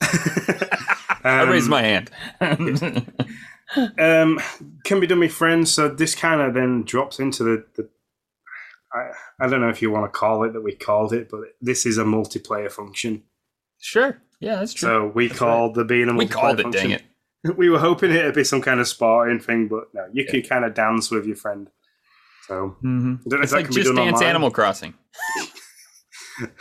I 1.24 1.42
raised 1.48 1.66
Um, 1.66 1.70
my 1.70 1.82
hand. 1.82 2.10
um, 3.98 4.40
can 4.84 5.00
be 5.00 5.06
done 5.06 5.20
with 5.20 5.32
friends. 5.32 5.72
So 5.72 5.88
this 5.88 6.14
kind 6.14 6.40
of 6.40 6.54
then 6.54 6.82
drops 6.82 7.18
into 7.20 7.44
the. 7.44 7.64
the 7.76 7.88
I, 8.94 9.10
I 9.44 9.48
don't 9.48 9.60
know 9.60 9.68
if 9.70 9.80
you 9.82 9.90
want 9.90 10.12
to 10.12 10.18
call 10.18 10.44
it 10.44 10.52
that 10.52 10.62
we 10.62 10.74
called 10.74 11.12
it, 11.12 11.28
but 11.30 11.40
this 11.60 11.86
is 11.86 11.98
a 11.98 12.04
multiplayer 12.04 12.70
function. 12.70 13.22
sure. 13.80 14.20
Yeah, 14.40 14.56
that's 14.56 14.74
true. 14.74 14.88
So 14.88 15.06
we 15.14 15.28
That's 15.28 15.38
called 15.38 15.74
the 15.76 15.84
being 15.84 16.08
a 16.08 16.12
multiplayer 16.12 16.18
we 16.18 16.26
called 16.26 16.60
it. 16.60 16.62
function. 16.64 16.90
Dang 16.90 16.98
it. 16.98 17.02
We 17.56 17.70
were 17.70 17.78
hoping 17.78 18.10
it'd 18.12 18.34
be 18.36 18.44
some 18.44 18.60
kind 18.62 18.78
of 18.80 18.86
sparring 18.86 19.40
thing, 19.40 19.66
but 19.68 19.84
no, 19.94 20.06
you 20.12 20.24
can 20.24 20.42
kind 20.42 20.64
of 20.64 20.74
dance 20.74 21.10
with 21.10 21.26
your 21.26 21.34
friend. 21.36 21.68
So 22.46 22.76
hmm 22.80 23.14
I 23.14 23.28
don't 23.28 23.30
know 23.30 23.36
if 23.38 23.42
It's 23.44 23.50
that 23.52 23.56
like 23.56 23.64
can 23.66 23.74
be 23.74 23.82
just 23.82 23.94
done 23.94 24.04
dance 24.04 24.14
online. 24.16 24.28
Animal 24.30 24.50
Crossing. 24.52 24.94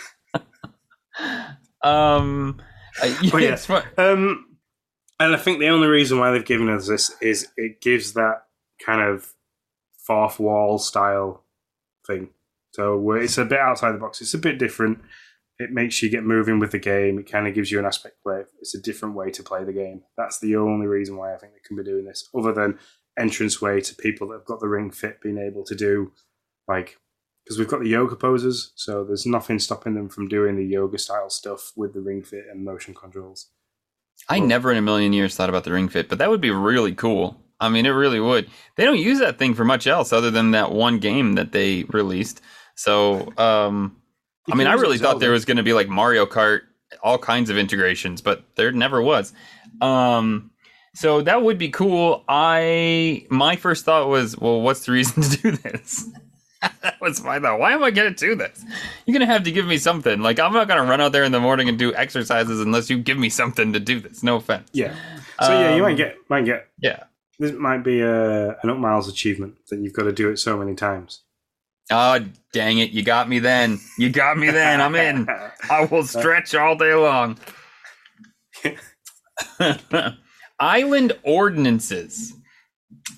um, 1.84 2.62
uh, 3.02 3.06
yeah, 3.22 3.38
yeah. 3.38 3.54
it's. 3.54 3.70
Um, 3.98 4.46
and 5.20 5.36
I 5.36 5.38
think 5.38 5.60
the 5.60 5.68
only 5.70 5.88
reason 5.88 6.20
why 6.20 6.32
they've 6.32 6.44
given 6.46 6.70
us 6.70 6.88
this 6.88 7.12
is 7.22 7.48
it 7.58 7.82
gives 7.82 8.14
that 8.14 8.44
kind 8.84 9.02
of 9.02 9.32
fourth 10.06 10.40
wall 10.40 10.80
style 10.80 11.44
thing. 12.06 12.30
So 12.72 13.12
uh, 13.12 13.16
it's 13.16 13.38
a 13.38 13.46
bit 13.46 13.60
outside 13.60 13.94
the 13.94 14.00
box. 14.00 14.22
It's 14.22 14.34
a 14.34 14.40
bit 14.40 14.58
different. 14.58 15.00
It 15.60 15.72
makes 15.72 16.02
you 16.02 16.10
get 16.10 16.24
moving 16.24 16.60
with 16.60 16.72
the 16.72 16.80
game. 16.80 17.20
It 17.20 17.32
kind 17.32 17.48
of 17.48 17.54
gives 17.54 17.72
you 17.72 17.80
an 17.80 17.86
aspect 17.86 18.18
where 18.24 18.48
it's 18.60 18.74
a 18.74 18.82
different 18.82 19.16
way 19.16 19.30
to 19.32 19.44
play 19.44 19.64
the 19.64 19.74
game. 19.74 20.02
That's 20.18 20.40
the 20.40 20.56
only 20.56 20.88
reason 20.88 21.18
why 21.18 21.34
I 21.34 21.38
think 21.38 21.54
they 21.54 21.60
can 21.66 21.78
be 21.78 21.84
doing 21.84 22.06
this, 22.06 22.30
other 22.36 22.54
than 22.54 22.80
entrance 23.20 23.62
way 23.62 23.82
to 23.82 23.96
people 23.96 24.30
that 24.30 24.38
have 24.38 24.46
got 24.46 24.60
the 24.60 24.68
ring 24.68 24.90
fit 24.90 25.22
being 25.22 25.38
able 25.38 25.64
to 25.66 25.76
do 25.76 26.12
like 26.68 26.98
because 27.44 27.58
we've 27.58 27.68
got 27.68 27.82
the 27.82 27.90
yoga 27.90 28.16
poses, 28.16 28.72
so 28.76 29.04
there's 29.04 29.26
nothing 29.26 29.58
stopping 29.58 29.96
them 29.96 30.10
from 30.10 30.28
doing 30.28 30.56
the 30.56 30.64
yoga 30.64 30.98
style 30.98 31.30
stuff 31.30 31.72
with 31.76 31.94
the 31.94 32.00
ring 32.00 32.22
fit 32.22 32.46
and 32.52 32.64
motion 32.64 32.94
controls. 32.94 33.48
I 34.30 34.40
never 34.40 34.72
in 34.72 34.78
a 34.78 34.82
million 34.82 35.12
years 35.12 35.36
thought 35.36 35.50
about 35.50 35.64
the 35.64 35.72
ring 35.72 35.90
fit, 35.90 36.08
but 36.08 36.20
that 36.20 36.30
would 36.30 36.40
be 36.40 36.52
really 36.52 36.94
cool. 36.94 37.41
I 37.62 37.70
mean, 37.70 37.86
it 37.86 37.92
really 37.92 38.20
would. 38.20 38.50
They 38.76 38.84
don't 38.84 38.98
use 39.00 39.20
that 39.20 39.38
thing 39.38 39.54
for 39.54 39.64
much 39.64 39.88
else 39.88 40.12
other 40.12 40.32
than 40.32 40.52
that 40.52 40.72
one 40.72 40.98
game 41.00 41.34
that 41.34 41.52
they 41.52 41.84
released. 41.84 42.42
So, 42.76 43.32
um, 43.38 43.96
I 44.52 44.56
mean, 44.56 44.68
I 44.68 44.74
really 44.74 44.98
thought 44.98 45.20
there 45.20 45.32
was 45.32 45.46
going 45.46 45.58
to 45.58 45.64
be 45.64 45.74
like 45.74 45.88
Mario 45.88 46.26
Kart, 46.26 46.62
all 47.04 47.18
kinds 47.20 47.50
of 47.50 47.58
integrations, 47.58 48.22
but 48.22 48.44
there 48.56 48.72
never 48.72 49.02
was. 49.02 49.32
Um, 49.80 50.52
so 50.96 51.22
that 51.22 51.44
would 51.44 51.58
be 51.58 51.70
cool. 51.70 52.24
I 52.28 53.26
my 53.30 53.56
first 53.56 53.86
thought 53.86 54.10
was, 54.10 54.38
well, 54.38 54.62
what's 54.62 54.86
the 54.86 54.92
reason 54.92 55.22
to 55.30 55.38
do 55.38 55.52
this? 55.52 56.10
that 56.82 57.00
was 57.00 57.24
my 57.24 57.40
thought. 57.40 57.60
Why 57.60 57.72
am 57.74 57.84
I 57.84 57.92
going 57.92 58.14
to 58.14 58.20
do 58.28 58.36
this? 58.36 58.66
You're 59.06 59.14
going 59.18 59.28
to 59.28 59.32
have 59.32 59.44
to 59.44 59.52
give 59.52 59.66
me 59.66 59.78
something. 59.78 60.22
Like 60.22 60.40
I'm 60.40 60.54
not 60.54 60.68
going 60.68 60.84
to 60.84 60.90
run 60.90 61.00
out 61.02 61.12
there 61.12 61.24
in 61.24 61.32
the 61.32 61.40
morning 61.40 61.70
and 61.70 61.78
do 61.78 61.94
exercises 61.94 62.60
unless 62.60 62.90
you 62.90 62.98
give 62.98 63.18
me 63.18 63.30
something 63.30 63.74
to 63.74 63.80
do 63.80 64.00
this. 64.00 64.24
No 64.24 64.36
offense. 64.38 64.70
Yeah. 64.74 64.96
So 65.42 65.52
yeah, 65.52 65.76
you 65.76 65.84
Um, 65.84 65.90
might 65.90 65.98
get 65.98 66.18
might 66.30 66.46
get 66.46 66.68
Yeah. 66.80 67.04
This 67.42 67.54
might 67.54 67.84
be 67.84 68.02
a 68.02 68.50
an 68.50 68.70
up 68.70 68.78
miles 68.78 69.08
achievement 69.08 69.56
that 69.72 69.80
you've 69.80 69.94
got 69.94 70.04
to 70.04 70.12
do 70.12 70.30
it 70.30 70.38
so 70.38 70.56
many 70.56 70.76
times. 70.76 71.24
Oh, 71.92 72.20
dang 72.54 72.78
it. 72.78 72.92
You 72.92 73.02
got 73.02 73.28
me 73.28 73.40
then. 73.40 73.80
You 73.98 74.12
got 74.12 74.38
me 74.38 74.52
then. 74.52 74.80
I'm 74.80 74.94
in. 74.94 75.28
I 75.68 75.86
will 75.86 76.04
stretch 76.06 76.54
all 76.54 76.76
day 76.76 76.94
long. 76.94 77.40
Island 80.60 81.14
ordinances. 81.24 82.32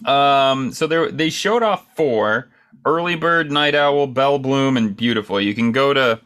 Um, 0.06 0.72
so 0.72 0.88
there 0.88 1.12
they 1.12 1.30
showed 1.30 1.62
off 1.62 1.86
four: 1.98 2.50
early 2.86 3.16
bird, 3.16 3.52
night 3.52 3.76
owl, 3.76 4.08
bell 4.08 4.40
bloom, 4.40 4.78
and 4.78 4.96
beautiful. 4.96 5.42
You 5.42 5.54
can 5.54 5.74
go 5.74 5.94
to 5.94 6.22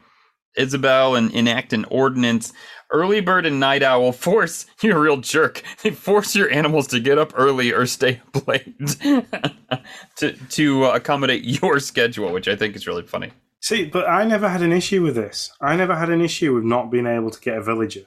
Isabelle 0.56 1.16
and 1.16 1.32
enact 1.32 1.74
an 1.74 1.86
ordinance. 1.86 2.54
Early 2.90 3.20
bird 3.20 3.46
and 3.46 3.60
night 3.60 3.84
owl 3.84 4.14
force 4.14 4.66
you're 4.82 4.98
a 4.98 5.00
real 5.00 5.18
jerk. 5.18 5.62
They 5.84 5.92
force 5.92 6.36
your 6.36 6.52
animals 6.52 6.88
to 6.88 7.00
get 7.00 7.18
up 7.18 7.34
early 7.36 7.74
or 7.74 7.86
stay 7.86 8.22
up 8.36 8.48
late 8.48 8.74
to 10.18 10.32
to 10.34 10.86
uh, 10.86 10.92
accommodate 10.92 11.44
your 11.44 11.80
schedule, 11.80 12.32
which 12.32 12.48
I 12.48 12.56
think 12.56 12.76
is 12.76 12.88
really 12.88 13.04
funny. 13.04 13.32
See, 13.62 13.86
but 13.86 14.08
I 14.08 14.24
never 14.24 14.48
had 14.48 14.62
an 14.62 14.72
issue 14.72 15.04
with 15.04 15.16
this. 15.16 15.52
I 15.60 15.76
never 15.76 15.96
had 15.96 16.10
an 16.10 16.22
issue 16.22 16.54
with 16.54 16.64
not 16.64 16.92
being 16.92 17.08
able 17.08 17.32
to 17.32 17.40
get 17.40 17.58
a 17.58 17.64
villager, 17.64 18.06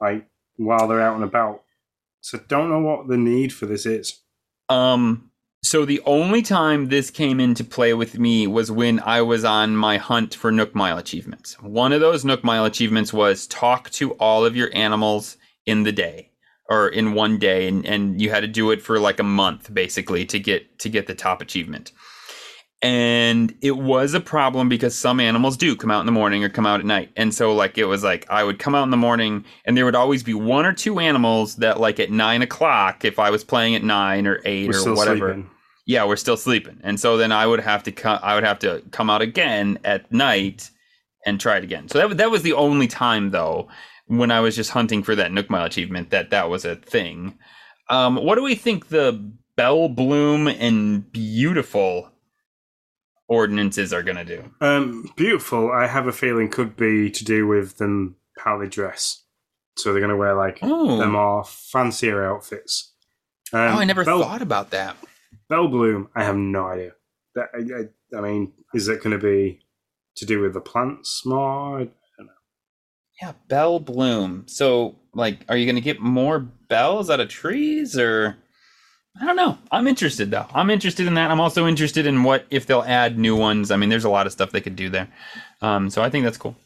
like 0.00 0.26
while 0.56 0.88
they're 0.88 1.00
out 1.00 1.16
and 1.16 1.24
about. 1.24 1.64
So 2.20 2.38
don't 2.48 2.70
know 2.70 2.80
what 2.80 3.08
the 3.08 3.16
need 3.16 3.52
for 3.52 3.66
this 3.66 3.84
is. 3.84 4.20
Um, 4.68 5.27
so 5.62 5.84
the 5.84 6.00
only 6.06 6.42
time 6.42 6.88
this 6.88 7.10
came 7.10 7.40
into 7.40 7.64
play 7.64 7.92
with 7.92 8.18
me 8.18 8.46
was 8.46 8.70
when 8.70 9.00
I 9.00 9.22
was 9.22 9.44
on 9.44 9.76
my 9.76 9.98
hunt 9.98 10.34
for 10.34 10.52
Nook 10.52 10.74
Mile 10.74 10.98
achievements. 10.98 11.60
One 11.60 11.92
of 11.92 12.00
those 12.00 12.24
Nook 12.24 12.44
Mile 12.44 12.64
achievements 12.64 13.12
was 13.12 13.46
talk 13.46 13.90
to 13.90 14.12
all 14.12 14.44
of 14.44 14.56
your 14.56 14.70
animals 14.72 15.36
in 15.66 15.82
the 15.82 15.92
day 15.92 16.30
or 16.70 16.88
in 16.88 17.14
one 17.14 17.38
day, 17.38 17.66
and, 17.66 17.84
and 17.84 18.20
you 18.20 18.30
had 18.30 18.40
to 18.40 18.46
do 18.46 18.70
it 18.70 18.82
for 18.82 19.00
like 19.00 19.18
a 19.18 19.24
month 19.24 19.72
basically 19.72 20.24
to 20.26 20.38
get 20.38 20.78
to 20.78 20.88
get 20.88 21.06
the 21.06 21.14
top 21.14 21.40
achievement. 21.40 21.92
And 22.80 23.56
it 23.60 23.76
was 23.76 24.14
a 24.14 24.20
problem 24.20 24.68
because 24.68 24.94
some 24.94 25.18
animals 25.18 25.56
do 25.56 25.74
come 25.74 25.90
out 25.90 26.00
in 26.00 26.06
the 26.06 26.12
morning 26.12 26.44
or 26.44 26.48
come 26.48 26.64
out 26.64 26.78
at 26.78 26.86
night. 26.86 27.10
And 27.16 27.34
so 27.34 27.52
like 27.52 27.76
it 27.76 27.86
was 27.86 28.04
like 28.04 28.24
I 28.30 28.44
would 28.44 28.60
come 28.60 28.74
out 28.74 28.84
in 28.84 28.90
the 28.90 28.96
morning 28.96 29.44
and 29.64 29.76
there 29.76 29.84
would 29.84 29.96
always 29.96 30.22
be 30.22 30.34
one 30.34 30.64
or 30.64 30.72
two 30.72 31.00
animals 31.00 31.56
that 31.56 31.80
like 31.80 31.98
at 31.98 32.12
nine 32.12 32.40
o'clock, 32.40 33.04
if 33.04 33.18
I 33.18 33.30
was 33.30 33.42
playing 33.42 33.74
at 33.74 33.82
nine 33.82 34.28
or 34.28 34.40
8 34.44 34.68
We're 34.68 34.90
or 34.90 34.94
whatever 34.94 35.32
sleeping. 35.32 35.50
yeah, 35.86 36.04
we're 36.04 36.14
still 36.16 36.36
sleeping, 36.36 36.78
and 36.84 37.00
so 37.00 37.16
then 37.16 37.32
I 37.32 37.48
would 37.48 37.60
have 37.60 37.82
to 37.82 37.92
co- 37.92 38.20
I 38.22 38.36
would 38.36 38.44
have 38.44 38.60
to 38.60 38.82
come 38.92 39.10
out 39.10 39.22
again 39.22 39.80
at 39.82 40.12
night 40.12 40.70
and 41.26 41.40
try 41.40 41.56
it 41.56 41.64
again. 41.64 41.88
So 41.88 41.98
that 41.98 42.16
that 42.18 42.30
was 42.30 42.42
the 42.42 42.52
only 42.52 42.86
time 42.86 43.30
though 43.30 43.66
when 44.06 44.30
I 44.30 44.38
was 44.38 44.54
just 44.54 44.70
hunting 44.70 45.02
for 45.02 45.16
that 45.16 45.32
Nook 45.32 45.50
Mile 45.50 45.64
achievement 45.64 46.10
that 46.10 46.30
that 46.30 46.48
was 46.48 46.64
a 46.64 46.76
thing. 46.76 47.36
Um, 47.90 48.14
what 48.16 48.36
do 48.36 48.42
we 48.44 48.54
think 48.54 48.88
the 48.88 49.32
Bell 49.56 49.88
Bloom 49.88 50.46
and 50.46 51.10
Beautiful 51.10 52.12
ordinances 53.28 53.92
are 53.92 54.02
gonna 54.02 54.24
do? 54.24 54.42
Um, 54.60 55.10
beautiful. 55.16 55.70
I 55.70 55.86
have 55.86 56.06
a 56.06 56.12
feeling 56.12 56.48
could 56.48 56.76
be 56.76 57.10
to 57.10 57.24
do 57.24 57.46
with 57.46 57.78
them 57.78 58.16
how 58.38 58.58
they 58.58 58.66
dress. 58.66 59.24
So 59.76 59.92
they're 59.92 60.00
going 60.00 60.10
to 60.10 60.16
wear 60.16 60.34
like 60.34 60.58
Oh, 60.62 60.98
the 60.98 61.06
more 61.06 61.44
fancier 61.44 62.24
outfits. 62.24 62.94
Um, 63.52 63.60
oh 63.60 63.78
I 63.78 63.84
never 63.84 64.04
Bell, 64.04 64.22
thought 64.22 64.42
about 64.42 64.70
that. 64.70 64.96
Bell 65.48 65.68
Bloom. 65.68 66.08
I 66.16 66.24
have 66.24 66.34
no 66.36 66.66
idea. 66.66 66.92
That 67.36 67.46
I, 67.54 68.16
I, 68.16 68.18
I 68.18 68.20
mean, 68.20 68.52
is 68.74 68.88
it 68.88 69.02
going 69.04 69.16
to 69.16 69.24
be 69.24 69.60
to 70.16 70.26
do 70.26 70.40
with 70.40 70.52
the 70.54 70.60
plants 70.60 71.22
more? 71.24 71.86
Yeah, 73.22 73.32
Bell 73.48 73.80
Bloom. 73.80 74.44
So, 74.46 74.96
like, 75.14 75.40
are 75.48 75.56
you 75.56 75.66
gonna 75.66 75.80
get 75.80 76.00
more 76.00 76.38
bells 76.38 77.10
out 77.10 77.18
of 77.20 77.28
trees, 77.28 77.98
or 77.98 78.36
I 79.20 79.24
don't 79.24 79.36
know. 79.36 79.58
I'm 79.70 79.86
interested 79.86 80.30
though. 80.30 80.46
I'm 80.52 80.70
interested 80.70 81.06
in 81.06 81.14
that. 81.14 81.30
I'm 81.30 81.40
also 81.40 81.66
interested 81.66 82.06
in 82.06 82.22
what 82.22 82.46
if 82.50 82.66
they'll 82.66 82.82
add 82.82 83.18
new 83.18 83.36
ones. 83.36 83.70
I 83.70 83.76
mean, 83.76 83.88
there's 83.88 84.04
a 84.04 84.10
lot 84.10 84.26
of 84.26 84.32
stuff 84.32 84.50
they 84.50 84.60
could 84.60 84.76
do 84.76 84.88
there. 84.88 85.08
Um, 85.60 85.90
so 85.90 86.02
I 86.02 86.10
think 86.10 86.24
that's 86.24 86.38
cool. 86.38 86.56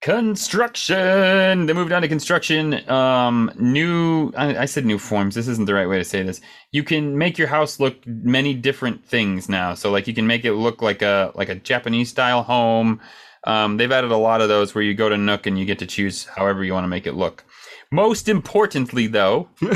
Construction. 0.00 1.66
They 1.66 1.72
moved 1.72 1.92
on 1.92 2.02
to 2.02 2.08
construction. 2.08 2.88
Um, 2.90 3.52
new. 3.56 4.32
I, 4.36 4.58
I 4.58 4.64
said 4.64 4.84
new 4.84 4.98
forms. 4.98 5.36
This 5.36 5.46
isn't 5.46 5.66
the 5.66 5.74
right 5.74 5.88
way 5.88 5.98
to 5.98 6.04
say 6.04 6.24
this. 6.24 6.40
You 6.72 6.82
can 6.82 7.16
make 7.16 7.38
your 7.38 7.46
house 7.46 7.78
look 7.78 8.04
many 8.06 8.54
different 8.54 9.04
things 9.04 9.48
now. 9.48 9.74
So 9.74 9.92
like 9.92 10.08
you 10.08 10.14
can 10.14 10.26
make 10.26 10.44
it 10.44 10.54
look 10.54 10.82
like 10.82 11.02
a 11.02 11.30
like 11.36 11.48
a 11.48 11.54
Japanese 11.54 12.10
style 12.10 12.42
home. 12.42 13.00
Um, 13.44 13.76
they've 13.76 13.92
added 13.92 14.10
a 14.10 14.16
lot 14.16 14.40
of 14.40 14.48
those 14.48 14.74
where 14.74 14.82
you 14.82 14.94
go 14.94 15.08
to 15.08 15.16
Nook 15.16 15.46
and 15.46 15.56
you 15.58 15.64
get 15.64 15.78
to 15.80 15.86
choose 15.86 16.24
however 16.24 16.64
you 16.64 16.72
want 16.72 16.84
to 16.84 16.88
make 16.88 17.06
it 17.06 17.14
look. 17.14 17.44
Most 17.92 18.28
importantly, 18.28 19.06
though, 19.06 19.48
I'm 19.62 19.68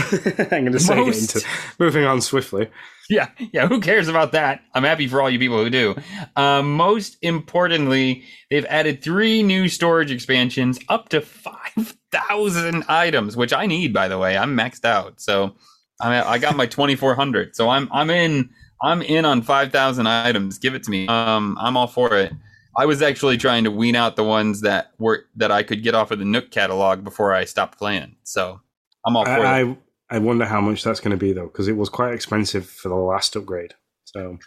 going 0.49 0.73
to 0.73 0.81
say 0.81 0.95
Most- 0.97 1.37
into 1.37 1.47
moving 1.79 2.05
on 2.07 2.21
swiftly. 2.23 2.69
yeah, 3.11 3.29
yeah, 3.53 3.69
who 3.69 3.81
cares 3.81 4.09
about 4.09 4.33
that? 4.33 4.63
I'm 4.75 4.85
happy 4.85 5.07
for 5.07 5.21
all 5.21 5.29
you 5.31 5.39
people 5.39 5.63
who 5.63 5.69
do. 5.71 5.95
Um, 6.35 6.73
most 6.73 7.19
importantly, 7.23 8.25
they've 8.51 8.65
added 8.65 9.03
three 9.03 9.43
new 9.43 9.69
storage 9.69 10.11
expansions, 10.11 10.79
up 10.89 11.11
to 11.11 11.21
five 11.21 11.95
thousand 12.11 12.85
items, 12.89 13.37
which 13.37 13.53
I 13.53 13.67
need. 13.67 13.93
By 13.93 14.09
the 14.09 14.19
way, 14.19 14.37
I'm 14.37 14.57
maxed 14.57 14.85
out, 14.85 15.21
so 15.21 15.55
I 16.01 16.23
I 16.23 16.39
got 16.39 16.57
my 16.57 16.67
2400, 16.67 17.55
so 17.55 17.69
I'm 17.69 17.89
I'm 17.93 18.11
in 18.11 18.51
I'm 18.83 19.03
in 19.03 19.25
on 19.25 19.43
five 19.43 19.73
thousand 19.73 20.07
items. 20.07 20.59
Give 20.59 20.75
it 20.75 20.83
to 20.85 20.91
me. 20.91 21.07
Um, 21.07 21.57
I'm 21.61 21.77
all 21.77 21.87
for 21.87 22.17
it. 22.17 22.33
I 22.77 22.87
was 22.87 23.01
actually 23.03 23.39
trying 23.39 23.65
to 23.65 23.71
wean 23.71 23.97
out 23.97 24.17
the 24.17 24.25
ones 24.25 24.61
that 24.61 24.93
were 24.99 25.25
that 25.37 25.51
I 25.51 25.63
could 25.63 25.83
get 25.83 25.95
off 25.95 26.11
of 26.11 26.19
the 26.19 26.25
Nook 26.25 26.51
catalog 26.51 27.03
before 27.05 27.35
I 27.35 27.45
stopped 27.45 27.79
playing. 27.79 28.17
So 28.25 28.61
I'm 29.07 29.17
all 29.17 29.25
for 29.25 29.31
it. 29.39 29.41
I, 29.47 29.61
I 29.63 29.77
I 30.11 30.19
wonder 30.19 30.45
how 30.45 30.61
much 30.61 30.85
that's 30.85 31.01
going 31.01 31.11
to 31.11 31.17
be 31.17 31.33
though, 31.33 31.47
because 31.47 31.69
it 31.69 31.77
was 31.77 31.89
quite 31.89 32.13
expensive 32.13 32.67
for 32.69 32.89
the 32.89 32.95
last 32.95 33.35
upgrade. 33.35 33.75
So 34.05 34.39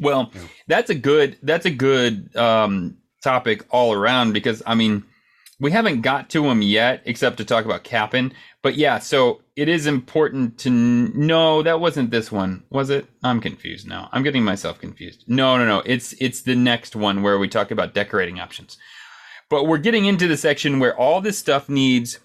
Well, 0.00 0.30
Yeah. 0.34 0.40
that's 0.68 0.90
a 0.90 0.94
good 0.94 1.38
that's 1.42 1.66
a 1.66 1.70
good 1.70 2.34
um, 2.36 2.98
topic 3.22 3.64
all 3.70 3.92
around 3.92 4.32
because 4.32 4.62
I 4.66 4.74
mean 4.74 5.04
we 5.60 5.70
haven't 5.70 6.00
got 6.00 6.30
to 6.30 6.42
them 6.42 6.62
yet 6.62 7.02
except 7.04 7.36
to 7.36 7.44
talk 7.44 7.64
about 7.64 7.84
Kapp'n. 7.84 8.32
But 8.62 8.76
yeah, 8.76 8.98
so 8.98 9.42
it 9.56 9.68
is 9.68 9.86
important 9.86 10.58
to 10.58 10.70
no, 10.70 11.62
that 11.62 11.80
wasn't 11.80 12.10
this 12.10 12.32
one, 12.32 12.64
was 12.70 12.90
it? 12.90 13.06
I'm 13.22 13.40
confused 13.40 13.86
now. 13.86 14.08
I'm 14.12 14.22
getting 14.22 14.44
myself 14.44 14.78
confused. 14.78 15.24
No, 15.28 15.56
no, 15.56 15.66
no. 15.66 15.82
It's 15.84 16.14
it's 16.14 16.42
the 16.42 16.56
next 16.56 16.96
one 16.96 17.22
where 17.22 17.38
we 17.38 17.48
talk 17.48 17.70
about 17.70 17.94
decorating 17.94 18.40
options. 18.40 18.78
But 19.50 19.66
we're 19.66 19.78
getting 19.78 20.06
into 20.06 20.26
the 20.26 20.36
section 20.36 20.80
where 20.80 20.96
all 20.98 21.20
this 21.20 21.38
stuff 21.38 21.68
needs 21.68 22.18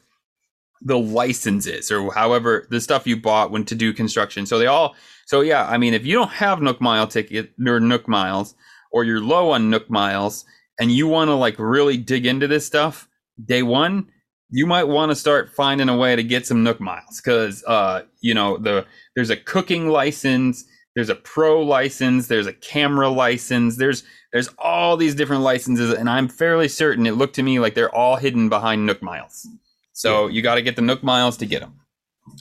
the 0.82 0.98
licenses 0.98 1.92
or 1.92 2.14
however 2.14 2.66
the 2.70 2.80
stuff 2.80 3.06
you 3.06 3.18
bought 3.18 3.52
when 3.52 3.66
to 3.66 3.76
do 3.76 3.94
construction. 3.94 4.46
So 4.46 4.58
they 4.58 4.68
all 4.68 4.96
so 5.26 5.42
yeah, 5.42 5.68
I 5.68 5.78
mean 5.78 5.94
if 5.94 6.06
you 6.06 6.16
don't 6.16 6.32
have 6.32 6.62
Nook 6.62 6.82
Mile 6.82 7.06
ticket 7.06 7.52
or 7.66 7.80
Nook 7.80 8.08
Miles 8.08 8.56
or 8.92 9.04
you're 9.04 9.22
low 9.22 9.52
on 9.52 9.70
Nook 9.70 9.90
Miles 9.90 10.46
and 10.80 10.92
you 10.92 11.08
want 11.08 11.28
to 11.28 11.36
like 11.36 11.56
really 11.60 11.98
dig 11.98 12.26
into 12.26 12.48
this 12.48 12.66
stuff, 12.66 13.09
day 13.46 13.64
one, 13.64 14.08
you 14.50 14.66
might 14.66 14.86
want 14.86 15.12
to 15.12 15.16
start 15.16 15.52
finding 15.56 15.90
a 15.90 15.98
way 15.98 16.16
to 16.16 16.24
get 16.24 16.48
some 16.48 16.64
Nook 16.64 16.80
Miles 16.80 17.22
because 17.24 17.64
uh 17.66 18.04
you 18.22 18.34
know 18.34 18.58
the 18.58 18.86
there's 19.16 19.30
a 19.30 19.38
cooking 19.38 19.90
license, 19.90 20.66
there's 20.96 21.10
a 21.10 21.16
pro 21.16 21.62
license, 21.62 22.28
there's 22.28 22.48
a 22.48 22.54
camera 22.54 23.10
license, 23.10 23.78
there's 23.78 24.04
there's 24.34 24.50
all 24.58 24.98
these 24.98 25.16
different 25.16 25.44
licenses 25.44 25.94
and 25.94 26.10
I'm 26.10 26.28
fairly 26.28 26.68
certain 26.68 27.06
it 27.06 27.16
looked 27.16 27.36
to 27.36 27.44
me 27.44 27.60
like 27.60 27.76
they're 27.76 27.94
all 27.94 28.16
hidden 28.16 28.50
behind 28.50 28.86
Nook 28.86 29.02
Miles. 29.02 29.48
So 29.94 30.28
you 30.28 30.42
got 30.42 30.56
to 30.56 30.62
get 30.62 30.78
the 30.78 30.82
Nook 30.82 31.04
Miles 31.04 31.36
to 31.38 31.46
get 31.46 31.60
them. 31.60 31.80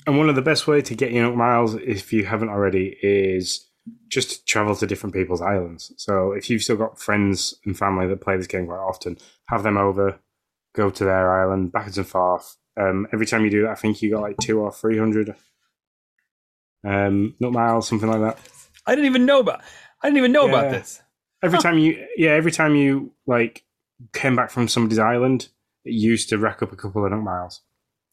And 0.06 0.16
one 0.16 0.28
of 0.28 0.36
the 0.36 0.42
best 0.42 0.66
way 0.66 0.80
to 0.82 0.94
get 0.94 1.12
your 1.12 1.24
Nook 1.24 1.34
Miles, 1.34 1.74
if 1.74 2.12
you 2.12 2.24
haven't 2.24 2.50
already, 2.50 2.96
is 3.02 3.66
just 4.08 4.30
to 4.30 4.44
travel 4.44 4.76
to 4.76 4.86
different 4.86 5.14
people's 5.14 5.40
islands. 5.40 5.92
So 5.96 6.32
if 6.32 6.48
you've 6.50 6.62
still 6.62 6.76
got 6.76 7.00
friends 7.00 7.54
and 7.64 7.76
family 7.76 8.06
that 8.06 8.20
play 8.20 8.36
this 8.36 8.46
game 8.46 8.66
quite 8.66 8.78
often, 8.78 9.18
have 9.48 9.62
them 9.62 9.76
over, 9.76 10.20
go 10.74 10.90
to 10.90 11.04
their 11.04 11.42
island, 11.42 11.72
backwards 11.72 11.98
and 11.98 12.06
forth. 12.06 12.56
Um, 12.80 13.06
every 13.12 13.26
time 13.26 13.44
you 13.44 13.50
do 13.50 13.62
that, 13.62 13.70
I 13.70 13.74
think 13.74 14.00
you 14.02 14.10
got 14.12 14.22
like 14.22 14.36
two 14.38 14.60
or 14.60 14.72
three 14.72 14.98
hundred 14.98 15.34
um, 16.84 17.34
Nook 17.40 17.52
Miles, 17.52 17.88
something 17.88 18.08
like 18.10 18.20
that. 18.20 18.38
I 18.86 18.94
didn't 18.94 19.06
even 19.10 19.26
know 19.26 19.40
about. 19.40 19.62
I 20.02 20.06
didn't 20.08 20.18
even 20.18 20.32
know 20.32 20.48
about 20.48 20.70
this. 20.70 21.02
Every 21.42 21.56
Huh. 21.56 21.62
time 21.62 21.78
you, 21.78 22.06
yeah, 22.16 22.30
every 22.30 22.52
time 22.52 22.74
you 22.74 23.12
like 23.26 23.64
came 24.12 24.36
back 24.36 24.50
from 24.50 24.68
somebody's 24.68 24.98
island, 24.98 25.48
it 25.84 25.92
used 25.92 26.28
to 26.30 26.38
rack 26.38 26.62
up 26.62 26.72
a 26.72 26.76
couple 26.76 27.04
of 27.04 27.10
Nook 27.10 27.22
Miles. 27.22 27.60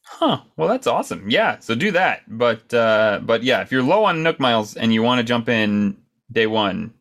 Huh. 0.02 0.40
Well, 0.56 0.68
that's 0.68 0.86
awesome. 0.86 1.28
Yeah. 1.30 1.58
So 1.60 1.74
do 1.74 1.90
that. 1.92 2.22
But 2.28 2.72
uh, 2.74 3.20
but 3.24 3.42
yeah, 3.42 3.62
if 3.62 3.72
you're 3.72 3.82
low 3.82 4.04
on 4.04 4.22
Nook 4.22 4.38
Miles 4.40 4.76
and 4.76 4.92
you 4.92 5.02
want 5.02 5.18
to 5.18 5.24
jump 5.24 5.48
in 5.48 5.96
day 6.30 6.46
one, 6.46 6.94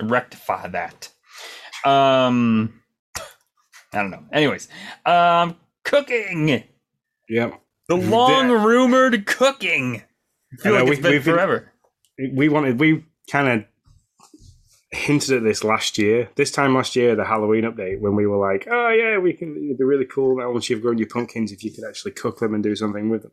rectify 0.00 0.68
that. 0.68 1.08
Um, 1.84 2.81
I 3.92 3.98
don't 3.98 4.10
know. 4.10 4.24
Anyways, 4.32 4.68
um, 5.06 5.56
cooking. 5.84 6.64
Yep. 7.28 7.60
The 7.88 7.96
long 7.96 8.50
rumored 8.50 9.26
cooking. 9.26 10.02
I 10.52 10.62
feel 10.62 10.74
I 10.74 10.78
know, 10.78 10.84
like 10.84 10.84
we- 10.84 10.92
it's 10.92 11.02
been 11.02 11.12
we've 11.12 11.24
been- 11.24 11.34
forever. 11.34 11.72
we 12.34 12.48
wanted 12.48 12.78
we 12.80 13.04
kind 13.30 13.48
of 13.48 13.64
hinted 14.90 15.38
at 15.38 15.42
this 15.42 15.64
last 15.64 15.96
year 15.96 16.28
this 16.34 16.50
time 16.50 16.74
last 16.74 16.94
year 16.94 17.16
the 17.16 17.24
halloween 17.24 17.64
update 17.64 17.98
when 18.00 18.14
we 18.14 18.26
were 18.26 18.36
like 18.36 18.68
oh 18.70 18.90
yeah 18.90 19.16
we 19.16 19.32
can 19.32 19.56
it'd 19.56 19.78
be 19.78 19.84
really 19.84 20.04
cool 20.04 20.36
now 20.36 20.52
once 20.52 20.68
you've 20.68 20.82
grown 20.82 20.98
your 20.98 21.08
pumpkins 21.08 21.50
if 21.50 21.64
you 21.64 21.70
could 21.70 21.82
actually 21.88 22.10
cook 22.12 22.38
them 22.40 22.52
and 22.52 22.62
do 22.62 22.76
something 22.76 23.08
with 23.08 23.22
them 23.22 23.32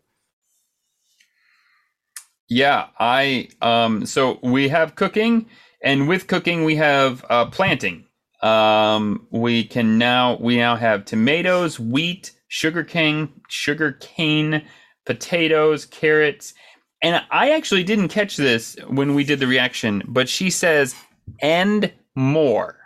Yeah, 2.47 2.87
I 2.97 3.49
um 3.61 4.05
so 4.05 4.39
we 4.41 4.69
have 4.69 4.95
cooking 4.95 5.47
and 5.83 6.07
with 6.07 6.27
cooking 6.27 6.63
we 6.63 6.77
have 6.77 7.25
uh 7.29 7.45
planting. 7.47 8.05
Um 8.41 9.27
we 9.31 9.63
can 9.63 9.97
now 9.97 10.37
we 10.39 10.57
now 10.57 10.75
have 10.75 11.05
tomatoes, 11.05 11.79
wheat, 11.79 12.31
sugar 12.47 12.83
cane, 12.83 13.29
sugar 13.49 13.93
cane, 13.93 14.63
potatoes, 15.05 15.85
carrots. 15.85 16.53
And 17.01 17.23
I 17.31 17.51
actually 17.51 17.83
didn't 17.83 18.09
catch 18.09 18.37
this 18.37 18.75
when 18.87 19.15
we 19.15 19.23
did 19.23 19.39
the 19.39 19.47
reaction, 19.47 20.03
but 20.07 20.27
she 20.29 20.49
says 20.49 20.95
and 21.41 21.91
more. 22.15 22.77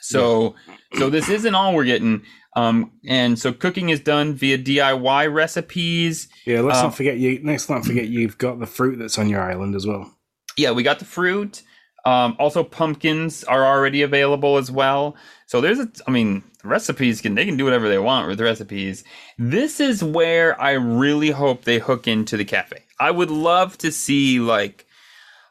So 0.00 0.54
so 0.98 1.08
this 1.10 1.28
isn't 1.28 1.54
all 1.54 1.74
we're 1.74 1.84
getting. 1.84 2.22
Um 2.56 2.92
and 3.06 3.38
so 3.38 3.52
cooking 3.52 3.88
is 3.90 4.00
done 4.00 4.34
via 4.34 4.58
DIY 4.58 5.32
recipes. 5.32 6.28
yeah 6.46 6.60
let's 6.60 6.78
Um, 6.78 6.86
not 6.86 6.94
forget 6.96 7.18
you 7.18 7.40
let's 7.44 7.68
not 7.70 7.84
forget 7.84 8.08
you've 8.08 8.38
got 8.38 8.60
the 8.60 8.66
fruit 8.66 8.98
that's 8.98 9.18
on 9.18 9.28
your 9.28 9.40
island 9.42 9.74
as 9.74 9.86
well 9.86 10.10
yeah, 10.58 10.70
we 10.72 10.82
got 10.82 10.98
the 10.98 11.06
fruit. 11.06 11.62
Um, 12.04 12.36
also, 12.38 12.64
pumpkins 12.64 13.44
are 13.44 13.64
already 13.64 14.02
available 14.02 14.56
as 14.56 14.70
well. 14.70 15.16
So 15.46 15.60
there's 15.60 15.78
a, 15.78 15.88
I 16.06 16.10
mean, 16.10 16.42
recipes 16.64 17.20
can 17.20 17.34
they 17.34 17.44
can 17.44 17.56
do 17.56 17.64
whatever 17.64 17.88
they 17.88 17.98
want 17.98 18.28
with 18.28 18.40
recipes. 18.40 19.04
This 19.38 19.80
is 19.80 20.02
where 20.02 20.60
I 20.60 20.72
really 20.72 21.30
hope 21.30 21.64
they 21.64 21.78
hook 21.78 22.08
into 22.08 22.36
the 22.36 22.44
cafe. 22.44 22.84
I 22.98 23.10
would 23.10 23.30
love 23.30 23.78
to 23.78 23.92
see 23.92 24.40
like 24.40 24.86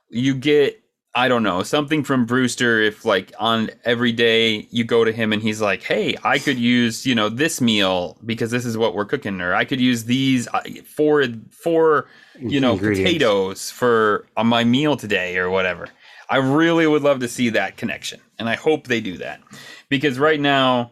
you 0.10 0.36
get 0.36 0.82
I 1.14 1.28
don't 1.28 1.44
know 1.44 1.62
something 1.62 2.06
from 2.06 2.26
Brewster 2.26 2.80
if 2.80 3.04
like 3.04 3.34
on 3.38 3.70
every 3.84 4.14
day 4.14 4.68
you 4.72 4.86
go 4.86 5.04
to 5.04 5.12
him 5.12 5.34
and 5.34 5.42
he's 5.42 5.60
like, 5.60 5.84
hey, 5.84 6.16
I 6.24 6.40
could 6.40 6.58
use 6.58 7.06
you 7.06 7.16
know 7.16 7.28
this 7.28 7.60
meal 7.60 8.18
because 8.26 8.52
this 8.52 8.66
is 8.66 8.78
what 8.78 8.96
we're 8.96 9.06
cooking, 9.06 9.42
or 9.42 9.54
I 9.54 9.66
could 9.66 9.82
use 9.82 10.06
these 10.06 10.48
uh, 10.48 10.62
four 10.86 11.26
four 11.50 12.08
you 12.40 12.62
know 12.62 12.78
potatoes 12.78 13.70
for 13.70 14.26
on 14.38 14.48
my 14.48 14.64
meal 14.64 14.96
today 14.96 15.38
or 15.38 15.50
whatever. 15.50 15.90
I 16.32 16.38
really 16.38 16.88
would 16.88 17.04
love 17.04 17.20
to 17.20 17.28
see 17.28 17.50
that 17.50 17.78
connection, 17.78 18.20
and 18.40 18.50
I 18.50 18.56
hope 18.56 18.88
they 18.88 19.02
do 19.02 19.18
that 19.18 19.42
because 19.90 20.18
right 20.18 20.40
now, 20.40 20.92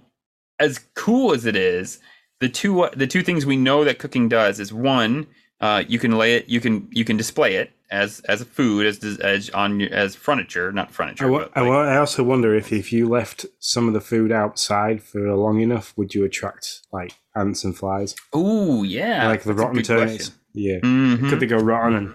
as 0.60 0.80
cool 0.94 1.34
as 1.34 1.46
it 1.46 1.56
is, 1.56 2.00
the 2.40 2.50
two 2.50 2.88
the 2.96 3.08
two 3.08 3.24
things 3.24 3.46
we 3.46 3.56
know 3.58 3.84
that 3.86 3.98
cooking 4.00 4.30
does 4.30 4.60
is 4.60 4.72
one, 4.74 5.28
uh, 5.62 5.84
you 5.88 5.98
can 5.98 6.18
lay 6.18 6.36
it, 6.36 6.48
you 6.50 6.60
can 6.60 6.88
you 6.92 7.04
can 7.06 7.18
display 7.18 7.56
it 7.56 7.72
as 7.92 8.20
as 8.28 8.42
a 8.42 8.46
food 8.46 8.86
as 8.86 9.04
as 9.20 9.50
on 9.52 9.80
your 9.80 9.92
as 9.94 10.16
furniture, 10.16 10.72
not 10.72 10.92
furniture. 10.92 11.26
I, 11.26 11.48
I, 11.56 11.62
like- 11.62 11.88
I 11.90 11.98
also 11.98 12.22
wonder 12.24 12.54
if 12.54 12.72
if 12.72 12.92
you 12.94 13.08
left 13.10 13.46
some 13.60 13.88
of 13.88 13.94
the 13.94 14.02
food 14.02 14.32
outside 14.32 15.02
for 15.02 15.34
long 15.36 15.60
enough 15.62 15.94
would 15.98 16.14
you 16.14 16.24
attract 16.26 16.82
like 16.92 17.14
ants 17.36 17.64
and 17.64 17.76
flies 17.78 18.16
Ooh, 18.36 18.84
yeah, 18.84 19.28
like 19.28 19.44
the 19.44 19.54
rotten 19.54 19.82
turnips 19.82 20.16
question. 20.30 20.36
yeah 20.54 20.80
Mhm. 20.82 21.30
could 21.30 21.40
they 21.40 21.48
go 21.48 21.58
rotten 21.58 21.96
and 21.96 22.08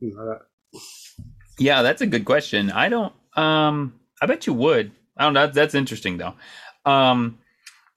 like 0.00 0.14
that 0.14 0.40
Yeah, 1.58 1.82
that's 1.82 2.02
a 2.02 2.06
good 2.06 2.24
question. 2.24 2.70
I 2.70 2.88
don't. 2.88 3.12
Um, 3.36 3.94
I 4.20 4.26
bet 4.26 4.46
you 4.46 4.52
would. 4.54 4.92
I 5.16 5.24
don't 5.24 5.34
know. 5.34 5.46
That's 5.46 5.74
interesting 5.74 6.18
though. 6.18 6.34
Um, 6.84 7.38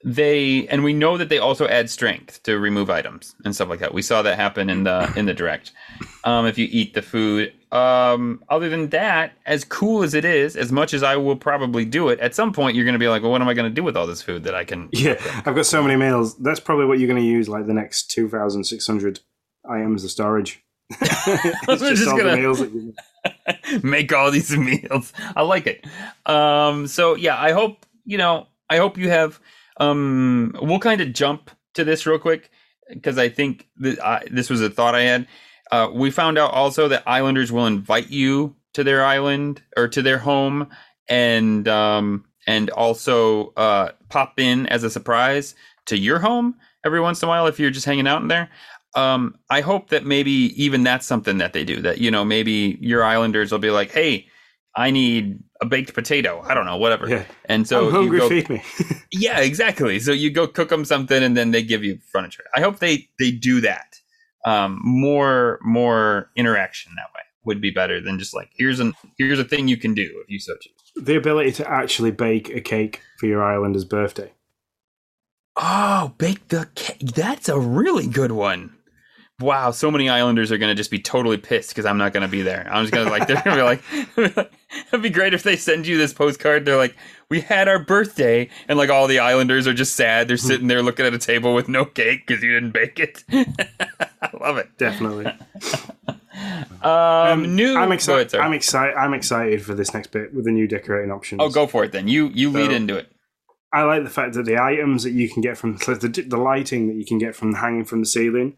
they 0.02 0.66
and 0.68 0.82
we 0.82 0.94
know 0.94 1.18
that 1.18 1.28
they 1.28 1.36
also 1.38 1.68
add 1.68 1.90
strength 1.90 2.42
to 2.44 2.58
remove 2.58 2.88
items 2.88 3.34
and 3.44 3.54
stuff 3.54 3.68
like 3.68 3.80
that. 3.80 3.92
We 3.92 4.00
saw 4.00 4.22
that 4.22 4.36
happen 4.36 4.70
in 4.70 4.84
the 4.84 5.12
in 5.14 5.26
the 5.26 5.34
direct. 5.34 5.72
Um, 6.24 6.46
if 6.46 6.56
you 6.56 6.68
eat 6.70 6.94
the 6.94 7.02
food. 7.02 7.52
Um, 7.70 8.42
other 8.48 8.68
than 8.68 8.88
that, 8.88 9.32
as 9.46 9.62
cool 9.62 10.02
as 10.02 10.14
it 10.14 10.24
is, 10.24 10.56
as 10.56 10.72
much 10.72 10.92
as 10.92 11.04
I 11.04 11.16
will 11.16 11.36
probably 11.36 11.84
do 11.84 12.08
it, 12.08 12.18
at 12.18 12.34
some 12.34 12.52
point 12.52 12.74
you're 12.74 12.84
going 12.84 12.94
to 12.94 12.98
be 12.98 13.06
like, 13.08 13.22
well, 13.22 13.30
what 13.30 13.40
am 13.42 13.48
I 13.48 13.54
going 13.54 13.70
to 13.70 13.74
do 13.74 13.84
with 13.84 13.96
all 13.96 14.08
this 14.08 14.22
food 14.22 14.42
that 14.44 14.54
I 14.56 14.64
can? 14.64 14.88
Yeah, 14.92 15.14
I've 15.46 15.54
got 15.54 15.66
so 15.66 15.80
many 15.80 15.94
meals. 15.94 16.36
That's 16.38 16.58
probably 16.58 16.86
what 16.86 16.98
you're 16.98 17.06
going 17.06 17.22
to 17.22 17.28
use 17.28 17.48
like 17.48 17.68
the 17.68 17.72
next 17.74 18.10
2,600 18.10 19.20
items 19.68 20.02
of 20.02 20.10
storage. 20.10 20.64
it's 20.90 21.66
just, 21.66 21.84
just 21.84 22.08
all 22.08 22.16
gonna- 22.16 22.30
the 22.30 22.36
meals 22.38 22.58
that 22.58 22.72
you 22.72 22.92
make 23.82 24.12
all 24.12 24.30
these 24.30 24.50
meals. 24.56 25.12
I 25.36 25.42
like 25.42 25.66
it. 25.66 25.86
Um, 26.26 26.86
so 26.86 27.14
yeah, 27.14 27.40
I 27.40 27.52
hope 27.52 27.86
you 28.04 28.18
know. 28.18 28.46
I 28.68 28.76
hope 28.76 28.96
you 28.96 29.10
have. 29.10 29.40
Um, 29.78 30.54
we'll 30.60 30.78
kind 30.78 31.00
of 31.00 31.12
jump 31.12 31.50
to 31.74 31.84
this 31.84 32.06
real 32.06 32.18
quick 32.18 32.50
because 32.88 33.18
I 33.18 33.28
think 33.28 33.68
th- 33.82 33.98
I, 33.98 34.24
this 34.30 34.50
was 34.50 34.60
a 34.60 34.70
thought 34.70 34.94
I 34.94 35.02
had. 35.02 35.26
Uh, 35.72 35.88
we 35.92 36.10
found 36.10 36.38
out 36.38 36.52
also 36.52 36.88
that 36.88 37.02
Islanders 37.06 37.52
will 37.52 37.66
invite 37.66 38.10
you 38.10 38.54
to 38.74 38.84
their 38.84 39.04
island 39.04 39.62
or 39.76 39.88
to 39.88 40.02
their 40.02 40.18
home, 40.18 40.68
and 41.08 41.66
um, 41.68 42.24
and 42.46 42.70
also 42.70 43.52
uh, 43.56 43.90
pop 44.08 44.38
in 44.38 44.66
as 44.66 44.84
a 44.84 44.90
surprise 44.90 45.54
to 45.86 45.98
your 45.98 46.18
home 46.20 46.54
every 46.84 47.00
once 47.00 47.22
in 47.22 47.26
a 47.26 47.30
while 47.30 47.46
if 47.46 47.58
you're 47.58 47.70
just 47.70 47.86
hanging 47.86 48.06
out 48.06 48.22
in 48.22 48.28
there. 48.28 48.48
Um, 48.94 49.36
I 49.50 49.60
hope 49.60 49.90
that 49.90 50.04
maybe 50.04 50.52
even 50.62 50.82
that's 50.82 51.06
something 51.06 51.38
that 51.38 51.52
they 51.52 51.64
do. 51.64 51.80
That 51.80 51.98
you 51.98 52.10
know 52.10 52.24
maybe 52.24 52.78
your 52.80 53.04
islanders 53.04 53.52
will 53.52 53.58
be 53.58 53.70
like, 53.70 53.90
hey, 53.90 54.26
I 54.76 54.90
need 54.90 55.38
a 55.60 55.66
baked 55.66 55.94
potato. 55.94 56.42
I 56.44 56.54
don't 56.54 56.66
know, 56.66 56.76
whatever. 56.76 57.08
Yeah. 57.08 57.24
And 57.46 57.66
so 57.68 57.86
I'm 57.86 57.92
hungry. 57.92 58.18
you 58.18 58.22
go, 58.22 58.28
feed 58.28 58.48
me. 58.48 58.62
yeah, 59.12 59.40
exactly. 59.40 59.98
So 60.00 60.12
you 60.12 60.30
go 60.30 60.46
cook 60.46 60.68
them 60.70 60.84
something, 60.84 61.22
and 61.22 61.36
then 61.36 61.50
they 61.50 61.62
give 61.62 61.84
you 61.84 61.98
furniture. 62.12 62.44
I 62.54 62.60
hope 62.60 62.78
they 62.78 63.08
they 63.18 63.30
do 63.30 63.60
that. 63.60 63.96
Um, 64.44 64.80
more 64.82 65.58
more 65.62 66.30
interaction 66.34 66.92
that 66.96 67.12
way 67.14 67.20
would 67.44 67.60
be 67.60 67.70
better 67.70 68.00
than 68.00 68.18
just 68.18 68.34
like 68.34 68.50
here's 68.54 68.80
an 68.80 68.94
here's 69.18 69.38
a 69.38 69.44
thing 69.44 69.68
you 69.68 69.76
can 69.76 69.94
do 69.94 70.22
if 70.22 70.30
you 70.30 70.38
so 70.38 70.54
choose. 70.60 70.72
the 70.96 71.16
ability 71.16 71.52
to 71.52 71.70
actually 71.70 72.10
bake 72.10 72.48
a 72.50 72.60
cake 72.60 73.02
for 73.18 73.26
your 73.26 73.44
islander's 73.44 73.84
birthday. 73.84 74.32
Oh, 75.56 76.14
bake 76.16 76.48
the 76.48 76.68
cake. 76.74 77.00
That's 77.00 77.48
a 77.48 77.58
really 77.58 78.06
good 78.06 78.32
one. 78.32 78.74
Wow, 79.40 79.70
so 79.70 79.90
many 79.90 80.08
Islanders 80.08 80.52
are 80.52 80.58
going 80.58 80.70
to 80.70 80.74
just 80.74 80.90
be 80.90 80.98
totally 80.98 81.38
pissed 81.38 81.70
because 81.70 81.86
I'm 81.86 81.96
not 81.98 82.12
going 82.12 82.22
to 82.22 82.28
be 82.28 82.42
there. 82.42 82.68
I'm 82.70 82.84
just 82.84 82.92
going 82.92 83.06
to 83.06 83.10
like, 83.10 83.26
they're 83.26 83.42
going 83.42 83.56
to 83.56 83.80
be 84.16 84.26
like, 84.26 84.50
it'd 84.88 85.02
be 85.02 85.10
great 85.10 85.32
if 85.32 85.42
they 85.42 85.56
send 85.56 85.86
you 85.86 85.96
this 85.96 86.12
postcard. 86.12 86.64
They're 86.64 86.76
like, 86.76 86.94
we 87.30 87.40
had 87.40 87.68
our 87.68 87.78
birthday, 87.78 88.48
and 88.68 88.78
like 88.78 88.90
all 88.90 89.06
the 89.06 89.18
Islanders 89.18 89.66
are 89.66 89.72
just 89.72 89.96
sad. 89.96 90.28
They're 90.28 90.36
sitting 90.36 90.66
there 90.66 90.82
looking 90.82 91.06
at 91.06 91.14
a 91.14 91.18
table 91.18 91.54
with 91.54 91.68
no 91.68 91.84
cake 91.84 92.26
because 92.26 92.42
you 92.42 92.52
didn't 92.52 92.72
bake 92.72 92.98
it. 92.98 93.24
I 93.30 94.30
love 94.38 94.58
it. 94.58 94.76
Definitely. 94.78 95.32
Um, 96.82 97.54
new. 97.54 97.76
I'm 97.76 97.92
excited. 97.92 98.34
I'm 98.38 98.52
excited. 98.52 98.96
I'm 98.96 99.14
excited 99.14 99.64
for 99.64 99.74
this 99.74 99.94
next 99.94 100.08
bit 100.08 100.34
with 100.34 100.44
the 100.44 100.50
new 100.50 100.66
decorating 100.66 101.10
options. 101.10 101.40
oh, 101.42 101.50
go 101.50 101.66
for 101.66 101.84
it 101.84 101.92
then. 101.92 102.08
You 102.08 102.28
you 102.28 102.50
lead 102.50 102.72
into 102.72 102.96
it. 102.96 103.12
I 103.72 103.82
like 103.82 104.02
the 104.02 104.10
fact 104.10 104.34
that 104.34 104.46
the 104.46 104.58
items 104.60 105.04
that 105.04 105.12
you 105.12 105.28
can 105.28 105.42
get 105.42 105.56
from 105.56 105.76
the, 105.76 106.24
the 106.26 106.36
lighting 106.36 106.88
that 106.88 106.96
you 106.96 107.04
can 107.04 107.18
get 107.18 107.36
from 107.36 107.54
hanging 107.54 107.84
from 107.84 108.00
the 108.00 108.06
ceiling. 108.06 108.56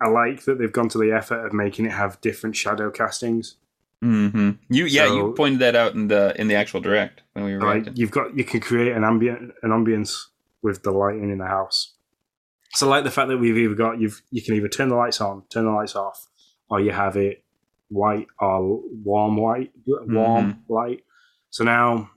I 0.00 0.08
like 0.08 0.44
that 0.44 0.58
they've 0.58 0.72
gone 0.72 0.88
to 0.90 0.98
the 0.98 1.12
effort 1.12 1.44
of 1.46 1.52
making 1.52 1.86
it 1.86 1.92
have 1.92 2.20
different 2.20 2.56
shadow 2.56 2.90
castings. 2.90 3.56
hmm 4.00 4.52
You 4.68 4.84
yeah, 4.86 5.06
you 5.06 5.32
pointed 5.36 5.60
that 5.60 5.74
out 5.74 5.94
in 5.94 6.08
the 6.08 6.38
in 6.40 6.48
the 6.48 6.54
actual 6.54 6.80
direct 6.80 7.22
when 7.32 7.44
we 7.44 7.54
were 7.54 7.60
Like 7.60 7.88
you've 7.94 8.10
got, 8.12 8.36
you 8.36 8.44
can 8.44 8.60
create 8.60 8.92
an 8.92 9.04
ambient 9.04 9.52
an 9.62 9.70
ambience 9.70 10.26
with 10.62 10.82
the 10.82 10.90
lighting 10.92 11.30
in 11.30 11.38
the 11.38 11.46
house. 11.46 11.94
So 12.74 12.86
I 12.86 12.90
like 12.90 13.04
the 13.04 13.10
fact 13.10 13.28
that 13.28 13.38
we've 13.38 13.56
either 13.56 13.74
got 13.74 14.00
you've 14.00 14.22
you 14.30 14.42
can 14.42 14.54
either 14.54 14.68
turn 14.68 14.88
the 14.88 14.96
lights 14.96 15.20
on, 15.20 15.42
turn 15.50 15.64
the 15.64 15.72
lights 15.72 15.96
off, 15.96 16.28
or 16.70 16.80
you 16.80 16.92
have 16.92 17.16
it 17.16 17.42
white 17.88 18.26
or 18.38 18.82
warm 19.04 19.36
white, 19.36 19.72
warm 19.86 20.62
light. 20.68 21.00
So 21.50 21.64
now, 21.64 22.10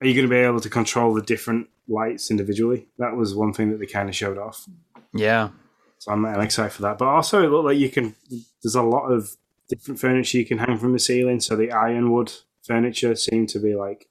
are 0.00 0.06
you 0.06 0.14
going 0.14 0.28
to 0.28 0.30
be 0.30 0.36
able 0.36 0.60
to 0.60 0.70
control 0.70 1.12
the 1.12 1.22
different 1.22 1.68
lights 1.88 2.30
individually? 2.30 2.86
That 2.98 3.16
was 3.16 3.34
one 3.34 3.52
thing 3.52 3.70
that 3.70 3.80
they 3.80 3.86
kind 3.86 4.08
of 4.08 4.14
showed 4.14 4.38
off. 4.38 4.66
Yeah. 5.12 5.50
So 5.98 6.12
I'm, 6.12 6.24
I'm 6.24 6.40
excited 6.40 6.72
for 6.72 6.82
that. 6.82 6.98
But 6.98 7.08
also, 7.08 7.42
it 7.44 7.50
looked 7.50 7.64
like 7.66 7.78
you 7.78 7.90
can. 7.90 8.14
There's 8.62 8.74
a 8.74 8.82
lot 8.82 9.06
of 9.10 9.36
different 9.68 10.00
furniture 10.00 10.38
you 10.38 10.46
can 10.46 10.58
hang 10.58 10.78
from 10.78 10.92
the 10.92 10.98
ceiling. 10.98 11.40
So 11.40 11.56
the 11.56 11.72
ironwood 11.72 12.32
furniture 12.64 13.14
seemed 13.16 13.48
to 13.50 13.58
be 13.58 13.74
like 13.74 14.08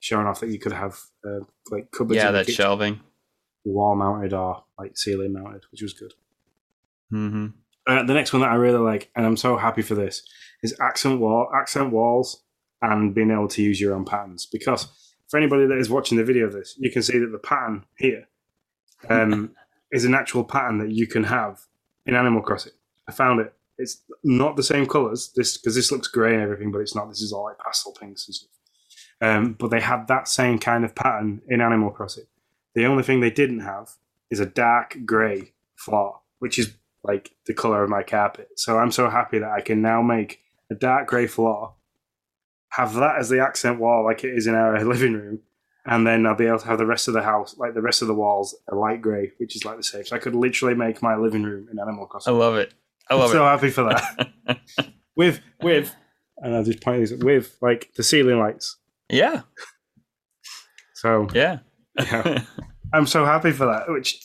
showing 0.00 0.26
off 0.26 0.40
that 0.40 0.50
you 0.50 0.58
could 0.58 0.72
have 0.72 0.98
uh, 1.26 1.40
like 1.70 1.90
cupboards. 1.90 2.16
Yeah, 2.16 2.30
that 2.30 2.46
kitchen, 2.46 2.56
shelving. 2.56 3.00
wall 3.64 3.94
mounted 3.94 4.32
or 4.32 4.64
like 4.78 4.96
ceiling 4.96 5.32
mounted, 5.32 5.64
which 5.70 5.82
was 5.82 5.92
good. 5.92 6.12
hmm 7.10 7.48
Uh, 7.86 8.02
the 8.04 8.14
next 8.14 8.32
one 8.32 8.42
that 8.42 8.50
I 8.50 8.54
really 8.56 8.78
like, 8.78 9.10
and 9.14 9.26
I'm 9.26 9.36
so 9.36 9.56
happy 9.56 9.82
for 9.82 9.94
this, 9.94 10.22
is 10.62 10.74
accent 10.80 11.20
wall, 11.20 11.48
accent 11.54 11.92
walls, 11.92 12.42
and 12.80 13.14
being 13.14 13.30
able 13.30 13.48
to 13.48 13.62
use 13.62 13.80
your 13.80 13.94
own 13.94 14.04
patterns. 14.04 14.46
Because 14.46 14.88
for 15.28 15.36
anybody 15.36 15.66
that 15.66 15.78
is 15.78 15.90
watching 15.90 16.16
the 16.18 16.24
video 16.24 16.46
of 16.46 16.52
this, 16.52 16.74
you 16.78 16.90
can 16.90 17.02
see 17.02 17.18
that 17.18 17.30
the 17.32 17.38
pattern 17.38 17.84
here 17.96 18.28
um, 19.08 19.54
is 19.92 20.04
an 20.04 20.14
actual 20.14 20.42
pattern 20.42 20.78
that 20.78 20.90
you 20.90 21.06
can 21.06 21.24
have 21.24 21.60
in 22.06 22.14
Animal 22.14 22.42
Crossing. 22.42 22.72
I 23.08 23.12
found 23.12 23.40
it. 23.40 23.52
It's 23.78 24.02
not 24.24 24.56
the 24.56 24.62
same 24.62 24.86
colors. 24.86 25.32
This 25.36 25.56
because 25.56 25.74
this 25.74 25.92
looks 25.92 26.08
grey 26.08 26.34
and 26.34 26.42
everything, 26.42 26.72
but 26.72 26.80
it's 26.80 26.94
not. 26.94 27.08
This 27.08 27.20
is 27.20 27.32
all 27.32 27.44
like 27.44 27.58
pastel 27.58 27.92
pinks 27.92 28.26
and 28.26 28.34
stuff. 28.34 28.50
Um, 29.20 29.52
but 29.52 29.70
they 29.70 29.80
had 29.80 30.08
that 30.08 30.28
same 30.28 30.58
kind 30.58 30.84
of 30.84 30.94
pattern 30.94 31.42
in 31.48 31.60
Animal 31.60 31.90
Crossing. 31.90 32.26
The 32.74 32.86
only 32.86 33.02
thing 33.02 33.20
they 33.20 33.30
didn't 33.30 33.60
have 33.60 33.90
is 34.30 34.40
a 34.40 34.46
dark 34.46 34.96
grey 35.04 35.52
floor, 35.76 36.20
which 36.38 36.58
is 36.58 36.74
like 37.04 37.32
the 37.46 37.54
color 37.54 37.82
of 37.82 37.90
my 37.90 38.02
carpet. 38.02 38.48
So 38.56 38.78
I'm 38.78 38.90
so 38.90 39.10
happy 39.10 39.38
that 39.38 39.50
I 39.50 39.60
can 39.60 39.82
now 39.82 40.02
make 40.02 40.40
a 40.70 40.74
dark 40.74 41.08
grey 41.08 41.26
floor, 41.26 41.74
have 42.70 42.94
that 42.94 43.18
as 43.18 43.28
the 43.28 43.40
accent 43.40 43.78
wall 43.78 44.04
like 44.04 44.24
it 44.24 44.34
is 44.34 44.46
in 44.46 44.54
our 44.54 44.82
living 44.84 45.12
room, 45.14 45.40
and 45.84 46.06
then 46.06 46.26
I'll 46.26 46.36
be 46.36 46.46
able 46.46 46.60
to 46.60 46.66
have 46.66 46.78
the 46.78 46.86
rest 46.86 47.08
of 47.08 47.14
the 47.14 47.22
house, 47.22 47.56
like 47.58 47.74
the 47.74 47.82
rest 47.82 48.02
of 48.02 48.08
the 48.08 48.14
walls, 48.14 48.56
a 48.70 48.74
light 48.74 49.02
grey, 49.02 49.32
which 49.38 49.56
is 49.56 49.64
like 49.64 49.76
the 49.76 49.82
same. 49.82 50.04
So 50.04 50.14
I 50.14 50.18
could 50.18 50.34
literally 50.34 50.74
make 50.74 51.02
my 51.02 51.16
living 51.16 51.42
room 51.42 51.68
in 51.70 51.78
Animal 51.78 52.06
costume. 52.06 52.34
I 52.34 52.38
love 52.38 52.56
it. 52.56 52.72
I 53.10 53.14
I'm 53.14 53.20
love 53.20 53.30
so 53.30 53.44
happy 53.44 53.70
for 53.70 53.84
that. 53.84 54.60
with 55.16 55.40
with, 55.60 55.94
and 56.38 56.54
I'll 56.54 56.64
just 56.64 56.80
point 56.80 57.00
this 57.00 57.12
with 57.12 57.56
like 57.60 57.90
the 57.96 58.02
ceiling 58.02 58.38
lights. 58.38 58.76
Yeah. 59.10 59.42
So 60.94 61.26
Yeah. 61.34 61.58
yeah, 61.98 62.42
I'm 62.92 63.06
so 63.06 63.24
happy 63.24 63.50
for 63.50 63.66
that. 63.66 63.90
Which 63.90 64.20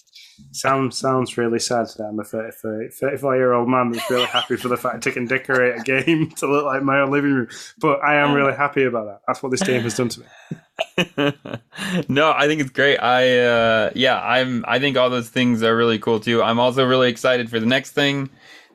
sounds 0.51 0.95
sounds 0.97 1.37
really 1.37 1.57
sad 1.57 1.87
that 1.97 2.03
I'm 2.03 2.19
a 2.19 2.23
34, 2.23 2.89
34 2.91 3.35
year 3.35 3.53
old 3.53 3.67
man 3.67 3.91
that's 3.91 4.09
really 4.11 4.27
happy 4.27 4.57
for 4.57 4.67
the 4.67 4.77
fact 4.77 5.07
I 5.07 5.11
can 5.11 5.25
decorate 5.25 5.79
a 5.79 5.83
game 5.83 6.29
to 6.37 6.47
look 6.47 6.65
like 6.65 6.83
my 6.83 6.99
own 6.99 7.11
living 7.11 7.33
room. 7.33 7.47
But 7.79 8.03
I 8.03 8.17
am 8.17 8.29
um, 8.29 8.35
really 8.35 8.53
happy 8.53 8.83
about 8.83 9.05
that. 9.05 9.21
That's 9.25 9.41
what 9.41 9.51
this 9.51 9.63
game 9.63 9.81
has 9.81 9.95
done 9.97 10.09
to 10.09 10.19
me. 10.19 10.25
no, 12.09 12.31
I 12.35 12.47
think 12.47 12.61
it's 12.61 12.71
great. 12.71 12.97
I 12.97 13.39
uh 13.39 13.91
yeah, 13.93 14.19
I'm 14.19 14.65
I 14.67 14.79
think 14.79 14.97
all 14.97 15.09
those 15.09 15.29
things 15.29 15.61
are 15.61 15.75
really 15.75 15.99
cool 15.99 16.19
too. 16.19 16.41
I'm 16.41 16.59
also 16.59 16.83
really 16.85 17.09
excited 17.09 17.49
for 17.49 17.59
the 17.59 17.65
next 17.67 17.91
thing 17.91 18.29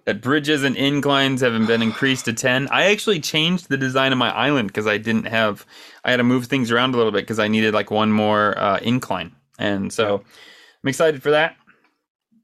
that 0.05 0.21
bridges 0.21 0.63
and 0.63 0.77
inclines 0.77 1.41
haven't 1.41 1.67
been 1.67 1.83
increased 1.83 2.25
to 2.27 2.33
10. 2.33 2.69
I 2.69 2.91
actually 2.91 3.21
changed 3.21 3.69
the 3.69 3.77
design 3.77 4.13
of 4.13 4.19
my 4.19 4.31
island 4.31 4.69
because 4.69 4.87
I 4.87 4.99
didn't 4.99 5.27
have 5.27 5.67
I 6.05 6.11
had 6.11 6.19
to 6.19 6.25
move 6.25 6.47
things 6.47 6.71
around 6.71 6.95
a 6.95 6.97
little 6.97 7.13
bit 7.13 7.23
because 7.23 7.41
I 7.41 7.49
needed 7.49 7.75
like 7.75 7.91
one 7.91 8.13
more 8.13 8.57
uh 8.57 8.79
incline. 8.79 9.33
And 9.59 9.93
so 9.93 10.23
I'm 10.83 10.89
excited 10.89 11.23
for 11.23 11.33
that. 11.33 11.57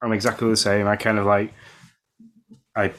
I'm 0.02 0.12
exactly 0.12 0.48
the 0.48 0.56
same. 0.56 0.88
I 0.88 0.96
kind 0.96 1.18
of 1.18 1.26
like 1.26 1.52
I 2.74 2.92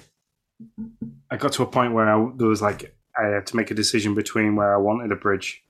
I 1.29 1.35
got 1.35 1.51
to 1.53 1.63
a 1.63 1.67
point 1.67 1.93
where 1.93 2.09
I, 2.09 2.31
there 2.37 2.47
was 2.47 2.61
like 2.61 2.95
I 3.17 3.25
had 3.27 3.47
to 3.47 3.55
make 3.57 3.69
a 3.69 3.75
decision 3.75 4.15
between 4.15 4.55
where 4.55 4.73
I 4.73 4.77
wanted 4.77 5.11
a 5.11 5.15
bridge 5.17 5.61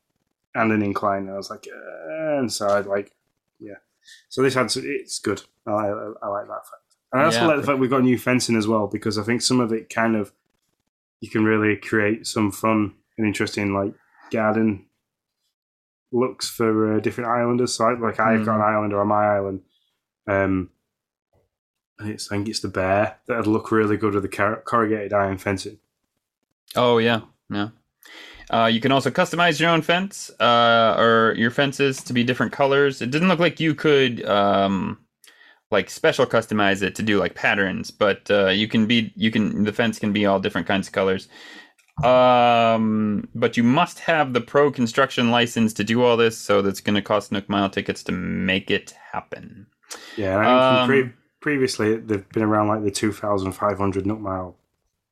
and 0.56 0.72
an 0.72 0.82
incline, 0.82 1.24
and 1.24 1.32
I 1.32 1.38
was 1.38 1.50
like, 1.50 1.68
uh, 1.68 2.38
and 2.40 2.52
so 2.52 2.68
I'd 2.68 2.86
like, 2.86 3.12
yeah. 3.60 3.76
So 4.30 4.42
this 4.42 4.54
had 4.56 4.72
it's 4.76 5.20
good. 5.20 5.42
I, 5.68 5.72
I, 5.72 6.12
I 6.24 6.28
like 6.28 6.48
that 6.48 6.66
fact. 6.66 6.96
And 7.12 7.22
I 7.22 7.26
also 7.26 7.42
Yeah. 7.42 7.48
like 7.48 7.58
the 7.62 7.64
fact 7.66 7.80
we've 7.80 7.90
got 7.90 8.04
new 8.04 8.18
fencing 8.18 8.56
as 8.56 8.68
well 8.68 8.88
because 8.88 9.18
I 9.18 9.24
think 9.24 9.42
some 9.42 9.60
of 9.60 9.72
it 9.72 9.90
kind 9.94 10.16
of 10.16 10.32
you 11.22 11.30
can 11.30 11.44
really 11.44 11.76
create 11.76 12.26
some 12.26 12.52
fun 12.52 12.94
and 13.18 13.28
interesting 13.28 13.74
like 13.74 13.94
garden 14.32 14.86
looks 16.12 16.50
for 16.50 16.96
uh, 16.96 17.00
different 17.00 17.30
islanders. 17.30 17.74
So 17.76 17.86
I, 17.86 17.94
like 18.00 18.20
I've 18.20 18.46
got 18.46 18.56
an 18.56 18.62
islander 18.62 19.00
on 19.02 19.08
my 19.08 19.26
island. 19.36 19.62
Um, 20.28 20.70
and 22.00 22.10
it's, 22.12 22.32
I 22.32 22.36
think 22.36 22.48
it's 22.48 22.62
the 22.62 22.68
bear 22.70 23.18
that'd 23.28 23.48
look 23.48 23.72
really 23.72 23.98
good 23.98 24.14
with 24.14 24.24
the 24.24 24.30
corrugated 24.66 25.12
iron 25.14 25.38
fencing. 25.38 25.80
Oh 26.76 26.98
yeah, 27.00 27.22
yeah. 27.50 27.70
Uh, 28.50 28.66
you 28.66 28.80
can 28.80 28.92
also 28.92 29.12
customize 29.12 29.60
your 29.60 29.70
own 29.70 29.82
fence 29.82 30.32
uh, 30.40 30.96
or 30.98 31.36
your 31.38 31.52
fences 31.52 32.04
to 32.04 32.14
be 32.14 32.24
different 32.24 32.52
colors. 32.52 33.02
It 33.02 33.12
didn't 33.12 33.28
look 33.28 33.40
like 33.40 33.60
you 33.60 33.76
could 33.76 34.26
um, 34.26 34.98
like 35.72 35.90
special 35.90 36.26
customize 36.26 36.82
it 36.82 36.96
to 36.96 37.04
do 37.04 37.20
like 37.20 37.36
patterns, 37.36 37.92
but 37.92 38.30
uh, 38.32 38.48
you 38.48 38.68
can 38.68 38.88
be 38.88 39.14
you 39.16 39.30
can 39.30 39.64
the 39.64 39.74
fence 39.74 40.00
can 40.00 40.12
be 40.14 40.26
all 40.26 40.40
different 40.40 40.68
kinds 40.68 40.88
of 40.88 40.94
colors. 40.94 41.28
Um, 42.04 43.28
but 43.36 43.58
you 43.58 43.64
must 43.64 44.00
have 44.00 44.34
the 44.34 44.42
pro 44.42 44.72
construction 44.72 45.32
license 45.32 45.74
to 45.74 45.84
do 45.84 46.02
all 46.02 46.18
this, 46.18 46.38
so 46.38 46.62
that's 46.62 46.82
going 46.82 46.96
to 46.96 47.02
cost 47.02 47.32
Nook 47.32 47.50
Mile 47.50 47.70
tickets 47.70 48.04
to 48.04 48.12
make 48.14 48.72
it 48.72 48.96
happen. 49.12 49.68
Yeah, 50.18 50.40
I 50.40 50.46
think 50.46 50.82
Um, 50.82 50.88
pre- 50.88 51.14
previously 51.42 51.98
they've 51.98 52.28
been 52.30 52.44
around 52.44 52.70
like 52.70 52.84
the 52.84 52.92
2,500 52.92 54.06
nook 54.06 54.20
mile 54.20 54.56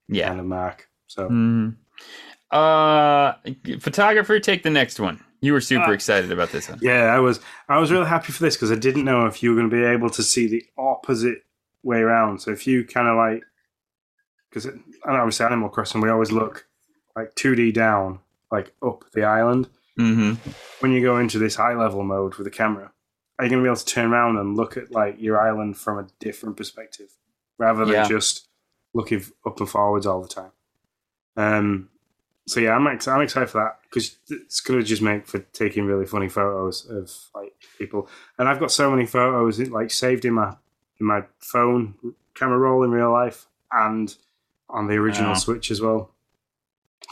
Yeah. 0.08 0.30
kind 0.30 0.40
of 0.40 0.46
mark. 0.46 0.90
So 1.08 1.28
hmm 1.28 1.70
Uh, 2.52 3.34
photographer, 3.80 4.40
take 4.40 4.64
the 4.64 4.70
next 4.70 5.00
one. 5.00 5.24
You 5.42 5.54
were 5.54 5.62
super 5.62 5.90
Ah. 5.90 5.92
excited 5.92 6.32
about 6.32 6.50
this 6.52 6.70
one. 6.70 6.80
yeah, 6.82 7.14
I 7.16 7.20
was 7.20 7.40
I 7.70 7.78
was 7.78 7.92
really 7.92 8.08
happy 8.08 8.32
for 8.32 8.42
this 8.42 8.56
because 8.56 8.72
I 8.72 8.76
didn't 8.76 9.04
know 9.06 9.26
if 9.28 9.44
you 9.44 9.50
were 9.52 9.56
going 9.58 9.70
to 9.70 9.76
be 9.76 9.84
able 9.84 10.10
to 10.12 10.24
see 10.24 10.48
the 10.48 10.66
opposite 10.78 11.44
way 11.84 12.00
around. 12.00 12.40
So 12.40 12.52
if 12.52 12.66
you 12.66 12.86
kind 12.86 13.08
of 13.08 13.16
like 13.18 13.44
because 14.50 14.68
obviously 15.06 15.46
Animal 15.46 15.70
Crossing 15.70 16.02
we 16.02 16.10
always 16.10 16.32
look 16.32 16.66
like 17.16 17.36
2D 17.36 17.74
down, 17.74 18.20
like 18.52 18.74
up 18.82 19.04
the 19.14 19.24
island. 19.24 19.70
hmm 19.98 20.34
when 20.80 20.92
you 20.92 21.02
go 21.02 21.18
into 21.18 21.40
this 21.40 21.56
high 21.56 21.74
level 21.74 22.04
mode 22.04 22.36
with 22.36 22.46
the 22.46 22.52
camera, 22.52 22.92
are 23.40 23.46
you 23.46 23.50
going 23.50 23.62
to 23.62 23.64
be 23.64 23.68
able 23.70 23.76
to 23.76 23.86
turn 23.86 24.12
around 24.14 24.38
and 24.38 24.56
look 24.56 24.78
at 24.78 24.92
like 24.92 25.20
your 25.20 25.40
island 25.40 25.76
from 25.78 25.98
a 26.00 26.08
different 26.20 26.56
perspective 26.56 27.10
rather 27.58 27.84
than 27.86 27.94
Yeah. 27.96 28.08
just 28.08 28.48
looking 28.94 29.24
up 29.46 29.60
and 29.60 29.70
forwards 29.70 30.06
all 30.06 30.22
the 30.22 30.28
time? 30.28 30.52
Um, 31.36 31.90
so 32.48 32.60
yeah, 32.60 32.72
I'm 32.76 32.88
ex- 32.88 33.08
I'm 33.08 33.22
excited 33.22 33.50
for 33.50 33.60
that 33.62 33.80
because 33.84 34.18
it's 34.30 34.60
gonna 34.62 34.82
just 34.84 35.02
make 35.02 35.28
for 35.28 35.40
taking 35.54 35.86
really 35.86 36.06
funny 36.06 36.30
photos 36.30 36.90
of 36.90 37.12
like 37.36 37.54
people, 37.78 38.10
and 38.40 38.48
I've 38.50 38.60
got 38.60 38.72
so 38.72 38.90
many 38.90 39.06
photos 39.06 39.60
like 39.70 39.92
saved 39.92 40.26
in 40.26 40.34
my 40.34 40.56
in 41.00 41.06
my 41.06 41.22
phone 41.40 41.94
camera 42.34 42.58
roll 42.58 42.84
in 42.84 42.92
real 42.92 43.12
life 43.12 43.46
and 43.72 44.16
on 44.70 44.88
the 44.88 44.96
original 44.96 45.32
Wow. 45.32 45.36
Switch 45.38 45.72
as 45.72 45.82
well. 45.82 46.12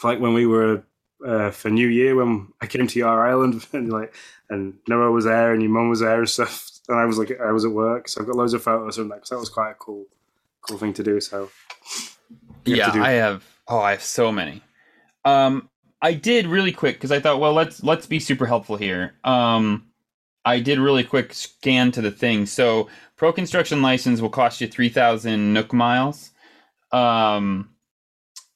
Like 0.04 0.19
when 0.19 0.34
we 0.34 0.45
were 0.45 0.84
uh, 1.26 1.52
for 1.52 1.69
New 1.69 1.88
Year 1.88 2.15
when 2.15 2.50
I 2.62 2.67
came 2.67 2.88
to 2.88 3.00
your 3.00 3.28
island 3.28 3.65
and 3.74 3.91
like 3.91 4.13
and 4.50 4.76
Noah 4.88 5.12
was 5.12 5.26
there 5.26 5.54
and 5.54 5.62
your 5.62 5.71
mum 5.71 5.89
was 5.89 6.00
there 6.02 6.19
and 6.19 6.30
stuff, 6.30 6.69
and 6.88 6.98
I 7.00 7.06
was 7.06 7.17
like 7.17 7.32
I 7.39 7.52
was 7.52 7.65
at 7.65 7.71
work, 7.71 8.08
so 8.08 8.21
I've 8.21 8.28
got 8.28 8.36
loads 8.36 8.54
of 8.54 8.63
photos 8.63 8.95
from 8.98 9.10
that 9.10 9.15
because 9.15 9.30
that 9.32 9.39
was 9.39 9.50
quite 9.50 9.71
a 9.71 9.76
cool 9.76 10.06
cool 10.62 10.78
thing 10.78 10.93
to 10.93 11.04
do. 11.04 11.19
So 11.19 11.50
have 11.89 12.17
yeah, 12.65 12.86
to 12.88 12.91
do- 12.93 13.04
I 13.04 13.12
have. 13.12 13.43
Oh, 13.67 13.80
I 13.80 13.91
have 13.91 14.04
so 14.04 14.32
many. 14.32 14.62
Um, 15.26 15.70
I 16.02 16.14
did 16.14 16.46
really 16.46 16.72
quick 16.72 16.96
because 16.96 17.12
I 17.12 17.20
thought, 17.20 17.40
well, 17.40 17.54
let's 17.54 17.84
let's 17.84 18.06
be 18.06 18.20
super 18.20 18.46
helpful 18.46 18.78
here. 18.78 19.16
Um, 19.24 19.88
I 20.46 20.60
did 20.60 20.78
really 20.78 21.04
quick 21.04 21.34
scan 21.34 21.92
to 21.94 22.02
the 22.02 22.12
thing. 22.12 22.46
So, 22.46 22.90
Pro 23.16 23.34
Construction 23.34 23.82
license 23.82 24.22
will 24.22 24.30
cost 24.30 24.62
you 24.62 24.68
three 24.68 24.90
thousand 24.90 25.54
Nook 25.54 25.74
miles. 25.74 26.32
Um, 26.92 27.72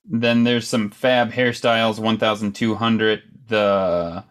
then 0.06 0.44
there's 0.44 0.68
some 0.68 0.92
Fab 0.92 1.32
hairstyles, 1.32 2.00
one 2.00 2.18
thousand 2.18 2.54
two 2.54 2.76
hundred. 2.76 3.24
The 3.48 4.24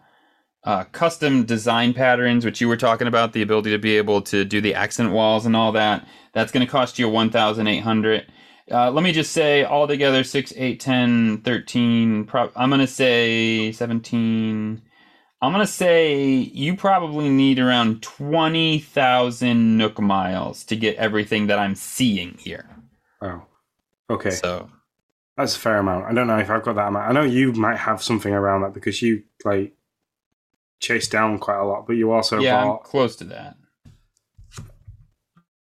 uh, 0.63 0.83
custom 0.85 1.43
design 1.43 1.93
patterns, 1.93 2.45
which 2.45 2.61
you 2.61 2.69
were 2.69 2.77
talking 2.77 3.07
about, 3.07 3.33
the 3.33 3.41
ability 3.41 3.71
to 3.71 3.77
be 3.77 3.97
able 3.97 4.21
to 4.23 4.45
do 4.45 4.61
the 4.61 4.75
accent 4.75 5.11
walls 5.11 5.45
and 5.45 5.55
all 5.57 5.73
that. 5.73 6.07
That's 6.31 6.53
going 6.53 6.65
to 6.65 6.71
cost 6.71 6.99
you 6.99 7.09
one 7.09 7.29
thousand 7.31 7.67
eight 7.67 7.83
hundred. 7.83 8.31
Uh, 8.71 8.91
let 8.91 9.03
me 9.03 9.11
just 9.11 9.31
say 9.31 9.63
all 9.63 9.87
together 9.87 10.23
6, 10.23 10.53
8, 10.55 10.79
10, 10.79 11.41
13. 11.41 12.25
Pro- 12.25 12.51
I'm 12.55 12.69
going 12.69 12.81
to 12.81 12.87
say 12.87 13.71
17. 13.71 14.81
I'm 15.41 15.53
going 15.53 15.65
to 15.65 15.71
say 15.71 16.25
you 16.25 16.75
probably 16.75 17.29
need 17.29 17.59
around 17.59 18.03
20,000 18.03 19.77
Nook 19.77 19.99
miles 19.99 20.63
to 20.65 20.75
get 20.75 20.97
everything 20.97 21.47
that 21.47 21.57
I'm 21.57 21.75
seeing 21.75 22.37
here. 22.37 22.69
oh, 23.21 23.43
okay. 24.09 24.31
So, 24.31 24.69
That's 25.37 25.55
a 25.55 25.59
fair 25.59 25.77
amount. 25.77 26.05
I 26.05 26.13
don't 26.13 26.27
know 26.27 26.37
if 26.37 26.49
I've 26.49 26.63
got 26.63 26.75
that 26.75 26.89
amount. 26.89 27.09
I 27.09 27.13
know 27.13 27.23
you 27.23 27.53
might 27.53 27.77
have 27.77 28.03
something 28.03 28.33
around 28.33 28.61
that 28.61 28.73
because 28.73 29.01
you 29.01 29.23
like 29.45 29.73
chase 30.79 31.07
down 31.07 31.39
quite 31.39 31.59
a 31.59 31.65
lot, 31.65 31.87
but 31.87 31.93
you 31.93 32.11
also 32.11 32.39
yeah, 32.39 32.63
bought. 32.63 32.83
close 32.83 33.15
to 33.17 33.23
that. 33.25 33.55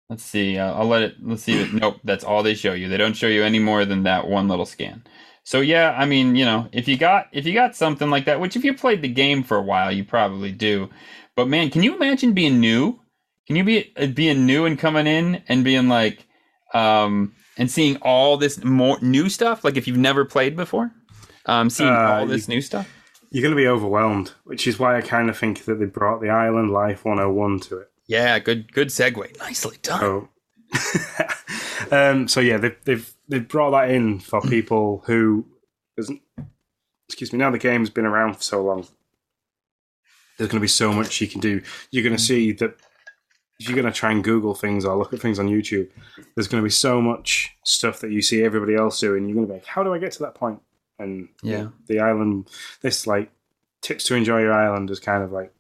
Let's 0.08 0.22
see. 0.22 0.56
Uh, 0.56 0.72
I'll 0.74 0.86
let 0.86 1.02
it. 1.02 1.16
Let's 1.20 1.42
see. 1.42 1.68
Nope, 1.72 1.98
that's 2.04 2.24
all 2.24 2.42
they 2.42 2.54
show 2.54 2.72
you. 2.72 2.88
They 2.88 2.96
don't 2.96 3.16
show 3.16 3.26
you 3.26 3.42
any 3.42 3.58
more 3.58 3.84
than 3.84 4.04
that 4.04 4.28
one 4.28 4.48
little 4.48 4.66
scan. 4.66 5.02
So 5.42 5.60
yeah, 5.60 5.94
I 5.96 6.06
mean, 6.06 6.34
you 6.36 6.44
know, 6.44 6.68
if 6.72 6.88
you 6.88 6.96
got 6.96 7.28
if 7.32 7.46
you 7.46 7.54
got 7.54 7.76
something 7.76 8.10
like 8.10 8.24
that, 8.24 8.40
which 8.40 8.56
if 8.56 8.64
you 8.64 8.74
played 8.74 9.02
the 9.02 9.08
game 9.08 9.42
for 9.42 9.56
a 9.56 9.62
while, 9.62 9.92
you 9.92 10.04
probably 10.04 10.52
do. 10.52 10.90
But 11.34 11.48
man, 11.48 11.70
can 11.70 11.82
you 11.82 11.94
imagine 11.94 12.32
being 12.32 12.60
new? 12.60 13.00
Can 13.46 13.56
you 13.56 13.64
be 13.64 13.92
uh, 13.96 14.06
being 14.06 14.46
new 14.46 14.64
and 14.64 14.78
coming 14.78 15.06
in 15.06 15.42
and 15.48 15.62
being 15.62 15.88
like, 15.88 16.26
um, 16.74 17.34
and 17.56 17.70
seeing 17.70 17.96
all 17.98 18.36
this 18.36 18.62
more 18.64 18.98
new 19.00 19.28
stuff? 19.28 19.64
Like 19.64 19.76
if 19.76 19.86
you've 19.86 19.98
never 19.98 20.24
played 20.24 20.56
before, 20.56 20.92
um, 21.46 21.70
seeing 21.70 21.90
Uh, 21.92 22.18
all 22.20 22.26
this 22.26 22.48
new 22.48 22.60
stuff. 22.60 22.88
You're 23.30 23.42
going 23.42 23.54
to 23.54 23.60
be 23.60 23.68
overwhelmed, 23.68 24.32
which 24.44 24.66
is 24.66 24.78
why 24.78 24.96
I 24.96 25.00
kind 25.00 25.28
of 25.28 25.36
think 25.36 25.64
that 25.64 25.74
they 25.74 25.84
brought 25.84 26.20
the 26.20 26.30
Island 26.30 26.70
Life 26.70 27.04
101 27.04 27.60
to 27.60 27.78
it. 27.78 27.90
Yeah, 28.08 28.38
good 28.38 28.72
good 28.72 28.88
segue. 28.88 29.38
Nicely 29.38 29.78
done. 29.82 30.00
So, 30.00 30.28
um, 31.90 32.28
so 32.28 32.40
yeah, 32.40 32.56
they've, 32.56 32.76
they've 32.84 33.14
they've 33.28 33.46
brought 33.48 33.70
that 33.72 33.90
in 33.90 34.20
for 34.20 34.40
people 34.40 35.02
who 35.06 35.44
doesn't. 35.96 36.20
Excuse 37.08 37.32
me. 37.32 37.38
Now 37.38 37.50
the 37.50 37.58
game's 37.58 37.90
been 37.90 38.06
around 38.06 38.34
for 38.34 38.42
so 38.42 38.62
long, 38.62 38.86
there's 40.38 40.50
going 40.50 40.58
to 40.60 40.64
be 40.64 40.68
so 40.68 40.92
much 40.92 41.20
you 41.20 41.28
can 41.28 41.40
do. 41.40 41.62
You're 41.90 42.02
going 42.02 42.16
to 42.16 42.22
see 42.22 42.52
that 42.52 42.76
if 43.58 43.68
you're 43.68 43.76
going 43.80 43.90
to 43.90 43.96
try 43.98 44.10
and 44.12 44.22
Google 44.22 44.54
things 44.54 44.84
or 44.84 44.96
look 44.96 45.12
at 45.12 45.20
things 45.20 45.38
on 45.38 45.48
YouTube, 45.48 45.88
there's 46.34 46.48
going 46.48 46.62
to 46.62 46.66
be 46.66 46.70
so 46.70 47.00
much 47.00 47.56
stuff 47.64 48.00
that 48.00 48.10
you 48.10 48.20
see 48.22 48.42
everybody 48.42 48.74
else 48.74 49.00
doing. 49.00 49.26
You're 49.26 49.34
going 49.36 49.46
to 49.46 49.52
be 49.52 49.58
like, 49.60 49.66
how 49.66 49.82
do 49.82 49.94
I 49.94 49.98
get 49.98 50.12
to 50.12 50.18
that 50.24 50.34
point? 50.34 50.60
And 50.98 51.28
Yeah. 51.42 51.68
the 51.86 52.00
island, 52.00 52.48
this 52.82 53.06
like 53.06 53.30
tips 53.82 54.04
to 54.04 54.14
enjoy 54.14 54.40
your 54.40 54.52
island 54.52 54.88
has 54.90 55.00
kind 55.00 55.22
of 55.22 55.32
like 55.32 55.52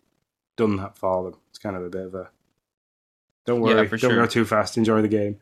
done 0.56 0.76
that 0.76 0.98
for 0.98 1.22
them. 1.30 1.40
It's 1.50 1.58
kind 1.58 1.76
of 1.76 1.84
a 1.84 1.88
bit 1.88 2.06
of 2.06 2.14
a 2.14 2.28
don't 3.46 3.62
Yeah, 3.62 3.74
worry, 3.76 3.88
for 3.88 3.96
don't 3.96 4.10
sure. 4.10 4.20
go 4.20 4.26
too 4.26 4.44
fast. 4.44 4.76
Enjoy 4.76 5.00
the 5.02 5.08
game. 5.08 5.38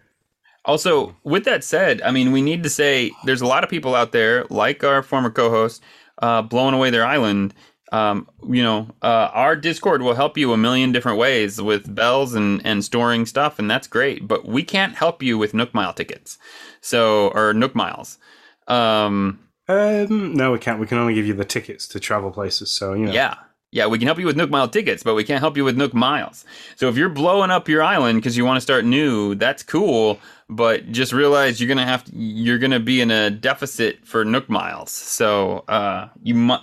Also, 0.67 1.15
with 1.25 1.45
that 1.45 1.63
said, 1.63 2.01
I 2.03 2.11
mean, 2.11 2.33
we 2.33 2.41
need 2.41 2.63
to 2.63 2.71
say 2.71 3.11
there's 3.25 3.43
a 3.43 3.47
lot 3.47 3.65
of 3.65 3.71
people 3.71 3.95
out 3.95 4.13
there, 4.13 4.45
like 4.49 4.83
our 4.83 5.03
former 5.03 5.31
co-host, 5.31 5.83
uh, 6.23 6.41
blowing 6.43 6.75
away 6.75 6.89
their 6.91 7.05
island. 7.05 7.53
Um, 7.93 8.27
you 8.49 8.63
know, 8.63 8.89
uh, 9.03 9.29
our 9.33 9.57
Discord 9.57 10.01
will 10.03 10.15
help 10.15 10.39
you 10.39 10.53
a 10.53 10.57
million 10.57 10.91
different 10.91 11.19
ways 11.19 11.61
with 11.61 11.95
bells 11.95 12.35
and 12.35 12.65
and 12.65 12.83
storing 12.83 13.27
stuff, 13.27 13.59
and 13.59 13.71
that's 13.71 13.87
great. 13.87 14.27
But 14.27 14.47
we 14.47 14.63
can't 14.65 14.95
help 14.95 15.23
you 15.23 15.37
with 15.37 15.53
Nook 15.55 15.75
Mile 15.75 15.93
tickets, 15.93 16.39
so 16.81 17.29
or 17.29 17.53
Nook 17.53 17.75
Miles. 17.75 18.19
Um, 18.67 19.39
Um, 19.69 20.35
no, 20.35 20.53
we 20.53 20.59
can't. 20.59 20.81
We 20.81 20.87
can 20.87 20.99
only 20.99 21.15
give 21.15 21.27
you 21.27 21.35
the 21.35 21.45
tickets 21.45 21.87
to 21.89 22.01
travel 22.01 22.31
places. 22.31 22.71
So 22.71 22.95
you 22.95 23.05
know, 23.07 23.13
Yeah. 23.13 23.35
Yeah, 23.75 23.89
we 23.89 23.99
can 23.99 24.07
help 24.07 24.21
you 24.21 24.27
with 24.27 24.37
Nook 24.37 24.51
Mile 24.51 24.69
tickets, 24.69 25.03
but 25.03 25.17
we 25.17 25.25
can't 25.25 25.41
help 25.41 25.57
you 25.57 25.65
with 25.65 25.77
Nook 25.77 25.93
Miles. 25.93 26.45
So 26.77 26.89
if 26.89 26.97
you're 26.97 27.09
blowing 27.09 27.51
up 27.51 27.69
your 27.69 27.83
island 27.83 28.21
because 28.21 28.37
you 28.37 28.45
want 28.45 28.57
to 28.57 28.61
start 28.61 28.85
new, 28.85 29.35
that's 29.35 29.65
cool. 29.65 30.21
But 30.49 30.93
just 30.93 31.13
realize 31.13 31.61
you're 31.61 31.67
gonna 31.67 31.85
have 31.85 32.05
to, 32.05 32.13
you're 32.15 32.59
gonna 32.59 32.79
be 32.79 33.01
in 33.01 33.11
a 33.11 33.31
deficit 33.31 34.07
for 34.07 34.25
Nook 34.25 34.49
Miles. 34.49 34.93
So 34.93 35.65
uh, 35.67 36.09
you 36.23 36.37
might 36.37 36.61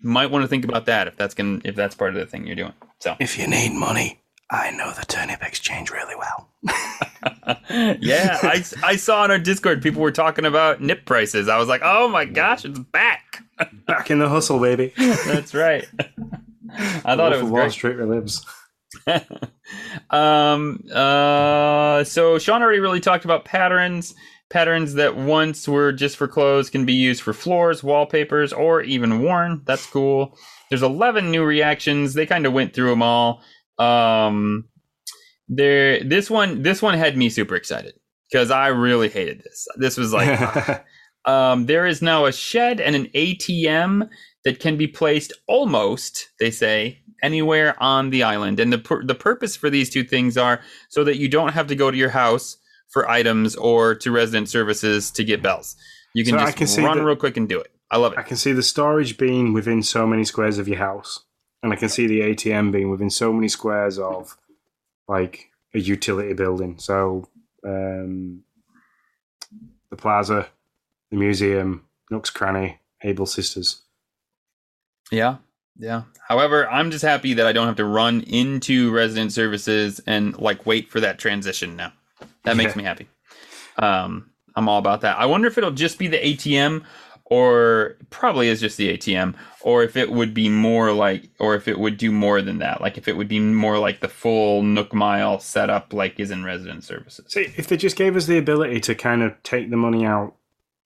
might 0.00 0.30
want 0.30 0.44
to 0.44 0.48
think 0.48 0.64
about 0.64 0.86
that 0.86 1.08
if 1.08 1.16
that's 1.16 1.34
gonna 1.34 1.60
if 1.62 1.76
that's 1.76 1.94
part 1.94 2.14
of 2.14 2.20
the 2.20 2.24
thing 2.24 2.46
you're 2.46 2.56
doing. 2.56 2.72
So 3.00 3.16
if 3.20 3.38
you 3.38 3.46
need 3.46 3.74
money, 3.74 4.22
I 4.50 4.70
know 4.70 4.92
the 4.92 5.04
turnip 5.04 5.42
exchange 5.42 5.90
really 5.90 6.14
well. 6.16 6.48
yeah, 8.00 8.38
I, 8.42 8.64
I 8.82 8.96
saw 8.96 9.24
on 9.24 9.30
our 9.30 9.38
Discord 9.38 9.82
people 9.82 10.00
were 10.00 10.10
talking 10.10 10.46
about 10.46 10.80
nip 10.80 11.04
prices. 11.04 11.50
I 11.50 11.58
was 11.58 11.68
like, 11.68 11.82
oh 11.84 12.08
my 12.08 12.24
gosh, 12.24 12.64
it's 12.64 12.78
back. 12.78 13.43
Back 13.86 14.10
in 14.10 14.18
the 14.18 14.28
hustle, 14.28 14.58
baby. 14.58 14.92
That's 14.96 15.54
right. 15.54 15.86
I 17.04 17.16
thought 17.16 17.32
it 17.32 17.42
was 17.42 17.50
Wall 17.50 17.62
great. 17.62 17.72
Street 17.72 17.96
relives. 17.96 18.44
um 20.10 20.82
uh 20.94 22.04
so 22.04 22.38
sean 22.38 22.62
already 22.62 22.78
really 22.78 23.00
talked 23.00 23.24
about 23.24 23.44
patterns 23.44 24.14
patterns 24.50 24.94
that 24.94 25.16
once 25.16 25.66
were 25.66 25.92
just 25.92 26.16
for 26.16 26.28
clothes 26.28 26.70
can 26.70 26.84
be 26.84 26.92
used 26.92 27.22
for 27.22 27.32
floors 27.32 27.82
wallpapers 27.82 28.52
or 28.52 28.82
even 28.82 29.20
worn 29.20 29.62
that's 29.64 29.86
cool 29.86 30.38
there's 30.70 30.82
11 30.82 31.30
new 31.30 31.44
reactions 31.44 32.14
they 32.14 32.24
kind 32.24 32.46
of 32.46 32.52
went 32.52 32.72
through 32.72 32.90
them 32.90 33.02
all 33.02 33.42
um 33.78 34.64
there 35.48 36.02
this 36.04 36.30
one 36.30 36.62
this 36.62 36.80
one 36.80 36.96
had 36.96 37.16
me 37.16 37.28
super 37.28 37.56
excited 37.56 37.94
because 38.30 38.50
i 38.50 38.68
really 38.68 39.08
hated 39.08 39.42
this 39.42 39.66
this 39.76 39.96
was 39.96 40.12
like 40.12 40.84
um, 41.26 41.66
there 41.66 41.86
is 41.86 42.02
now 42.02 42.26
a 42.26 42.32
shed 42.32 42.80
and 42.80 42.94
an 42.96 43.06
ATM 43.14 44.08
that 44.44 44.60
can 44.60 44.76
be 44.76 44.86
placed 44.86 45.32
almost, 45.46 46.28
they 46.38 46.50
say, 46.50 46.98
anywhere 47.22 47.74
on 47.82 48.10
the 48.10 48.22
island. 48.22 48.60
And 48.60 48.72
the 48.72 48.78
pur- 48.78 49.04
the 49.04 49.14
purpose 49.14 49.56
for 49.56 49.70
these 49.70 49.88
two 49.90 50.04
things 50.04 50.36
are 50.36 50.60
so 50.90 51.02
that 51.04 51.16
you 51.16 51.28
don't 51.28 51.52
have 51.54 51.66
to 51.68 51.74
go 51.76 51.90
to 51.90 51.96
your 51.96 52.10
house 52.10 52.58
for 52.90 53.08
items 53.08 53.56
or 53.56 53.94
to 53.94 54.10
resident 54.10 54.48
services 54.50 55.10
to 55.12 55.24
get 55.24 55.42
bells. 55.42 55.76
You 56.14 56.24
can 56.24 56.34
So 56.38 56.44
just 56.44 56.56
can 56.76 56.84
run 56.84 56.98
that- 56.98 57.04
real 57.04 57.16
quick 57.16 57.36
and 57.36 57.48
do 57.48 57.58
it. 57.60 57.70
I 57.90 57.96
love 57.96 58.12
it. 58.12 58.18
I 58.18 58.22
can 58.22 58.36
see 58.36 58.52
the 58.52 58.62
storage 58.62 59.16
being 59.18 59.52
within 59.52 59.82
so 59.82 60.06
many 60.06 60.24
squares 60.24 60.58
of 60.58 60.66
your 60.68 60.78
house, 60.78 61.24
and 61.62 61.72
I 61.72 61.76
can 61.76 61.88
see 61.88 62.06
the 62.06 62.20
ATM 62.22 62.70
being 62.72 62.90
within 62.90 63.08
so 63.10 63.32
many 63.32 63.48
squares 63.48 63.98
of 63.98 64.36
like 65.08 65.50
a 65.74 65.78
utility 65.78 66.32
building. 66.32 66.78
So 66.78 67.28
um, 67.64 68.42
the 69.90 69.96
plaza, 69.96 70.48
the 71.10 71.16
museum, 71.16 71.84
Nook's 72.10 72.30
Cranny, 72.30 72.80
Able 73.02 73.26
Sisters. 73.26 73.82
Yeah. 75.10 75.36
Yeah. 75.78 76.02
However, 76.28 76.68
I'm 76.70 76.90
just 76.90 77.04
happy 77.04 77.34
that 77.34 77.46
I 77.46 77.52
don't 77.52 77.66
have 77.66 77.76
to 77.76 77.84
run 77.84 78.22
into 78.22 78.92
resident 78.92 79.32
services 79.32 80.00
and 80.06 80.38
like 80.38 80.66
wait 80.66 80.88
for 80.90 81.00
that 81.00 81.18
transition 81.18 81.76
now. 81.76 81.92
That 82.44 82.56
makes 82.56 82.72
Yeah. 82.72 82.78
me 82.78 82.84
happy. 82.84 83.08
Um, 83.76 84.30
I'm 84.54 84.68
all 84.68 84.78
about 84.78 85.00
that. 85.00 85.18
I 85.18 85.26
wonder 85.26 85.48
if 85.48 85.58
it'll 85.58 85.72
just 85.72 85.98
be 85.98 86.06
the 86.06 86.18
ATM 86.24 86.84
or 87.24 87.96
probably 88.10 88.48
is 88.48 88.60
just 88.60 88.76
the 88.76 88.88
ATM 88.96 89.34
or 89.62 89.82
if 89.82 89.96
it 89.96 90.12
would 90.12 90.32
be 90.32 90.48
more 90.48 90.92
like 90.92 91.28
or 91.40 91.56
if 91.56 91.66
it 91.66 91.78
would 91.78 91.96
do 91.96 92.12
more 92.12 92.40
than 92.40 92.58
that. 92.58 92.80
Like 92.80 92.96
if 92.96 93.08
it 93.08 93.16
would 93.16 93.28
be 93.28 93.40
more 93.40 93.78
like 93.78 93.98
the 94.00 94.08
full 94.08 94.62
Nook 94.62 94.94
Mile 94.94 95.40
setup 95.40 95.92
like 95.92 96.20
is 96.20 96.30
in 96.30 96.44
resident 96.44 96.84
services. 96.84 97.24
See, 97.28 97.52
if 97.56 97.66
they 97.66 97.76
just 97.76 97.96
gave 97.96 98.14
us 98.14 98.26
the 98.26 98.38
ability 98.38 98.78
to 98.80 98.94
kind 98.94 99.22
of 99.22 99.42
take 99.42 99.70
the 99.70 99.76
money 99.76 100.06
out 100.06 100.36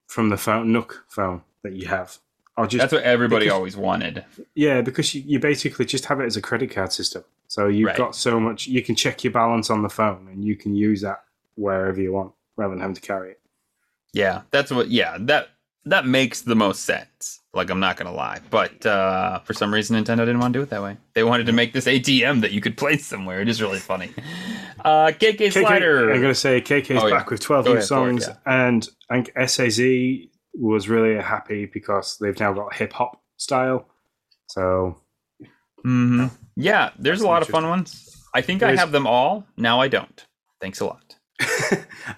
from 0.09 0.29
the 0.29 0.37
phone, 0.37 0.71
Nook 0.73 1.05
phone 1.07 1.43
that 1.61 1.73
you 1.73 1.87
have, 1.87 2.17
or 2.57 2.65
just 2.65 2.79
That's 2.81 2.93
what 2.93 3.03
everybody 3.03 3.45
because- 3.45 3.55
always 3.55 3.77
wanted. 3.77 4.25
Yeah, 4.55 4.81
because 4.81 5.13
you, 5.13 5.21
you 5.25 5.39
basically 5.39 5.85
just 5.85 6.05
have 6.05 6.19
it 6.19 6.25
as 6.25 6.35
a 6.35 6.41
credit 6.41 6.71
card 6.71 6.91
system. 6.91 7.23
So 7.47 7.67
you've 7.67 7.87
Right. 7.87 7.95
got 7.97 8.15
so 8.15 8.39
much, 8.39 8.65
you 8.67 8.81
can 8.81 8.95
check 8.95 9.23
your 9.23 9.31
balance 9.31 9.69
on 9.69 9.83
the 9.83 9.89
phone 9.89 10.27
and 10.31 10.43
you 10.43 10.55
can 10.55 10.75
use 10.75 11.01
that 11.01 11.23
wherever 11.55 12.01
you 12.01 12.11
want 12.11 12.33
rather 12.57 12.71
than 12.73 12.81
having 12.81 12.95
to 12.95 13.01
carry 13.01 13.31
it. 13.31 13.39
Yeah, 14.13 14.41
that's 14.49 14.71
what. 14.71 14.87
Yeah, 14.89 15.17
that 15.21 15.49
that 15.85 16.05
makes 16.07 16.41
the 16.41 16.55
most 16.55 16.83
sense. 16.83 17.38
Like 17.53 17.71
I'm 17.71 17.79
not 17.79 17.97
gonna 17.97 18.13
lie, 18.13 18.39
but 18.51 18.85
uh, 18.85 19.39
for 19.39 19.53
some 19.53 19.73
reason 19.73 19.95
Nintendo 20.01 20.19
didn't 20.19 20.39
want 20.39 20.53
to 20.53 20.59
do 20.59 20.63
it 20.63 20.69
that 20.69 20.83
way. 20.83 20.97
They 21.15 21.23
wanted 21.23 21.47
to 21.47 21.51
make 21.51 21.73
this 21.73 21.85
ATM 21.85 22.41
that 22.41 22.51
you 22.51 22.61
could 22.61 22.77
place 22.77 23.05
somewhere. 23.07 23.41
It 23.41 23.49
is 23.49 23.59
really 23.61 23.79
funny. 23.79 24.11
Uh, 24.85 25.07
KK, 25.07 25.37
KK 25.37 25.51
Slider. 25.53 26.11
I'm 26.11 26.21
going 26.21 26.31
to 26.33 26.35
say 26.35 26.61
KK's 26.61 27.03
Oh, 27.03 27.07
yeah. 27.07 27.17
back 27.17 27.29
with 27.31 27.41
12 27.41 27.65
Go 27.65 27.71
new 27.71 27.77
ahead, 27.77 27.87
songs, 27.87 28.29
and 28.45 28.87
I 29.09 29.15
think 29.23 29.31
SAZ 29.49 29.79
was 30.53 30.87
really 30.87 31.19
happy 31.21 31.65
because 31.65 32.17
they've 32.21 32.39
now 32.39 32.53
got 32.53 32.73
hip 32.75 32.93
hop 32.93 33.19
style. 33.37 33.87
So 34.47 34.97
hmm 35.83 36.27
Yeah, 36.55 36.91
there's 36.99 37.19
That's 37.19 37.25
a 37.25 37.27
lot 37.27 37.41
of 37.41 37.47
fun 37.49 37.67
ones. 37.67 38.15
I 38.33 38.41
think 38.41 38.61
I 38.61 38.67
There's- 38.67 38.79
have 38.79 38.91
them 38.91 39.07
all. 39.07 39.45
Now 39.57 39.81
I 39.81 39.87
don't. 39.87 40.23
Thanks 40.61 40.79
a 40.81 40.85
lot. 40.85 41.15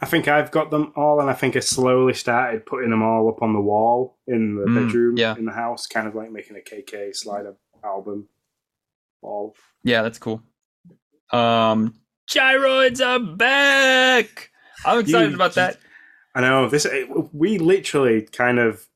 I 0.01 0.05
think 0.05 0.27
I've 0.27 0.51
got 0.51 0.71
them 0.71 0.93
all, 0.95 1.19
and 1.19 1.29
I 1.29 1.33
think 1.33 1.55
I 1.55 1.59
slowly 1.59 2.13
started 2.13 2.65
putting 2.65 2.89
them 2.89 3.03
all 3.03 3.29
up 3.29 3.41
on 3.41 3.53
the 3.53 3.61
wall 3.61 4.17
in 4.27 4.55
the 4.55 4.63
Mm, 4.65 4.75
bedroom 4.87 5.17
yeah. 5.17 5.35
in 5.37 5.45
the 5.45 5.51
house, 5.51 5.85
kind 5.87 6.07
of 6.07 6.15
like 6.15 6.31
making 6.31 6.57
a 6.57 6.59
KK 6.59 7.15
slider 7.15 7.55
album 7.83 8.27
wall. 9.21 9.55
Yeah, 9.83 10.01
that's 10.01 10.17
cool. 10.17 10.41
Um, 11.31 11.95
gyroids 12.29 13.05
are 13.05 13.19
back. 13.19 14.49
I'm 14.85 14.99
excited 14.99 15.29
You- 15.29 15.35
about 15.35 15.53
that. 15.55 15.77
I 16.33 16.41
know 16.41 16.69
this. 16.69 16.87
We 17.33 17.57
literally 17.57 18.21
kind 18.21 18.57
of 18.57 18.87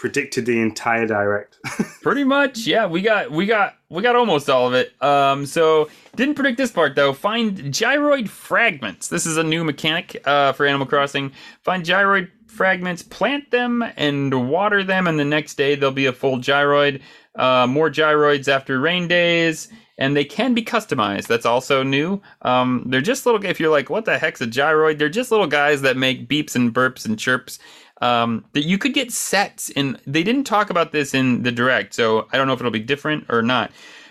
predicted 0.00 0.46
the 0.46 0.58
entire 0.58 1.06
direct. 1.06 1.58
Pretty 2.02 2.24
much, 2.24 2.66
yeah. 2.66 2.86
We 2.86 3.02
got 3.02 3.30
we 3.30 3.44
got 3.44 3.76
we 3.90 4.02
got 4.02 4.16
almost 4.16 4.48
all 4.48 4.66
of 4.66 4.72
it. 4.72 5.00
Um, 5.02 5.44
so 5.44 5.90
didn't 6.16 6.36
predict 6.36 6.56
this 6.56 6.72
part 6.72 6.96
though. 6.96 7.12
Find 7.12 7.58
gyroid 7.58 8.28
fragments. 8.28 9.08
This 9.08 9.26
is 9.26 9.36
a 9.36 9.44
new 9.44 9.62
mechanic 9.62 10.20
uh, 10.26 10.52
for 10.52 10.64
Animal 10.64 10.86
Crossing. 10.86 11.32
Find 11.62 11.84
gyroid 11.84 12.30
fragments, 12.46 13.02
plant 13.02 13.50
them, 13.50 13.84
and 13.96 14.48
water 14.48 14.82
them, 14.82 15.06
and 15.06 15.18
the 15.18 15.24
next 15.24 15.56
day 15.56 15.74
there'll 15.74 15.94
be 15.94 16.06
a 16.06 16.14
full 16.14 16.38
gyroid. 16.38 17.02
Uh, 17.34 17.66
more 17.68 17.90
gyroids 17.90 18.48
after 18.48 18.80
rain 18.80 19.06
days, 19.06 19.68
and 19.98 20.16
they 20.16 20.24
can 20.24 20.54
be 20.54 20.64
customized. 20.64 21.26
That's 21.26 21.46
also 21.46 21.82
new. 21.82 22.22
Um, 22.40 22.84
they're 22.86 23.02
just 23.02 23.26
little. 23.26 23.44
If 23.44 23.60
you're 23.60 23.70
like, 23.70 23.90
what 23.90 24.06
the 24.06 24.18
heck's 24.18 24.40
a 24.40 24.46
gyroid? 24.46 24.98
They're 24.98 25.10
just 25.10 25.30
little 25.30 25.46
guys 25.46 25.82
that 25.82 25.98
make 25.98 26.26
beeps 26.26 26.56
and 26.56 26.72
burps 26.72 27.04
and 27.04 27.18
chirps 27.18 27.58
um, 28.00 28.44
that 28.52 28.64
you 28.64 28.78
could 28.78 28.94
get 28.94 29.12
sets 29.12 29.68
in. 29.70 29.98
They 30.06 30.22
didn't 30.22 30.44
talk 30.44 30.70
about 30.70 30.92
this 30.92 31.14
in 31.14 31.42
the 31.42 31.52
direct, 31.52 31.94
so 31.94 32.26
I 32.32 32.38
don't 32.38 32.46
know 32.46 32.54
if 32.54 32.60
it'll 32.60 32.70
be 32.70 32.80
different 32.80 33.26
or 33.28 33.42
not. 33.42 33.70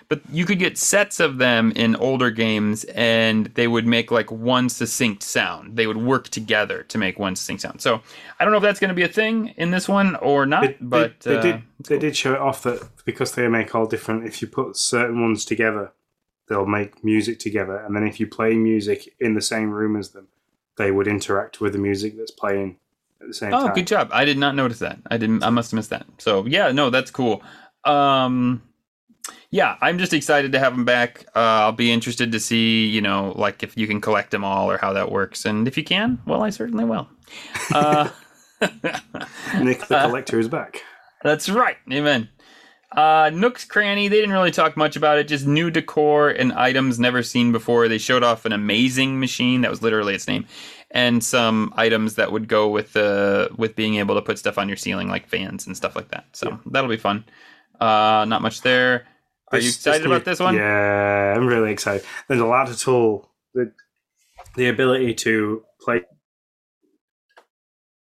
But 0.10 0.22
you 0.32 0.44
could 0.44 0.58
get 0.58 0.76
sets 0.76 1.20
of 1.20 1.38
them 1.38 1.72
in 1.76 1.96
older 1.96 2.32
games, 2.32 2.84
and 2.86 3.46
they 3.54 3.68
would 3.68 3.86
make 3.86 4.10
like 4.10 4.32
one 4.32 4.68
succinct 4.68 5.22
sound. 5.22 5.76
They 5.76 5.86
would 5.86 5.98
work 5.98 6.30
together 6.30 6.82
to 6.84 6.98
make 6.98 7.20
one 7.20 7.36
succinct 7.36 7.62
sound. 7.62 7.82
So 7.82 8.02
I 8.40 8.44
don't 8.44 8.52
know 8.52 8.58
if 8.58 8.64
that's 8.64 8.80
going 8.80 8.90
to 8.90 8.96
be 8.96 9.04
a 9.04 9.08
thing 9.08 9.50
in 9.50 9.70
this 9.70 9.88
one 9.88 10.16
or 10.16 10.48
not. 10.48 10.64
They, 10.64 10.78
but 10.82 11.20
they, 11.20 11.34
they 11.34 11.38
uh, 11.38 11.42
did 11.42 11.64
they 11.88 12.00
did 12.00 12.18
show 12.18 12.34
it 12.34 12.40
off 12.40 12.64
that 12.64 12.90
because 13.06 13.34
they 13.34 13.48
make 13.48 13.76
all 13.76 13.86
different. 13.86 14.26
If 14.26 14.42
you 14.42 14.48
put 14.48 14.78
certain 14.78 15.22
ones 15.22 15.46
together, 15.46 15.92
they'll 16.48 16.66
make 16.66 17.04
music 17.04 17.38
together, 17.38 17.78
and 17.78 17.96
then 17.96 18.08
if 18.08 18.20
you 18.20 18.26
play 18.26 18.56
music 18.56 19.14
in 19.20 19.36
the 19.36 19.42
same 19.42 19.70
room 19.70 19.96
as 19.96 20.10
them, 20.10 20.28
they 20.78 20.90
would 20.90 21.08
interact 21.08 21.62
with 21.62 21.74
the 21.74 21.80
music 21.80 22.18
that's 22.18 22.32
playing 22.32 22.78
at 23.22 23.28
the 23.28 23.34
same 23.34 23.54
Oh, 23.54 23.66
time. 23.68 23.76
good 23.76 23.88
job! 23.88 24.10
I 24.12 24.26
did 24.26 24.38
not 24.38 24.56
notice 24.56 24.80
that. 24.80 25.00
I 25.10 25.18
didn't. 25.18 25.44
I 25.44 25.50
must 25.50 25.72
have 25.72 25.76
missed 25.78 25.90
that. 25.92 26.06
So 26.18 26.46
yeah, 26.46 26.72
no, 26.72 26.90
that's 26.90 27.12
cool. 27.12 27.42
Um, 27.86 28.62
yeah, 29.52 29.78
I'm 29.82 29.98
just 29.98 30.14
excited 30.14 30.52
to 30.52 30.60
have 30.60 30.76
them 30.76 30.86
back. 30.86 31.26
Uh, 31.36 31.40
I'll 31.40 31.72
be 31.72 31.92
interested 31.92 32.32
to 32.32 32.40
see, 32.40 32.86
you 32.88 33.02
know, 33.02 33.34
like 33.36 33.64
if 33.64 33.76
you 33.78 33.88
can 33.88 34.00
collect 34.02 34.32
them 34.32 34.44
all 34.44 34.70
or 34.72 34.78
how 34.78 34.94
that 34.94 35.12
works, 35.12 35.46
and 35.46 35.68
if 35.68 35.78
you 35.78 35.84
can, 35.84 36.20
well, 36.26 36.44
I 36.44 36.50
certainly 36.50 36.86
will. 36.86 37.08
Uh, 37.74 38.10
Nick 39.62 39.80
the 39.88 40.00
Collector 40.06 40.40
is 40.40 40.48
back. 40.48 40.84
that's 41.24 41.48
right. 41.50 41.78
Amen. 41.92 42.30
Uh, 42.92 43.30
Nook's 43.32 43.64
Cranny, 43.66 44.08
they 44.08 44.16
didn't 44.18 44.32
really 44.34 44.50
talk 44.52 44.76
much 44.76 44.96
about 44.96 45.20
it, 45.20 45.28
just 45.28 45.46
new 45.46 45.70
decor 45.70 46.30
and 46.30 46.52
items 46.54 47.00
never 47.00 47.22
seen 47.22 47.52
before. 47.52 47.88
They 47.88 48.00
showed 48.00 48.24
off 48.24 48.46
an 48.46 48.52
amazing 48.52 49.20
machine, 49.20 49.62
that 49.62 49.70
was 49.70 49.82
literally 49.84 50.16
its 50.16 50.28
name, 50.28 50.46
and 50.92 51.24
some 51.24 51.74
items 51.78 52.16
that 52.16 52.32
would 52.32 52.48
go 52.48 52.68
with 52.70 52.94
the 52.94 53.50
with 53.58 53.76
being 53.76 53.96
able 53.96 54.16
to 54.16 54.22
put 54.22 54.40
stuff 54.40 54.58
on 54.58 54.68
your 54.68 54.78
ceiling 54.78 55.08
like 55.08 55.28
fans 55.28 55.68
and 55.68 55.76
stuff 55.78 55.96
like 55.96 56.10
that. 56.10 56.26
So 56.34 56.50
Yeah. 56.50 56.58
that'll 56.68 56.90
be 56.90 56.98
fun. 56.98 57.26
Uh, 57.80 58.26
not 58.28 58.42
much 58.42 58.62
there. 58.62 59.06
Are 59.52 59.58
you 59.58 59.64
This- 59.66 59.76
excited 59.78 60.06
new- 60.06 60.12
about 60.14 60.26
this 60.26 60.40
one? 60.40 60.56
Yeah, 60.56 61.34
I'm 61.36 61.48
really 61.48 61.72
excited. 61.72 62.06
There's 62.28 62.42
a 62.42 62.46
ladder 62.46 62.76
tool. 62.76 63.30
The, 63.54 63.72
the 64.56 64.68
ability 64.70 65.14
to 65.16 65.64
play 65.82 66.02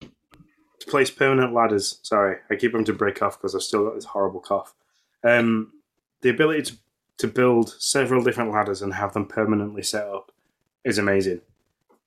to 0.01 0.87
place 0.87 1.09
permanent 1.09 1.53
ladders. 1.53 1.99
Sorry, 2.03 2.37
I 2.49 2.55
keep 2.55 2.71
them 2.71 2.83
to 2.85 2.93
break 2.93 3.21
off 3.21 3.37
because 3.37 3.55
I've 3.55 3.61
still 3.63 3.85
got 3.85 3.95
this 3.95 4.05
horrible 4.05 4.39
cough. 4.39 4.73
Um, 5.23 5.71
the 6.21 6.29
ability 6.29 6.61
to 6.63 6.77
to 7.19 7.27
build 7.27 7.73
several 7.79 8.23
different 8.23 8.51
ladders 8.51 8.83
and 8.83 8.93
have 8.93 9.13
them 9.13 9.25
permanently 9.25 9.81
set 9.81 10.05
up 10.07 10.31
is 10.85 10.99
amazing. 10.99 11.41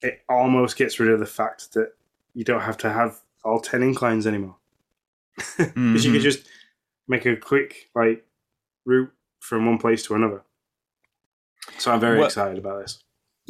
It 0.02 0.22
almost 0.28 0.76
gets 0.76 0.98
rid 1.00 1.10
of 1.10 1.18
the 1.20 1.26
fact 1.26 1.72
that 1.74 1.92
you 2.34 2.44
don't 2.44 2.60
have 2.62 2.76
to 2.78 2.90
have 2.90 3.20
all 3.44 3.60
ten 3.60 3.82
inclines 3.82 4.26
anymore 4.26 4.56
because 5.58 6.04
you 6.04 6.10
Mhm. 6.10 6.14
could 6.14 6.22
just 6.22 6.48
make 7.08 7.26
a 7.26 7.36
quick 7.36 7.90
like 7.94 8.24
route 8.84 9.12
from 9.40 9.66
one 9.66 9.78
place 9.78 10.02
to 10.04 10.14
another. 10.14 10.42
So 11.78 11.90
I'm 11.92 12.00
very 12.00 12.18
Well- 12.18 12.26
excited 12.26 12.58
about 12.58 12.82
this. 12.82 13.02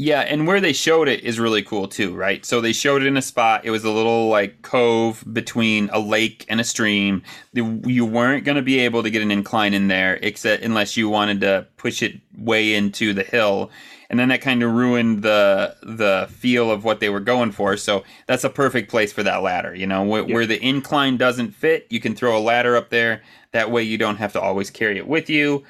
Yeah, 0.03 0.21
and 0.21 0.47
where 0.47 0.63
they 0.63 0.73
showed 0.73 1.09
it 1.09 1.25
is 1.25 1.39
really 1.39 1.63
cool 1.63 1.87
too, 1.87 2.15
right? 2.15 2.43
So 2.47 2.63
they 2.63 2.73
showed 2.73 3.03
it 3.03 3.07
in 3.07 3.19
a 3.19 3.23
spot. 3.23 3.67
It 3.67 3.71
was 3.71 3.85
a 3.85 3.91
little 3.91 4.29
like 4.31 4.63
cove 4.63 5.23
between 5.31 5.91
a 5.93 6.01
lake 6.01 6.47
and 6.49 6.59
a 6.59 6.65
stream. 6.65 7.23
You 7.53 8.07
weren't 8.07 8.45
going 8.45 8.57
to 8.57 8.63
be 8.63 8.79
able 8.79 9.03
to 9.03 9.11
get 9.11 9.21
an 9.21 9.31
incline 9.31 9.75
in 9.75 9.89
there, 9.89 10.19
except 10.23 10.63
unless 10.63 10.97
you 10.97 11.11
wanted 11.11 11.43
to 11.43 11.67
push 11.77 12.03
it 12.03 12.19
way 12.39 12.73
into 12.75 13.13
the 13.13 13.23
hill, 13.23 13.71
and 14.09 14.19
then 14.19 14.31
that 14.31 14.41
kind 14.41 14.63
of 14.63 14.73
ruined 14.73 15.23
the 15.23 15.77
the 15.83 16.29
feel 16.31 16.71
of 16.71 16.83
what 16.83 17.01
they 17.01 17.11
were 17.11 17.21
going 17.21 17.53
for. 17.53 17.77
So 17.77 18.03
that's 18.27 18.45
a 18.45 18.49
perfect 18.51 18.91
place 18.91 19.13
for 19.13 19.23
that 19.25 19.43
ladder. 19.43 19.75
You 19.75 19.87
know, 19.87 20.03
where, 20.03 20.25
Yeah. 20.27 20.35
where 20.35 20.47
the 20.47 20.67
incline 20.67 21.19
doesn't 21.19 21.51
fit, 21.51 21.87
you 21.91 22.01
can 22.01 22.15
throw 22.15 22.39
a 22.39 22.41
ladder 22.41 22.75
up 22.75 22.89
there. 22.89 23.21
That 23.53 23.71
way, 23.71 23.83
you 23.83 23.99
don't 23.99 24.17
have 24.17 24.33
to 24.33 24.41
always 24.41 24.71
carry 24.71 24.97
it 24.97 25.07
with 25.07 25.29
you. 25.29 25.63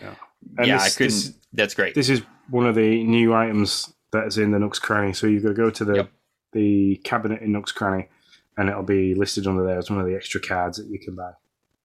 And 0.56 0.68
yeah, 0.68 0.76
this- 0.76 0.86
I 0.86 0.98
couldn't. 0.98 1.14
this- 1.16 1.32
that's 1.52 1.74
great. 1.74 1.96
This 1.96 2.08
is 2.08 2.22
one 2.48 2.66
of 2.66 2.76
the 2.76 3.02
new 3.02 3.34
items 3.34 3.92
that's 4.12 4.36
in 4.36 4.50
the 4.50 4.58
Nook's 4.58 4.78
Cranny. 4.78 5.12
So 5.12 5.26
you've 5.26 5.42
got 5.42 5.50
to 5.50 5.54
go 5.54 5.70
to 5.70 5.84
the 5.84 5.94
Yep. 5.94 6.10
the 6.52 7.00
cabinet 7.04 7.42
in 7.42 7.52
Nook's 7.52 7.72
Cranny, 7.72 8.08
and 8.56 8.68
it'll 8.68 8.82
be 8.82 9.14
listed 9.14 9.46
under 9.46 9.64
there 9.64 9.78
as 9.78 9.90
one 9.90 10.00
of 10.00 10.06
the 10.06 10.14
extra 10.14 10.40
cards 10.40 10.78
that 10.78 10.88
you 10.88 10.98
can 10.98 11.14
buy. 11.14 11.30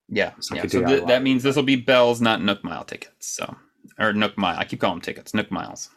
Yeah, 0.08 0.32
like 0.52 0.64
yeah. 0.64 0.68
So 0.70 0.86
th- 0.86 1.06
that 1.06 1.24
means 1.24 1.44
this 1.44 1.56
will 1.56 1.64
be 1.64 1.76
bells, 1.76 2.22
not 2.22 2.42
Nook 2.42 2.64
Mile 2.64 2.84
tickets. 2.84 3.28
So, 3.28 3.56
or 4.00 4.14
Nook 4.14 4.38
Mile. 4.38 4.58
I 4.58 4.64
keep 4.66 4.80
calling 4.82 4.98
them 4.98 5.02
tickets. 5.02 5.34
Nook 5.34 5.50
Miles. 5.52 5.90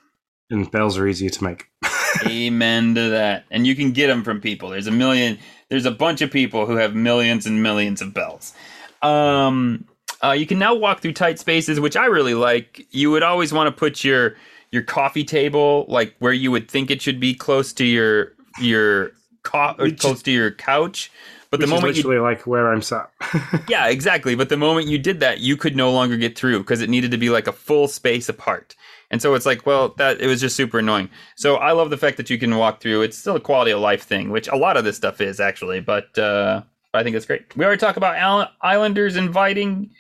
And 0.51 0.71
bells 0.71 0.97
are 0.97 1.07
easier 1.07 1.29
to 1.29 1.45
make. 1.45 1.67
Amen 2.27 2.95
to 2.95 3.11
that. 3.11 3.45
And 3.51 3.67
you 3.67 3.77
can 3.77 3.93
get 3.93 4.07
them 4.07 4.25
from 4.25 4.41
people. 4.41 4.71
There's 4.71 4.87
a 4.87 4.91
million. 4.91 5.39
There's 5.69 5.85
a 5.85 5.91
bunch 5.91 6.23
of 6.23 6.31
people 6.31 6.65
who 6.65 6.77
have 6.77 6.95
millions 6.95 7.45
and 7.45 7.63
millions 7.63 8.01
of 8.01 8.15
bells. 8.15 8.55
Um, 9.03 9.85
uh, 10.25 10.31
you 10.33 10.47
can 10.47 10.59
now 10.59 10.75
walk 10.75 11.01
through 11.01 11.13
tight 11.13 11.39
spaces, 11.39 11.79
which 11.79 11.97
I 11.97 12.07
really 12.07 12.33
like. 12.35 12.87
You 12.91 13.11
would 13.11 13.23
always 13.23 13.53
want 13.53 13.67
to 13.69 13.79
put 13.79 14.03
your 14.03 14.37
your 14.71 14.83
coffee 14.83 15.25
table 15.25 15.87
like 15.89 16.15
where 16.19 16.33
you 16.33 16.51
would 16.51 16.71
think 16.71 16.91
it 16.91 17.03
should 17.03 17.21
be, 17.21 17.35
close 17.35 17.73
to 17.75 17.85
your 17.85 18.33
your 18.61 19.13
co- 19.43 19.75
Which 19.79 20.01
close 20.01 20.23
to 20.23 20.31
your 20.31 20.51
couch. 20.51 21.11
But 21.51 21.61
the 21.61 21.67
moment 21.67 21.97
you 21.97 22.23
like 22.23 22.47
where 22.47 22.71
I'm 22.71 22.83
sat. 22.83 23.11
yeah, 23.69 23.87
exactly. 23.87 24.35
But 24.35 24.51
the 24.51 24.59
moment 24.59 24.87
you 24.87 24.99
did 24.99 25.21
that, 25.21 25.41
you 25.41 25.57
could 25.57 25.75
no 25.75 25.91
longer 25.91 26.19
get 26.19 26.37
through 26.37 26.59
because 26.59 26.83
it 26.83 26.91
needed 26.91 27.11
to 27.13 27.17
be 27.17 27.31
like 27.31 27.47
a 27.47 27.53
full 27.53 27.89
space 27.89 28.29
apart. 28.29 28.75
And 29.11 29.23
so 29.23 29.33
it's 29.33 29.47
like, 29.47 29.65
well, 29.65 29.95
that 29.97 30.21
it 30.21 30.27
was 30.27 30.43
just 30.43 30.57
super 30.57 30.81
annoying. 30.81 31.09
So 31.37 31.57
I 31.57 31.73
love 31.73 31.89
the 31.89 31.97
fact 31.97 32.19
that 32.19 32.29
you 32.29 32.37
can 32.39 32.55
walk 32.59 32.83
through. 32.83 33.01
It's 33.01 33.17
still 33.17 33.37
a 33.37 33.41
quality 33.41 33.71
of 33.71 33.81
life 33.81 34.03
thing, 34.03 34.29
which 34.29 34.47
a 34.49 34.57
lot 34.57 34.77
of 34.77 34.85
this 34.85 34.99
stuff 34.99 35.23
is 35.23 35.41
actually, 35.41 35.81
but 35.81 36.19
uh, 36.19 36.61
I 36.93 37.03
think 37.03 37.17
it's 37.17 37.25
great. 37.25 37.57
We 37.57 37.65
already 37.65 37.81
talked 37.81 37.97
about 37.97 38.51
Islanders 38.61 39.17
inviting 39.17 39.91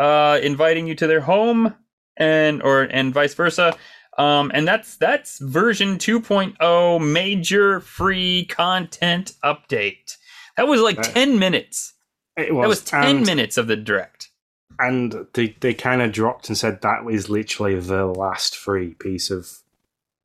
uh, 0.00 0.40
inviting 0.42 0.86
you 0.86 0.94
to 0.96 1.06
their 1.06 1.20
home, 1.20 1.74
and 2.16 2.62
or 2.62 2.82
and 2.82 3.14
vice 3.14 3.34
versa. 3.34 3.76
Um, 4.18 4.50
and 4.54 4.66
that's 4.66 4.96
that's 4.96 5.38
version 5.40 5.98
2.0 5.98 7.12
major 7.12 7.80
free 7.80 8.46
content 8.46 9.32
update. 9.44 10.16
That 10.56 10.66
was 10.68 10.80
like 10.80 10.96
Right. 10.96 11.06
10 11.14 11.38
minutes. 11.38 11.92
it 12.36 12.54
was, 12.54 12.62
That 12.64 12.68
was 12.68 12.84
10 12.84 13.16
and, 13.18 13.26
minutes 13.26 13.56
of 13.58 13.66
the 13.66 13.76
direct. 13.76 14.30
and 14.78 15.26
they 15.34 15.54
they 15.60 15.74
kind 15.74 16.00
of 16.02 16.12
dropped 16.12 16.48
and 16.48 16.56
said 16.56 16.80
that 16.80 17.04
was 17.04 17.28
literally 17.28 17.78
the 17.78 18.06
last 18.06 18.56
free 18.56 18.94
piece 18.94 19.30
of 19.30 19.50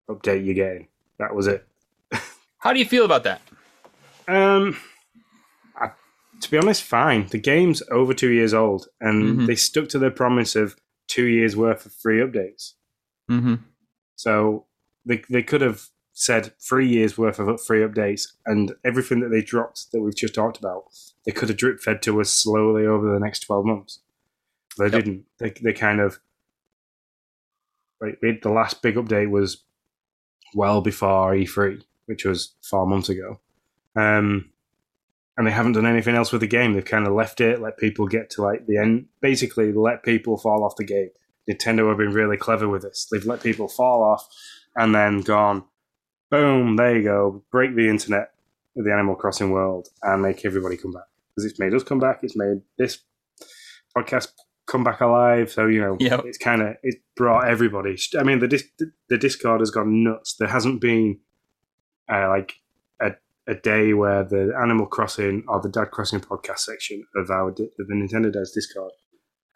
update 0.10 0.46
you're 0.46 0.56
getting. 0.56 0.88
That 1.20 1.36
was 1.36 1.48
it. 1.48 1.68
How 2.60 2.72
do 2.74 2.80
you 2.80 2.86
feel 2.86 3.04
about 3.06 3.24
that? 3.26 3.42
Um, 4.28 4.78
I, 5.76 5.92
to 6.40 6.52
be 6.52 6.58
honest, 6.58 6.84
fine. 6.84 7.28
The 7.28 7.38
game's 7.40 7.84
over 7.92 8.14
two 8.14 8.30
years 8.30 8.54
old, 8.54 8.88
and 9.02 9.40
Mhm. 9.40 9.48
they 9.48 9.56
stuck 9.56 9.90
to 9.90 10.00
their 10.00 10.12
promise 10.12 10.56
of 10.56 10.76
two 11.08 11.26
years 11.26 11.56
worth 11.58 11.86
of 11.86 11.94
free 11.94 12.20
updates. 12.20 12.74
Mm-hmm. 13.30 13.56
So 14.22 14.66
they 15.04 15.24
they 15.30 15.42
could 15.42 15.62
have 15.62 15.88
said 16.14 16.54
three 16.60 16.88
years 16.88 17.18
worth 17.18 17.40
of 17.40 17.60
free 17.64 17.82
updates, 17.82 18.28
and 18.46 18.74
everything 18.86 19.20
that 19.22 19.30
they 19.30 19.42
dropped 19.42 19.92
that 19.92 20.02
we've 20.02 20.16
just 20.16 20.36
talked 20.36 20.60
about, 20.60 20.84
they 21.26 21.32
could 21.32 21.50
have 21.50 21.58
drip 21.58 21.80
fed 21.80 22.04
to 22.04 22.22
us 22.22 22.30
slowly 22.30 22.86
over 22.86 23.12
the 23.12 23.20
next 23.20 23.40
twelve 23.40 23.66
months. 23.66 24.00
They 24.78 24.86
Yep. 24.86 24.92
didn't. 24.94 25.26
They 25.40 25.50
they 25.64 25.74
kind 25.74 26.00
of 26.00 26.20
like 28.00 28.20
the 28.22 28.50
last 28.50 28.82
big 28.84 28.96
update 28.96 29.32
was 29.32 29.64
well 30.54 30.82
before 30.82 31.34
E3, 31.34 31.84
which 32.06 32.24
was 32.26 32.54
four 32.62 32.86
months 32.86 33.10
ago. 33.10 33.40
Um, 33.96 34.52
and 35.38 35.48
they 35.48 35.52
haven't 35.52 35.74
done 35.74 35.86
anything 35.86 36.16
else 36.16 36.32
with 36.32 36.42
the 36.42 36.48
game. 36.48 36.74
They've 36.74 36.86
kind 36.86 37.08
of 37.08 37.14
left 37.14 37.42
it, 37.42 37.60
let 37.62 37.78
people 37.78 38.08
get 38.08 38.30
to 38.32 38.44
like 38.44 38.68
the 38.68 38.78
end, 38.78 39.08
basically 39.22 39.72
let 39.74 40.04
people 40.04 40.38
fall 40.38 40.64
off 40.64 40.76
the 40.76 40.86
game. 40.86 41.10
Nintendo 41.52 41.90
have 41.90 41.98
been 41.98 42.12
really 42.14 42.38
clever 42.38 42.68
with 42.70 42.82
this. 42.84 43.08
They've 43.12 43.26
let 43.26 43.42
people 43.44 43.68
fall 43.68 44.04
off 44.04 44.28
and 44.76 44.94
then 44.96 45.22
gone, 45.22 45.64
boom, 46.30 46.76
there 46.78 46.98
you 46.98 47.04
go, 47.04 47.44
break 47.52 47.76
the 47.76 47.90
internet 47.90 48.32
of 48.78 48.86
the 48.86 48.94
Animal 48.94 49.16
Crossing 49.16 49.52
world 49.52 49.90
and 50.04 50.22
make 50.22 50.46
everybody 50.46 50.78
come 50.78 50.94
back. 50.94 51.04
Because 51.36 51.50
it's 51.50 51.60
made 51.60 51.74
us 51.74 51.84
come 51.84 52.00
back, 52.00 52.20
it's 52.24 52.36
made 52.36 52.62
this 52.78 53.00
podcast 53.98 54.30
come 54.68 54.84
back 54.84 55.02
alive. 55.02 55.52
So, 55.52 55.68
you 55.68 55.82
know, 55.82 55.98
Yep. 56.00 56.24
it's 56.26 56.38
kind 56.38 56.62
of, 56.62 56.76
it's 56.84 56.98
brought 57.18 57.48
everybody. 57.48 57.98
I 58.18 58.24
mean, 58.24 58.40
the, 58.40 58.48
dis- 58.48 58.70
the 59.10 59.18
Discord 59.18 59.60
has 59.60 59.72
gone 59.72 60.04
nuts. 60.04 60.36
There 60.40 60.48
hasn't 60.48 60.80
been 60.82 61.20
uh, 62.12 62.30
like 62.30 62.54
a, 63.02 63.12
a 63.48 63.56
day 63.56 63.94
where 63.94 64.24
the 64.24 64.54
Animal 64.62 64.86
Crossing 64.86 65.44
or 65.48 65.60
the 65.62 65.70
Dad 65.70 65.92
Crossing 65.92 66.22
podcast 66.22 66.60
section 66.60 67.04
of 67.16 67.30
our 67.30 67.50
of 67.50 67.56
the 67.58 67.94
Nintendo 67.94 68.32
Dad's 68.32 68.52
Discord 68.52 68.92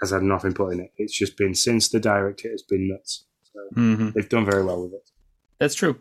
has 0.05 0.11
had 0.11 0.23
nothing 0.23 0.53
put 0.53 0.73
in 0.73 0.79
it. 0.79 0.91
It's 0.97 1.17
just 1.17 1.37
been 1.37 1.53
since 1.55 1.89
the 1.89 1.99
direct 1.99 2.45
it 2.45 2.51
has 2.51 2.63
been 2.63 2.87
nuts. 2.89 3.25
So 3.53 3.59
hmm 3.73 4.09
they've 4.09 4.29
done 4.29 4.45
very 4.45 4.63
well 4.63 4.81
with 4.83 4.93
it. 4.93 5.09
That's 5.59 5.75
true. 5.75 5.99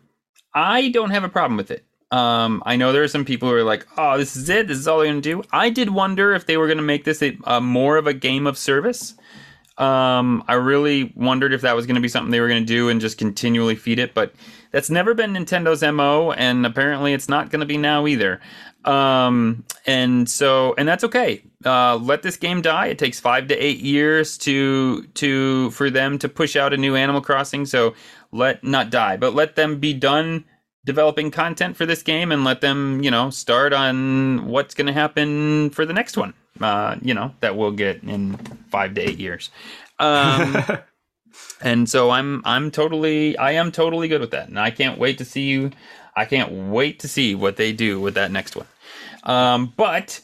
I 0.53 0.89
don't 0.89 1.11
have 1.11 1.23
a 1.23 1.29
problem 1.29 1.57
with 1.57 1.71
it. 1.71 1.85
Um, 2.11 2.63
I 2.65 2.75
know 2.75 2.93
there 2.93 3.03
are 3.03 3.09
some 3.09 3.25
people 3.25 3.49
who 3.49 3.55
are 3.55 3.63
like, 3.63 3.85
"Oh, 3.97 4.17
this 4.17 4.35
is 4.35 4.47
it. 4.47 4.67
This 4.67 4.77
is 4.77 4.87
all 4.87 4.99
they're 4.99 5.07
going 5.07 5.21
to 5.21 5.29
do." 5.29 5.43
I 5.51 5.69
did 5.69 5.89
wonder 5.89 6.33
if 6.33 6.45
they 6.45 6.55
were 6.57 6.67
going 6.67 6.77
to 6.77 6.83
make 6.83 7.03
this 7.03 7.21
a, 7.21 7.37
a 7.45 7.59
more 7.59 7.97
of 7.97 8.07
a 8.07 8.13
game 8.13 8.47
of 8.47 8.57
service. 8.57 9.15
Um, 9.77 10.43
I 10.47 10.53
really 10.53 11.11
wondered 11.15 11.51
if 11.51 11.61
that 11.61 11.75
was 11.75 11.85
going 11.85 11.95
to 11.95 12.01
be 12.01 12.07
something 12.07 12.31
they 12.31 12.39
were 12.39 12.47
going 12.47 12.63
to 12.63 12.73
do 12.73 12.87
and 12.87 13.01
just 13.01 13.17
continually 13.17 13.75
feed 13.75 13.99
it, 13.99 14.13
but 14.13 14.33
that's 14.71 14.89
never 14.89 15.13
been 15.13 15.33
Nintendo's 15.33 15.81
mo, 15.81 16.31
and 16.31 16.65
apparently 16.65 17.11
it's 17.11 17.27
not 17.27 17.49
going 17.49 17.59
to 17.59 17.65
be 17.65 17.77
now 17.77 18.07
either. 18.07 18.39
Um, 18.85 19.65
and 19.87 20.29
so, 20.29 20.75
and 20.77 20.87
that's 20.87 21.03
okay. 21.03 21.41
Uh, 21.65 21.97
let 21.97 22.21
this 22.21 22.37
game 22.37 22.61
die. 22.61 22.87
It 22.87 22.99
takes 22.99 23.19
five 23.19 23.47
to 23.47 23.55
eight 23.57 23.79
years 23.79 24.37
to 24.39 25.03
to 25.15 25.71
for 25.71 25.89
them 25.89 26.19
to 26.19 26.29
push 26.29 26.55
out 26.55 26.73
a 26.73 26.77
new 26.77 26.95
Animal 26.95 27.21
Crossing. 27.21 27.65
So 27.65 27.95
let 28.31 28.63
not 28.63 28.91
die, 28.91 29.17
but 29.17 29.33
let 29.33 29.55
them 29.55 29.79
be 29.79 29.93
done 29.93 30.45
developing 30.85 31.31
content 31.31 31.75
for 31.75 31.85
this 31.87 32.03
game 32.03 32.31
and 32.31 32.43
let 32.43 32.61
them, 32.61 33.01
you 33.03 33.09
know, 33.09 33.31
start 33.31 33.73
on 33.73 34.45
what's 34.45 34.75
going 34.75 34.87
to 34.87 34.93
happen 34.93 35.71
for 35.71 35.85
the 35.85 35.93
next 35.93 36.15
one. 36.15 36.33
Uh, 36.61 36.95
you 37.01 37.13
know, 37.13 37.33
that 37.39 37.57
we'll 37.57 37.71
get 37.71 38.03
in 38.03 38.37
five 38.69 38.93
to 38.93 39.01
eight 39.01 39.17
years. 39.17 39.49
Um, 39.99 40.63
and 41.61 41.89
so 41.89 42.11
I'm 42.11 42.41
I'm 42.45 42.71
totally 42.71 43.35
I 43.37 43.53
am 43.53 43.71
totally 43.71 44.07
good 44.07 44.21
with 44.21 44.31
that, 44.31 44.47
and 44.47 44.59
I 44.59 44.71
can't 44.71 44.99
wait 44.99 45.17
to 45.17 45.25
see 45.25 45.43
you. 45.43 45.71
I 46.15 46.23
can't 46.25 46.51
wait 46.69 46.99
to 46.99 47.09
see 47.09 47.35
what 47.35 47.57
they 47.57 47.73
do 47.73 47.99
with 47.99 48.13
that 48.13 48.31
next 48.31 48.55
one. 48.55 48.67
Um, 49.25 49.73
but 49.77 50.21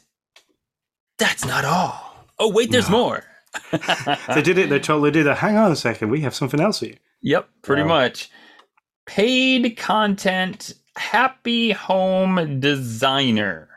that's 1.17 1.45
not 1.45 1.65
all. 1.65 2.15
Oh 2.39 2.51
wait, 2.51 2.71
there's 2.71 2.89
more. 2.89 3.23
they 3.71 4.41
did 4.41 4.57
it. 4.57 4.69
They 4.69 4.79
totally 4.79 5.11
did 5.11 5.27
it. 5.27 5.37
Hang 5.37 5.57
on 5.57 5.71
a 5.71 5.75
second. 5.75 6.09
We 6.09 6.21
have 6.21 6.33
something 6.35 6.59
else 6.59 6.79
for 6.79 6.85
you. 6.85 6.97
Yep, 7.21 7.49
pretty 7.61 7.81
Wow. 7.83 7.87
much. 7.89 8.29
Paid 9.05 9.77
content, 9.77 10.73
happy 10.95 11.71
home 11.71 12.59
designer. 12.59 13.67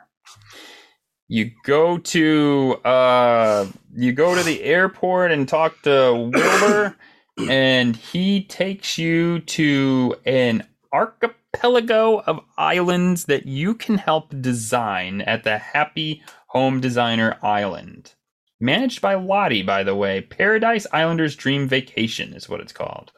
You 1.28 1.50
go 1.64 1.98
to 1.98 2.74
uh 2.84 3.66
you 3.94 4.12
go 4.12 4.34
to 4.34 4.42
the 4.42 4.62
airport 4.62 5.32
and 5.32 5.48
talk 5.48 5.80
to 5.82 6.30
Wilbur 6.32 6.96
and 7.50 7.96
he 7.96 8.44
takes 8.44 8.98
you 8.98 9.40
to 9.40 10.14
an 10.26 10.66
archipelago 10.92 11.34
of 11.62 12.40
islands 12.56 13.24
that 13.26 13.46
you 13.46 13.74
can 13.74 13.98
help 13.98 14.34
design 14.40 15.20
at 15.22 15.44
the 15.44 15.58
Happy 15.58 16.22
Home 16.48 16.80
Designer 16.80 17.36
Island. 17.42 18.14
Managed 18.60 19.00
by 19.00 19.14
Lottie, 19.14 19.62
by 19.62 19.82
the 19.82 19.94
way. 19.94 20.20
Paradise 20.20 20.86
Islanders 20.92 21.36
Dream 21.36 21.68
Vacation 21.68 22.32
is 22.34 22.48
what 22.48 22.60
it's 22.60 22.72
called. 22.72 23.12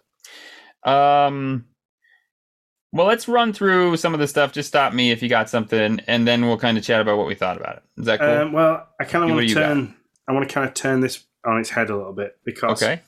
Um, 0.84 1.66
well, 2.92 3.06
let's 3.06 3.28
run 3.28 3.52
through 3.52 3.96
some 3.98 4.14
of 4.14 4.20
the 4.20 4.28
stuff. 4.28 4.52
Just 4.52 4.68
stop 4.68 4.94
me 4.94 5.10
if 5.10 5.22
you 5.22 5.28
got 5.28 5.50
something, 5.50 6.00
and 6.06 6.26
then 6.26 6.46
we'll 6.46 6.58
kind 6.58 6.78
of 6.78 6.84
chat 6.84 7.00
about 7.00 7.18
what 7.18 7.26
we 7.26 7.34
thought 7.34 7.56
about 7.56 7.76
it. 7.76 7.82
Is 7.98 8.06
that 8.06 8.20
cool? 8.20 8.28
Um, 8.28 8.52
well, 8.52 8.88
I 8.98 9.04
kind 9.04 9.24
of 9.24 9.30
want 9.30 9.48
to 9.48 9.54
turn. 9.54 9.94
I 10.28 10.32
want 10.32 10.48
to 10.48 10.52
kind 10.52 10.66
of 10.66 10.74
turn 10.74 11.00
this 11.00 11.24
on 11.44 11.58
its 11.60 11.70
head 11.70 11.90
a 11.90 11.96
little 11.96 12.12
bit 12.12 12.38
because 12.44 12.82
okay. 12.82 13.02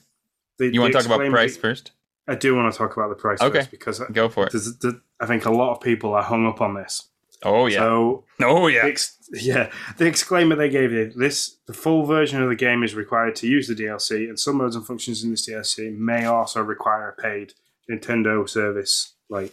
the- 0.59 0.73
You 0.73 0.81
want 0.81 0.93
to 0.93 0.99
talk 0.99 1.07
about 1.07 1.29
price 1.31 1.57
first? 1.57 1.93
I 2.29 2.35
do 2.35 2.55
want 2.55 2.71
to 2.73 2.77
talk 2.79 2.95
about 2.97 3.09
the 3.09 3.15
price 3.15 3.41
Okay. 3.41 3.61
first 3.61 3.71
because 3.71 4.01
Go 4.13 4.29
for 4.29 4.47
it. 4.47 4.53
there's, 4.53 4.77
the, 4.79 5.01
I 5.21 5.27
think 5.27 5.45
a 5.45 5.51
lot 5.51 5.73
of 5.73 5.81
people 5.81 6.15
are 6.15 6.23
hung 6.23 6.47
up 6.47 6.61
on 6.61 6.75
this. 6.75 7.09
Oh 7.45 7.67
yeah. 7.67 7.79
So 7.79 8.25
oh 8.43 8.67
yeah. 8.67 8.85
ex- 8.85 9.17
yeah, 9.33 9.71
the 9.97 10.07
exclaimer 10.07 10.57
they 10.57 10.69
gave 10.69 10.93
you 10.93 11.13
this: 11.15 11.57
the 11.67 11.73
full 11.73 12.05
version 12.05 12.43
of 12.43 12.49
the 12.49 12.57
game 12.57 12.83
is 12.83 12.95
required 12.95 13.37
to 13.37 13.47
use 13.47 13.69
the 13.69 13.75
DLC, 13.75 14.29
and 14.29 14.39
some 14.39 14.57
modes 14.57 14.75
and 14.75 14.87
functions 14.87 15.23
in 15.23 15.31
this 15.31 15.49
DLC 15.49 15.97
may 15.97 16.25
also 16.25 16.63
require 16.63 17.11
a 17.11 17.21
paid 17.21 17.53
Nintendo 17.91 18.49
service 18.49 19.15
like 19.29 19.53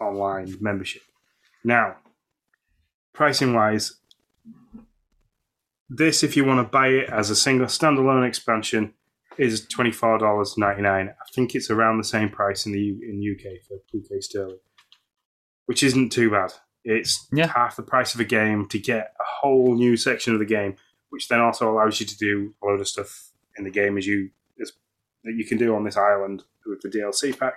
online 0.00 0.56
membership. 0.60 1.02
Now, 1.64 1.96
pricing 3.12 3.52
wise, 3.54 3.96
this 5.90 6.22
if 6.22 6.36
you 6.36 6.44
want 6.44 6.66
to 6.66 6.70
buy 6.70 6.88
it 6.88 7.10
as 7.10 7.30
a 7.30 7.36
single 7.36 7.66
standalone 7.66 8.26
expansion 8.26 8.94
is 9.36 9.66
twenty 9.66 9.92
four 9.92 10.18
dollars 10.18 10.56
ninety 10.56 10.82
nine. 10.82 11.08
I 11.10 11.32
think 11.34 11.54
it's 11.54 11.70
around 11.70 11.98
the 11.98 12.04
same 12.04 12.28
price 12.30 12.64
in 12.66 12.72
the 12.72 12.80
U- 12.80 13.00
in 13.02 13.20
UK 13.34 13.60
for 13.66 13.74
UK 13.96 14.22
sterling, 14.22 14.58
which 15.66 15.82
isn't 15.82 16.10
too 16.10 16.30
bad. 16.30 16.52
It's 16.84 17.28
Yeah. 17.32 17.48
half 17.48 17.76
the 17.76 17.82
price 17.82 18.14
of 18.14 18.20
a 18.20 18.24
game 18.24 18.66
to 18.68 18.78
get 18.78 19.14
a 19.20 19.24
whole 19.24 19.74
new 19.74 19.96
section 19.96 20.32
of 20.32 20.38
the 20.38 20.44
game, 20.46 20.76
which 21.10 21.28
then 21.28 21.40
also 21.40 21.70
allows 21.70 22.00
you 22.00 22.06
to 22.06 22.16
do 22.16 22.54
a 22.62 22.66
load 22.66 22.80
of 22.80 22.88
stuff 22.88 23.32
in 23.56 23.64
the 23.64 23.70
game 23.70 23.98
as 23.98 24.06
you 24.06 24.30
as, 24.60 24.72
that 25.24 25.34
you 25.34 25.44
can 25.44 25.58
do 25.58 25.74
on 25.74 25.84
this 25.84 25.96
island 25.96 26.44
with 26.64 26.80
the 26.82 26.88
DLC 26.88 27.36
pack. 27.36 27.54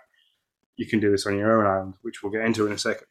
You 0.76 0.86
can 0.88 1.00
do 1.00 1.12
this 1.12 1.26
on 1.28 1.38
your 1.38 1.60
own 1.60 1.66
island, 1.68 1.94
which 2.02 2.24
we'll 2.24 2.32
get 2.32 2.46
into 2.46 2.66
in 2.66 2.72
a 2.74 2.78
second. 2.78 3.08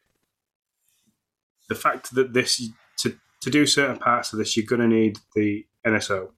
The 1.69 1.75
fact 1.75 2.13
that 2.15 2.33
this 2.33 2.69
to 2.97 3.17
to 3.41 3.49
do 3.49 3.65
certain 3.65 3.97
parts 3.97 4.33
of 4.33 4.39
this, 4.39 4.57
you're 4.57 4.65
going 4.65 4.81
to 4.81 4.87
need 4.87 5.19
the 5.35 5.65
NSO. 5.85 6.31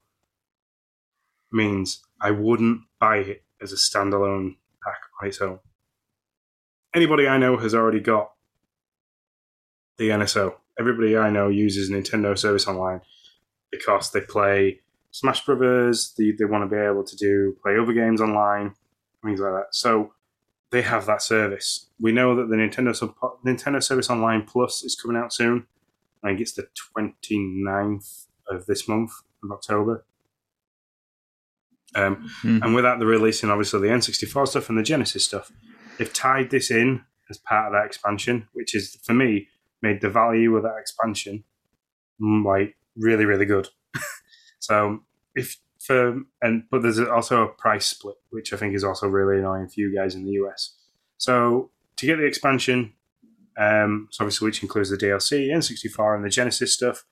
Means 1.51 2.01
I 2.21 2.31
wouldn't 2.31 2.81
buy 2.99 3.17
it 3.17 3.43
as 3.61 3.73
a 3.73 3.75
standalone 3.75 4.57
pack 4.83 4.99
on 5.21 5.27
its 5.27 5.41
own. 5.41 5.59
Anybody 6.93 7.27
I 7.27 7.37
know 7.37 7.57
has 7.57 7.73
already 7.73 7.99
got 7.99 8.31
the 10.01 10.09
NSO. 10.09 10.55
Everybody 10.79 11.15
I 11.15 11.29
know 11.29 11.47
uses 11.49 11.91
Nintendo 11.91 12.35
Service 12.37 12.67
Online 12.67 13.01
because 13.71 14.11
they 14.11 14.21
play 14.21 14.79
Smash 15.11 15.45
Brothers. 15.45 16.13
They, 16.17 16.31
they 16.31 16.45
want 16.45 16.67
to 16.67 16.75
be 16.75 16.81
able 16.81 17.03
to 17.03 17.15
do 17.15 17.55
play 17.61 17.77
other 17.77 17.93
games 17.93 18.19
online, 18.19 18.73
things 19.23 19.39
like 19.39 19.53
that. 19.53 19.67
So 19.75 20.13
they 20.71 20.81
have 20.81 21.05
that 21.05 21.21
service. 21.21 21.87
We 21.99 22.11
know 22.11 22.35
that 22.35 22.49
the 22.49 22.55
Nintendo 22.55 23.13
Nintendo 23.45 23.83
Service 23.83 24.09
Online 24.09 24.43
Plus 24.43 24.83
is 24.83 24.95
coming 24.95 25.17
out 25.17 25.31
soon. 25.33 25.67
I 26.23 26.29
think 26.29 26.41
it's 26.41 26.53
the 26.53 26.67
29th 26.97 28.25
of 28.49 28.65
this 28.65 28.87
month 28.87 29.11
of 29.43 29.51
October. 29.51 30.03
Um, 31.93 32.27
Mhm. 32.43 32.63
and 32.63 32.73
with 32.73 32.85
that, 32.85 32.97
they're 32.99 33.07
releasing 33.07 33.49
obviously 33.51 33.81
the 33.81 33.93
N64 33.93 34.47
stuff 34.47 34.69
and 34.69 34.77
the 34.79 34.83
Genesis 34.83 35.25
stuff. 35.25 35.51
They've 35.97 36.11
tied 36.11 36.49
this 36.49 36.71
in 36.71 37.03
as 37.29 37.37
part 37.37 37.67
of 37.67 37.73
that 37.73 37.85
expansion, 37.85 38.47
which 38.53 38.73
is 38.73 38.95
for 39.05 39.13
me 39.13 39.47
made 39.81 40.01
the 40.01 40.09
value 40.09 40.55
of 40.55 40.63
that 40.63 40.77
expansion 40.79 41.43
mm, 42.21 42.45
like 42.45 42.75
really, 42.95 43.25
really 43.25 43.45
good. 43.45 43.69
so 44.59 44.99
if 45.35 45.57
for 45.79 46.21
and 46.41 46.63
but 46.69 46.83
there's 46.83 46.99
also 46.99 47.43
a 47.43 47.47
price 47.47 47.87
split, 47.87 48.15
which 48.29 48.53
I 48.53 48.57
think 48.57 48.75
is 48.75 48.83
also 48.83 49.07
really 49.07 49.39
annoying 49.39 49.67
for 49.67 49.79
you 49.79 49.93
guys 49.93 50.15
in 50.15 50.25
the 50.25 50.31
US. 50.31 50.75
So 51.17 51.71
to 51.97 52.05
get 52.05 52.17
the 52.17 52.25
expansion, 52.25 52.93
um, 53.57 54.07
so 54.11 54.23
obviously 54.23 54.45
which 54.45 54.63
includes 54.63 54.89
the 54.89 54.97
DLC, 54.97 55.47
N64, 55.47 56.15
and 56.15 56.25
the 56.25 56.29
Genesis 56.29 56.73
stuff, 56.73 57.03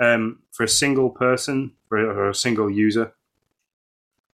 um, 0.00 0.40
for 0.52 0.64
a 0.64 0.68
single 0.68 1.10
person 1.10 1.72
for 1.88 1.98
or 1.98 2.30
a 2.30 2.34
single 2.34 2.70
user 2.70 3.12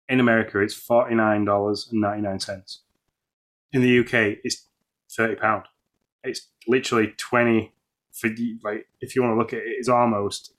in 0.08 0.20
America, 0.20 0.60
it's 0.60 0.74
forty 0.74 1.14
nine 1.14 1.44
dollars 1.44 1.88
and 1.90 2.00
ninety 2.00 2.22
nine 2.22 2.40
cents. 2.40 2.82
In 3.72 3.82
the 3.82 4.00
UK, 4.00 4.38
it's 4.44 4.66
thirty 5.10 5.36
pound. 5.36 5.64
It's 6.24 6.48
literally 6.66 7.14
twenty 7.16 7.72
for 8.18 8.28
the- 8.28 8.58
like 8.64 8.86
if 9.00 9.14
you 9.14 9.22
want 9.22 9.34
to 9.34 9.38
look 9.38 9.52
at 9.52 9.60
it, 9.60 9.74
it's 9.78 9.88
almost 9.88 10.52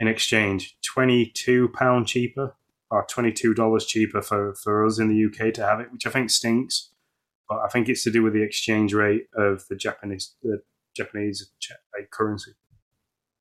in 0.00 0.08
exchange 0.08 0.76
twenty 0.82 1.26
two 1.26 1.68
pound 1.68 2.06
cheaper 2.06 2.56
or 2.90 3.04
twenty 3.08 3.32
two 3.32 3.54
dollars 3.54 3.86
cheaper 3.86 4.22
for 4.22 4.54
for 4.54 4.84
us 4.86 4.98
in 4.98 5.08
the 5.08 5.24
UK 5.26 5.52
to 5.54 5.64
have 5.64 5.80
it, 5.80 5.92
which 5.92 6.06
I 6.06 6.10
think 6.10 6.30
stinks. 6.30 6.90
but 7.48 7.58
I 7.58 7.68
think 7.68 7.88
it's 7.88 8.04
to 8.04 8.10
do 8.10 8.22
with 8.22 8.32
the 8.32 8.42
exchange 8.42 8.94
rate 8.94 9.26
of 9.36 9.66
the 9.68 9.76
Japanese 9.76 10.34
the 10.42 10.62
Japanese 10.96 11.50
like, 11.96 12.10
currency. 12.10 12.52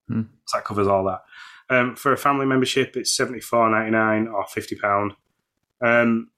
Hmm. 0.08 0.24
So 0.48 0.58
that 0.58 0.66
covers 0.66 0.88
all 0.88 1.06
that. 1.06 1.22
Um, 1.70 1.96
for 1.96 2.12
a 2.12 2.18
family 2.18 2.46
membership, 2.46 2.98
it's 2.98 3.16
seventy 3.16 3.40
four 3.40 3.70
ninety 3.70 3.92
nine 3.92 4.28
or 4.28 4.46
fifty 4.48 4.76
pound. 4.76 5.14
Um, 5.82 6.30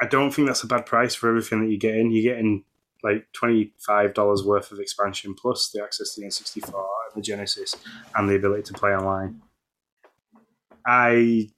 I 0.00 0.06
don't 0.06 0.32
think 0.32 0.48
that's 0.48 0.62
a 0.64 0.66
bad 0.66 0.86
price 0.86 1.14
for 1.14 1.28
everything 1.28 1.60
that 1.62 1.70
you 1.70 1.78
get 1.78 1.94
in. 1.94 2.10
You're 2.10 2.32
getting 2.34 2.64
like 3.02 3.26
twenty 3.32 3.72
five 3.84 4.14
dollars 4.14 4.44
worth 4.44 4.72
of 4.72 4.78
expansion 4.78 5.34
plus 5.34 5.70
the 5.70 5.82
access 5.82 6.14
to 6.14 6.20
the 6.20 6.26
N 6.26 6.30
sixty 6.30 6.60
four 6.60 6.86
and 7.12 7.22
the 7.22 7.26
Genesis 7.26 7.74
and 8.16 8.28
the 8.28 8.36
ability 8.36 8.62
to 8.64 8.72
play 8.74 8.90
online. 8.90 9.42
I 10.86 11.48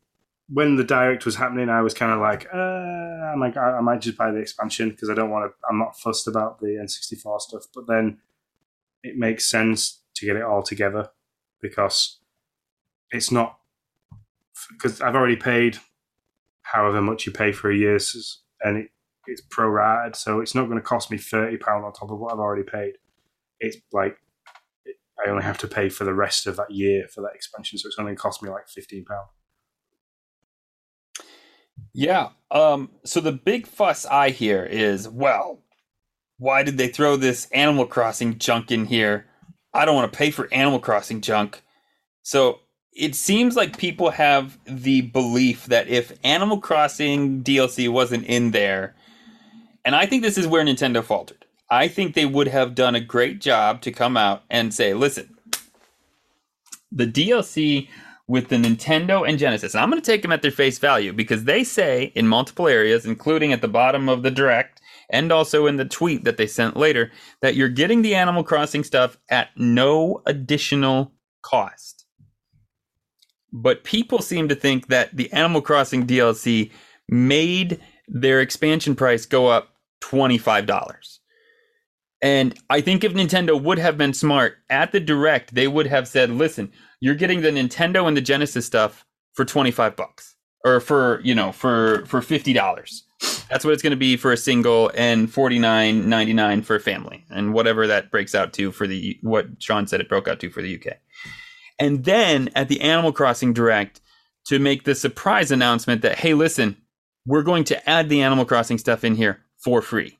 when 0.48 0.76
the 0.76 0.84
direct 0.84 1.24
was 1.24 1.36
happening, 1.36 1.68
I 1.68 1.80
was 1.80 1.94
kind 1.94 2.12
of 2.12 2.20
like, 2.20 2.46
uh, 2.52 2.58
I'm 2.58 3.40
like, 3.40 3.56
I, 3.56 3.78
I 3.78 3.80
might 3.80 4.00
just 4.00 4.18
buy 4.18 4.30
the 4.30 4.38
expansion 4.38 4.90
because 4.90 5.08
I 5.08 5.14
don't 5.14 5.30
want 5.30 5.50
to. 5.50 5.56
I'm 5.68 5.78
not 5.78 5.98
fussed 5.98 6.28
about 6.28 6.60
the 6.60 6.78
N64 6.82 7.40
stuff. 7.40 7.64
But 7.74 7.86
then 7.86 8.18
it 9.02 9.16
makes 9.16 9.48
sense 9.48 10.00
to 10.14 10.26
get 10.26 10.36
it 10.36 10.42
all 10.42 10.62
together 10.62 11.08
because 11.60 12.18
it's 13.10 13.30
not 13.30 13.58
because 14.70 15.00
I've 15.00 15.14
already 15.14 15.36
paid 15.36 15.78
however 16.62 17.00
much 17.00 17.26
you 17.26 17.32
pay 17.32 17.52
for 17.52 17.70
a 17.70 17.76
year, 17.76 17.98
and 18.62 18.78
it, 18.78 18.90
it's 19.26 19.42
prorated, 19.42 20.16
so 20.16 20.40
it's 20.40 20.54
not 20.54 20.66
going 20.66 20.78
to 20.78 20.82
cost 20.82 21.10
me 21.10 21.18
thirty 21.18 21.56
pound 21.56 21.84
on 21.84 21.92
top 21.92 22.10
of 22.10 22.18
what 22.18 22.32
I've 22.32 22.38
already 22.38 22.62
paid. 22.62 22.94
It's 23.60 23.76
like 23.92 24.18
I 25.24 25.30
only 25.30 25.44
have 25.44 25.58
to 25.58 25.68
pay 25.68 25.88
for 25.88 26.04
the 26.04 26.14
rest 26.14 26.46
of 26.46 26.56
that 26.56 26.70
year 26.70 27.06
for 27.08 27.20
that 27.22 27.34
expansion, 27.34 27.78
so 27.78 27.88
it's 27.88 27.96
only 27.98 28.10
going 28.10 28.16
to 28.16 28.22
cost 28.22 28.42
me 28.42 28.50
like 28.50 28.68
fifteen 28.68 29.04
pound. 29.04 29.28
Yeah. 31.92 32.30
Um, 32.50 32.90
so 33.04 33.20
the 33.20 33.32
big 33.32 33.66
fuss 33.66 34.06
I 34.06 34.30
hear 34.30 34.64
is, 34.64 35.08
well, 35.08 35.60
why 36.38 36.62
did 36.62 36.78
they 36.78 36.88
throw 36.88 37.16
this 37.16 37.48
Animal 37.50 37.86
Crossing 37.86 38.38
junk 38.38 38.70
in 38.70 38.86
here? 38.86 39.26
I 39.72 39.84
don't 39.84 39.94
want 39.94 40.12
to 40.12 40.16
pay 40.16 40.30
for 40.30 40.52
Animal 40.52 40.80
Crossing 40.80 41.20
junk. 41.20 41.62
So 42.22 42.60
it 42.92 43.14
seems 43.14 43.56
like 43.56 43.78
people 43.78 44.10
have 44.10 44.58
the 44.66 45.02
belief 45.02 45.66
that 45.66 45.88
if 45.88 46.12
Animal 46.24 46.60
Crossing 46.60 47.42
DLC 47.42 47.88
wasn't 47.88 48.24
in 48.26 48.52
there, 48.52 48.94
and 49.84 49.94
I 49.94 50.06
think 50.06 50.22
this 50.22 50.38
is 50.38 50.46
where 50.46 50.64
Nintendo 50.64 51.02
faltered. 51.02 51.44
I 51.70 51.88
think 51.88 52.14
they 52.14 52.26
would 52.26 52.48
have 52.48 52.74
done 52.74 52.94
a 52.94 53.00
great 53.00 53.40
job 53.40 53.80
to 53.82 53.92
come 53.92 54.16
out 54.16 54.42
and 54.50 54.72
say, 54.72 54.94
listen, 54.94 55.36
the 56.92 57.06
DLC 57.06 57.88
with 58.26 58.48
the 58.48 58.56
Nintendo 58.56 59.28
and 59.28 59.38
Genesis. 59.38 59.74
And 59.74 59.82
I'm 59.82 59.90
going 59.90 60.00
to 60.00 60.06
take 60.06 60.22
them 60.22 60.32
at 60.32 60.42
their 60.42 60.50
face 60.50 60.78
value 60.78 61.12
because 61.12 61.44
they 61.44 61.64
say 61.64 62.12
in 62.14 62.26
multiple 62.26 62.68
areas, 62.68 63.04
including 63.04 63.52
at 63.52 63.60
the 63.60 63.68
bottom 63.68 64.08
of 64.08 64.22
the 64.22 64.30
direct 64.30 64.80
and 65.10 65.30
also 65.30 65.66
in 65.66 65.76
the 65.76 65.84
tweet 65.84 66.24
that 66.24 66.38
they 66.38 66.46
sent 66.46 66.76
later, 66.76 67.12
that 67.42 67.54
you're 67.54 67.68
getting 67.68 68.02
the 68.02 68.14
Animal 68.14 68.42
Crossing 68.42 68.84
stuff 68.84 69.18
at 69.28 69.48
no 69.56 70.22
additional 70.26 71.12
cost. 71.42 72.06
But 73.52 73.84
people 73.84 74.20
seem 74.20 74.48
to 74.48 74.54
think 74.54 74.88
that 74.88 75.14
the 75.14 75.30
Animal 75.32 75.60
Crossing 75.60 76.06
DLC 76.06 76.70
made 77.08 77.80
their 78.08 78.40
expansion 78.40 78.96
price 78.96 79.26
go 79.26 79.48
up 79.48 79.73
$25. 80.10 81.18
And 82.22 82.58
I 82.70 82.80
think 82.80 83.04
if 83.04 83.12
Nintendo 83.12 83.60
would 83.60 83.78
have 83.78 83.98
been 83.98 84.14
smart 84.14 84.56
at 84.70 84.92
the 84.92 85.00
direct, 85.00 85.54
they 85.54 85.68
would 85.68 85.86
have 85.86 86.08
said, 86.08 86.30
listen, 86.30 86.72
you're 87.00 87.14
getting 87.14 87.42
the 87.42 87.50
Nintendo 87.50 88.08
and 88.08 88.16
the 88.16 88.22
Genesis 88.22 88.64
stuff 88.64 89.04
for 89.34 89.44
25 89.44 89.94
bucks 89.94 90.34
or 90.64 90.80
for, 90.80 91.20
you 91.22 91.34
know, 91.34 91.52
for 91.52 92.06
for 92.06 92.20
$50. 92.20 92.54
That's 93.50 93.64
what 93.64 93.74
it's 93.74 93.82
going 93.82 93.90
to 93.90 93.96
be 93.96 94.16
for 94.16 94.32
a 94.32 94.38
single 94.38 94.90
and 94.94 95.28
49.99 95.28 96.64
for 96.64 96.76
a 96.76 96.80
family 96.80 97.26
and 97.30 97.52
whatever 97.52 97.86
that 97.86 98.10
breaks 98.10 98.34
out 98.34 98.54
to 98.54 98.72
for 98.72 98.86
the 98.86 99.18
what 99.20 99.46
Sean 99.58 99.86
said 99.86 100.00
it 100.00 100.08
broke 100.08 100.26
out 100.26 100.40
to 100.40 100.50
for 100.50 100.62
the 100.62 100.76
UK. 100.76 100.96
And 101.78 102.04
then 102.04 102.48
at 102.54 102.68
the 102.68 102.80
Animal 102.80 103.12
Crossing 103.12 103.52
Direct 103.52 104.00
to 104.46 104.58
make 104.58 104.84
the 104.84 104.94
surprise 104.94 105.50
announcement 105.50 106.00
that 106.02 106.20
hey, 106.20 106.32
listen, 106.32 106.78
we're 107.26 107.42
going 107.42 107.64
to 107.64 107.88
add 107.88 108.08
the 108.08 108.22
Animal 108.22 108.46
Crossing 108.46 108.78
stuff 108.78 109.04
in 109.04 109.16
here 109.16 109.43
for 109.64 109.82
free. 109.82 110.18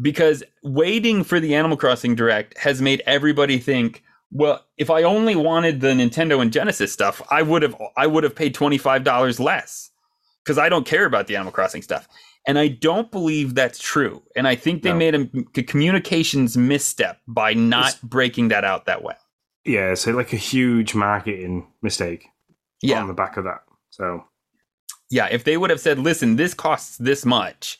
Because 0.00 0.42
waiting 0.62 1.22
for 1.22 1.38
the 1.38 1.54
Animal 1.54 1.76
Crossing 1.76 2.14
Direct 2.14 2.56
has 2.58 2.80
made 2.80 3.02
everybody 3.06 3.58
think, 3.58 4.02
well, 4.32 4.64
if 4.76 4.90
I 4.90 5.02
only 5.02 5.36
wanted 5.36 5.80
the 5.80 5.88
Nintendo 5.88 6.40
and 6.40 6.52
Genesis 6.52 6.92
stuff, 6.92 7.22
I 7.30 7.42
would 7.42 7.62
have 7.62 7.76
I 7.96 8.06
would 8.06 8.24
have 8.24 8.34
paid 8.34 8.54
twenty 8.54 8.78
five 8.78 9.04
dollars 9.04 9.38
less 9.38 9.90
because 10.42 10.58
I 10.58 10.68
don't 10.68 10.86
care 10.86 11.04
about 11.04 11.26
the 11.26 11.36
Animal 11.36 11.52
Crossing 11.52 11.82
stuff. 11.82 12.08
And 12.46 12.58
I 12.58 12.68
don't 12.68 13.10
believe 13.10 13.54
that's 13.54 13.78
true. 13.78 14.22
And 14.36 14.46
I 14.46 14.54
think 14.54 14.82
they 14.82 14.92
no. 14.92 14.98
made 14.98 15.14
a, 15.14 15.28
a, 15.56 15.62
communications 15.62 16.58
misstep 16.58 17.20
by 17.26 17.54
not 17.54 17.92
it's, 17.92 18.00
breaking 18.00 18.48
that 18.48 18.64
out 18.64 18.84
that 18.84 19.02
way. 19.02 19.14
Yeah, 19.64 19.94
so 19.94 20.10
like 20.10 20.34
a 20.34 20.36
huge 20.36 20.94
marketing 20.94 21.66
mistake. 21.80 22.26
Yeah. 22.82 23.00
on 23.00 23.08
the 23.08 23.14
back 23.14 23.38
of 23.38 23.44
that. 23.44 23.62
So 23.88 24.24
yeah, 25.10 25.28
if 25.30 25.44
they 25.44 25.56
would 25.56 25.70
have 25.70 25.80
said, 25.80 25.98
"Listen, 25.98 26.36
this 26.36 26.54
costs 26.54 26.98
this 26.98 27.24
much," 27.24 27.78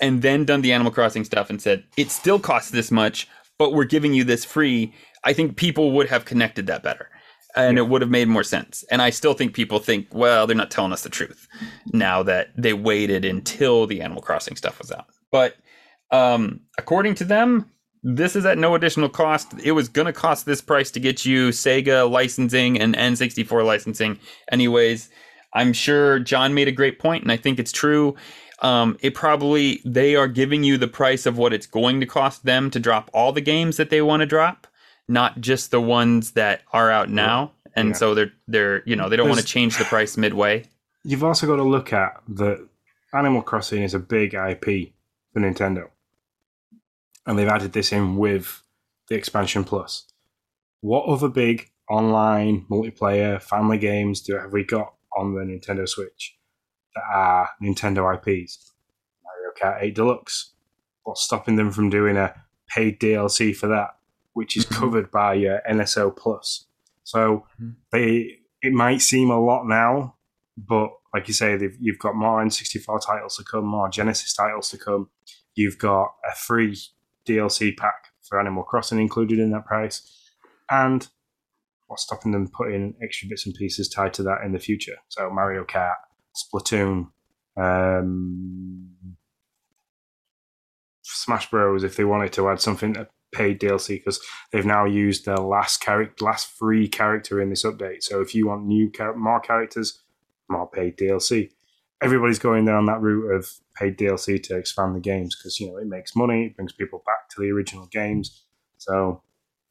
and 0.00 0.22
then 0.22 0.44
done 0.44 0.62
the 0.62 0.72
Animal 0.72 0.92
Crossing 0.92 1.24
stuff 1.24 1.50
and 1.50 1.60
said, 1.60 1.84
"It 1.96 2.10
still 2.10 2.38
costs 2.38 2.70
this 2.70 2.90
much, 2.90 3.28
but 3.58 3.72
we're 3.72 3.84
giving 3.84 4.14
you 4.14 4.24
this 4.24 4.44
free," 4.44 4.94
I 5.24 5.32
think 5.32 5.56
people 5.56 5.92
would 5.92 6.08
have 6.08 6.24
connected 6.24 6.66
that 6.66 6.82
better 6.82 7.10
and 7.56 7.76
yeah. 7.76 7.84
it 7.84 7.88
would 7.88 8.02
have 8.02 8.10
made 8.10 8.28
more 8.28 8.42
sense. 8.42 8.84
And 8.90 9.00
I 9.00 9.10
still 9.10 9.34
think 9.34 9.54
people 9.54 9.78
think, 9.78 10.08
well, 10.12 10.46
they're 10.46 10.56
not 10.56 10.70
telling 10.70 10.92
us 10.92 11.02
the 11.02 11.08
truth 11.08 11.46
now 11.92 12.22
that 12.24 12.50
they 12.56 12.72
waited 12.72 13.24
until 13.24 13.86
the 13.86 14.00
Animal 14.00 14.22
Crossing 14.22 14.56
stuff 14.56 14.78
was 14.78 14.90
out. 14.90 15.06
But 15.30 15.56
um, 16.10 16.60
according 16.78 17.14
to 17.16 17.24
them, 17.24 17.70
this 18.02 18.36
is 18.36 18.44
at 18.44 18.58
no 18.58 18.74
additional 18.74 19.08
cost. 19.08 19.54
It 19.62 19.72
was 19.72 19.88
going 19.88 20.06
to 20.06 20.12
cost 20.12 20.46
this 20.46 20.60
price 20.60 20.90
to 20.92 21.00
get 21.00 21.24
you 21.24 21.48
Sega 21.48 22.10
licensing 22.10 22.78
and 22.78 22.94
N64 22.94 23.64
licensing. 23.64 24.18
Anyways, 24.52 25.08
I'm 25.54 25.72
sure 25.72 26.18
John 26.18 26.52
made 26.52 26.68
a 26.68 26.72
great 26.72 26.98
point, 26.98 27.22
and 27.22 27.32
I 27.32 27.36
think 27.36 27.58
it's 27.58 27.72
true. 27.72 28.14
Um, 28.64 28.98
it 29.00 29.14
probably 29.14 29.80
they 29.84 30.16
are 30.16 30.26
giving 30.26 30.64
you 30.64 30.78
the 30.78 30.88
price 30.88 31.26
of 31.26 31.36
what 31.36 31.52
it's 31.52 31.66
going 31.66 32.00
to 32.00 32.06
cost 32.06 32.44
them 32.44 32.70
to 32.70 32.80
drop 32.80 33.10
all 33.12 33.30
the 33.30 33.40
games 33.40 33.76
that 33.76 33.90
they 33.90 34.00
want 34.02 34.20
to 34.20 34.26
drop 34.26 34.66
not 35.08 35.40
just 35.40 35.70
the 35.70 35.80
ones 35.80 36.32
that 36.32 36.62
are 36.72 36.90
out 36.90 37.10
now. 37.10 37.52
And 37.76 37.90
yeah. 37.90 37.94
so 37.94 38.14
they're 38.14 38.32
they're 38.46 38.82
you 38.86 38.96
know 38.96 39.08
they 39.08 39.16
don't 39.16 39.28
want 39.28 39.40
to 39.40 39.46
change 39.46 39.78
the 39.78 39.84
price 39.84 40.16
midway. 40.16 40.64
You've 41.02 41.24
also 41.24 41.46
got 41.46 41.56
to 41.56 41.64
look 41.64 41.92
at 41.92 42.22
that 42.28 42.66
Animal 43.12 43.42
Crossing 43.42 43.82
is 43.82 43.94
a 43.94 43.98
big 43.98 44.34
IP 44.34 44.92
for 45.32 45.40
Nintendo, 45.40 45.88
and 47.26 47.38
they've 47.38 47.48
added 47.48 47.72
this 47.72 47.92
in 47.92 48.16
with 48.16 48.62
the 49.08 49.16
expansion 49.16 49.64
plus. 49.64 50.06
What 50.80 51.06
other 51.06 51.28
big 51.28 51.70
online 51.90 52.64
multiplayer 52.70 53.42
family 53.42 53.78
games 53.78 54.20
do 54.20 54.38
have 54.38 54.52
we 54.52 54.64
got 54.64 54.94
on 55.16 55.34
the 55.34 55.40
Nintendo 55.40 55.88
Switch 55.88 56.36
that 56.94 57.04
are 57.12 57.48
Nintendo 57.62 58.14
IPs? 58.14 58.72
Mario 59.22 59.52
Kart 59.60 59.82
8 59.82 59.94
Deluxe. 59.94 60.52
What's 61.02 61.22
stopping 61.22 61.56
them 61.56 61.70
from 61.70 61.90
doing 61.90 62.16
a 62.16 62.34
paid 62.68 62.98
DLC 62.98 63.54
for 63.54 63.66
that? 63.68 63.96
which 64.34 64.56
is 64.56 64.66
mm-hmm. 64.66 64.74
covered 64.74 65.10
by 65.10 65.36
uh, 65.38 65.58
NSO 65.70 66.14
Plus. 66.14 66.66
So 67.04 67.46
mm-hmm. 67.60 67.70
they 67.90 68.38
it 68.60 68.72
might 68.72 69.00
seem 69.00 69.30
a 69.30 69.40
lot 69.40 69.66
now, 69.66 70.16
but 70.56 70.90
like 71.12 71.28
you 71.28 71.34
say, 71.34 71.56
you've 71.80 71.98
got 71.98 72.14
more 72.14 72.44
N64 72.44 73.06
titles 73.06 73.36
to 73.36 73.44
come, 73.44 73.66
more 73.66 73.88
Genesis 73.88 74.34
titles 74.34 74.68
to 74.70 74.78
come. 74.78 75.08
You've 75.54 75.78
got 75.78 76.08
a 76.28 76.34
free 76.34 76.76
DLC 77.26 77.76
pack 77.76 78.08
for 78.28 78.40
Animal 78.40 78.64
Crossing 78.64 78.98
included 78.98 79.38
in 79.38 79.50
that 79.50 79.66
price, 79.66 80.30
and 80.70 81.06
what's 81.86 82.02
stopping 82.02 82.32
them 82.32 82.48
putting 82.48 82.94
extra 83.02 83.28
bits 83.28 83.46
and 83.46 83.54
pieces 83.54 83.88
tied 83.88 84.14
to 84.14 84.22
that 84.24 84.40
in 84.44 84.52
the 84.52 84.58
future? 84.58 84.96
So 85.08 85.30
Mario 85.30 85.64
Kart, 85.64 85.94
Splatoon, 86.36 87.08
um, 87.56 88.90
Smash 91.02 91.50
Bros. 91.50 91.84
If 91.84 91.96
they 91.96 92.04
wanted 92.04 92.32
to 92.34 92.48
add 92.48 92.60
something, 92.60 92.94
to 92.94 93.08
paid 93.34 93.60
DLC 93.60 93.88
because 93.88 94.20
they've 94.52 94.64
now 94.64 94.84
used 94.84 95.26
their 95.26 95.36
last 95.36 95.80
character, 95.80 96.24
last 96.24 96.50
free 96.50 96.88
character 96.88 97.40
in 97.40 97.50
this 97.50 97.64
update. 97.64 98.02
So 98.02 98.20
if 98.20 98.34
you 98.34 98.46
want 98.46 98.64
new 98.64 98.90
char- 98.90 99.16
more 99.16 99.40
characters, 99.40 100.00
more 100.48 100.68
paid 100.70 100.96
DLC. 100.96 101.50
Everybody's 102.02 102.38
going 102.38 102.64
down 102.64 102.86
that 102.86 103.00
route 103.00 103.34
of 103.34 103.48
paid 103.74 103.98
DLC 103.98 104.42
to 104.44 104.56
expand 104.56 104.94
the 104.94 105.00
games 105.00 105.36
because 105.36 105.58
you 105.58 105.68
know 105.68 105.76
it 105.76 105.86
makes 105.86 106.16
money, 106.16 106.46
it 106.46 106.56
brings 106.56 106.72
people 106.72 107.02
back 107.04 107.28
to 107.30 107.40
the 107.40 107.50
original 107.50 107.86
games. 107.86 108.42
So 108.78 109.22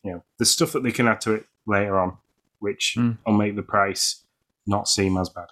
you 0.04 0.12
know 0.12 0.24
the 0.40 0.46
stuff 0.46 0.72
that 0.74 0.84
they 0.84 0.92
can 0.92 1.08
add 1.08 1.22
to 1.22 1.34
it 1.34 1.46
later 1.66 2.00
on, 2.00 2.18
which 2.60 2.96
mm. 2.98 3.18
will 3.26 3.34
make 3.34 3.56
the 3.56 3.64
price 3.64 4.24
not 4.66 4.88
seem 4.88 5.18
as 5.18 5.30
bad. 5.30 5.48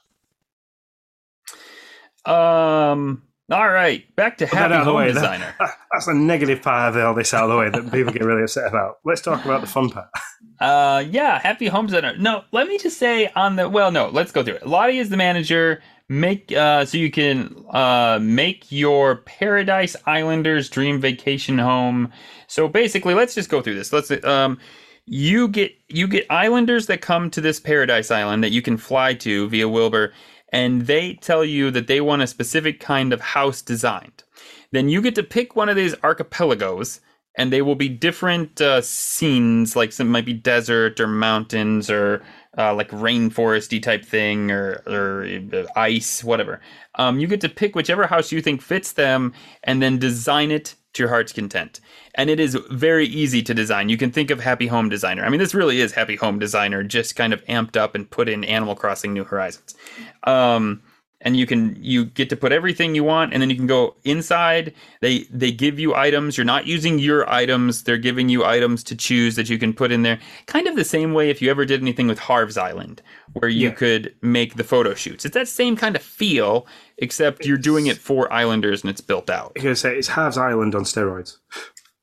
Um, 2.26 3.24
all 3.52 3.70
right, 3.70 4.16
back 4.16 4.38
to 4.38 4.46
Happy 4.46 4.76
Home 4.76 4.96
way, 4.96 5.08
Designer. 5.12 5.54
That, 5.60 5.78
that's 5.92 6.08
a 6.08 6.14
negative 6.14 6.62
part 6.62 6.96
of 6.96 7.04
all 7.04 7.14
this 7.14 7.34
out 7.34 7.44
of 7.46 7.50
the 7.50 7.58
way 7.58 7.70
that 7.70 7.92
people 7.92 8.14
get 8.14 8.24
really 8.24 8.44
upset 8.44 8.68
about. 8.68 9.00
Let's 9.04 9.22
talk 9.22 9.44
about 9.44 9.62
the 9.62 9.68
fun 9.68 9.90
part. 9.90 10.08
Uh, 10.60 11.04
yeah, 11.10 11.40
Happy 11.40 11.66
Home 11.66 11.88
Designer. 11.88 12.16
No, 12.18 12.44
let 12.52 12.68
me 12.68 12.78
just 12.78 13.00
say 13.00 13.32
on 13.36 13.56
the 13.56 13.68
well, 13.68 13.90
no, 13.90 14.10
let's 14.10 14.32
go 14.32 14.44
through 14.44 14.54
it. 14.56 14.68
Lottie 14.68 15.00
is 15.00 15.10
the 15.10 15.18
manager. 15.18 15.82
make 16.08 16.52
uh, 16.52 16.86
so 16.86 17.00
you 17.00 17.10
can 17.10 17.66
uh, 17.72 18.20
make 18.22 18.72
your 18.72 19.18
Paradise 19.18 19.96
Islanders 20.06 20.70
dream 20.70 21.02
vacation 21.02 21.58
home. 21.58 22.12
So 22.46 22.68
basically, 22.68 23.16
let's 23.16 23.34
just 23.34 23.50
go 23.50 23.60
through 23.60 23.74
this. 23.74 23.92
Let's 23.92 24.12
um, 24.24 24.60
you 25.08 25.48
get 25.48 25.74
you 25.88 26.08
get 26.08 26.28
islanders 26.30 26.86
that 26.88 27.02
come 27.02 27.32
to 27.32 27.42
this 27.42 27.60
Paradise 27.60 28.12
Island 28.12 28.44
that 28.44 28.52
you 28.52 28.62
can 28.62 28.78
fly 28.78 29.16
to 29.16 29.50
via 29.50 29.68
Wilbur, 29.68 30.14
and 30.52 30.84
they 30.84 31.14
tell 31.16 31.46
you 31.46 31.72
that 31.72 31.88
they 31.88 32.02
want 32.02 32.22
a 32.22 32.28
specific 32.28 32.80
kind 32.80 33.14
of 33.14 33.22
house 33.22 33.62
designed. 33.62 34.24
Then 34.72 34.90
you 34.90 35.02
get 35.02 35.16
to 35.16 35.24
pick 35.24 35.56
one 35.56 35.70
of 35.70 35.76
these 35.76 35.96
archipelagos 35.96 37.00
and 37.36 37.52
they 37.52 37.62
will 37.62 37.76
be 37.76 37.88
different 37.88 38.60
uh, 38.60 38.82
scenes, 38.82 39.76
like 39.76 39.92
some 39.92 40.10
might 40.10 40.26
be 40.26 40.34
desert 40.34 41.00
or 41.00 41.08
mountains 41.08 41.90
or 41.90 42.22
uh, 42.58 42.74
like 42.74 42.90
rainforesty 42.90 43.82
type 43.82 44.04
thing 44.04 44.52
or, 44.52 44.84
or 44.86 45.26
uh, 45.54 45.66
ice, 45.80 46.24
whatever. 46.24 46.60
Um, 46.96 47.20
you 47.20 47.28
get 47.28 47.42
to 47.42 47.50
pick 47.50 47.74
whichever 47.74 48.06
house 48.06 48.32
you 48.32 48.42
think 48.42 48.62
fits 48.62 48.92
them 48.94 49.34
and 49.64 49.82
then 49.82 49.98
design 49.98 50.52
it 50.52 50.76
to 50.94 51.04
your 51.04 51.10
heart's 51.10 51.32
content. 51.32 51.80
And 52.16 52.30
it 52.30 52.40
is 52.40 52.56
very 52.70 53.06
easy 53.06 53.42
to 53.44 53.54
design. 53.54 53.90
You 53.90 53.98
can 53.98 54.12
think 54.12 54.32
of 54.32 54.40
Happy 54.40 54.68
Home 54.68 54.90
Designer. 54.90 55.24
I 55.24 55.30
mean, 55.30 55.40
this 55.40 55.54
really 55.54 55.80
is 55.80 55.94
Happy 55.94 56.16
Home 56.18 56.40
Designer, 56.40 56.84
just 56.84 57.16
kind 57.16 57.34
of 57.34 57.44
amped 57.46 57.78
up 57.78 57.96
and 57.96 58.10
put 58.10 58.28
in 58.28 58.44
Animal 58.44 58.76
Crossing 58.76 59.14
New 59.14 59.24
Horizons. 59.24 59.76
Um, 60.24 60.82
and 61.24 61.38
you 61.38 61.46
can 61.46 61.76
you 61.80 62.06
get 62.06 62.30
to 62.30 62.36
put 62.36 62.52
everything 62.52 62.96
you 62.96 63.04
want 63.04 63.32
and 63.34 63.42
then 63.42 63.50
you 63.50 63.56
can 63.56 63.68
go 63.68 63.96
inside 64.04 64.74
they 65.02 65.20
they 65.32 65.52
give 65.52 65.80
you 65.80 65.94
items 65.96 66.38
you're 66.38 66.46
not 66.46 66.66
using 66.66 66.98
your 67.00 67.30
items 67.30 67.84
they're 67.84 67.98
giving 67.98 68.28
you 68.30 68.44
items 68.44 68.84
to 68.84 68.96
choose 68.96 69.36
that 69.36 69.50
you 69.50 69.58
can 69.60 69.72
put 69.74 69.92
in 69.92 70.02
there 70.02 70.20
kind 70.48 70.68
of 70.68 70.76
the 70.76 70.84
same 70.84 71.14
way 71.14 71.30
if 71.30 71.42
you 71.42 71.50
ever 71.52 71.64
did 71.66 71.82
anything 71.82 72.08
with 72.08 72.20
harv's 72.20 72.58
island 72.58 73.02
where 73.34 73.50
you 73.50 73.70
Yeah. 73.70 73.76
could 73.76 74.16
make 74.22 74.56
the 74.56 74.64
photo 74.64 74.94
shoots 74.94 75.24
it's 75.26 75.36
that 75.36 75.48
same 75.48 75.76
kind 75.76 75.96
of 75.96 76.02
feel 76.02 76.66
except 76.98 77.46
you're 77.46 77.58
doing 77.58 77.88
it 77.88 77.98
for 77.98 78.32
islanders 78.34 78.82
and 78.82 78.90
it's 78.90 79.02
built 79.02 79.30
out 79.30 79.52
I'm 79.58 79.64
gonna 79.64 79.76
say 79.76 79.96
it's 79.96 80.08
Harv's 80.08 80.38
Island 80.38 80.76
on 80.76 80.84
steroids. 80.84 81.38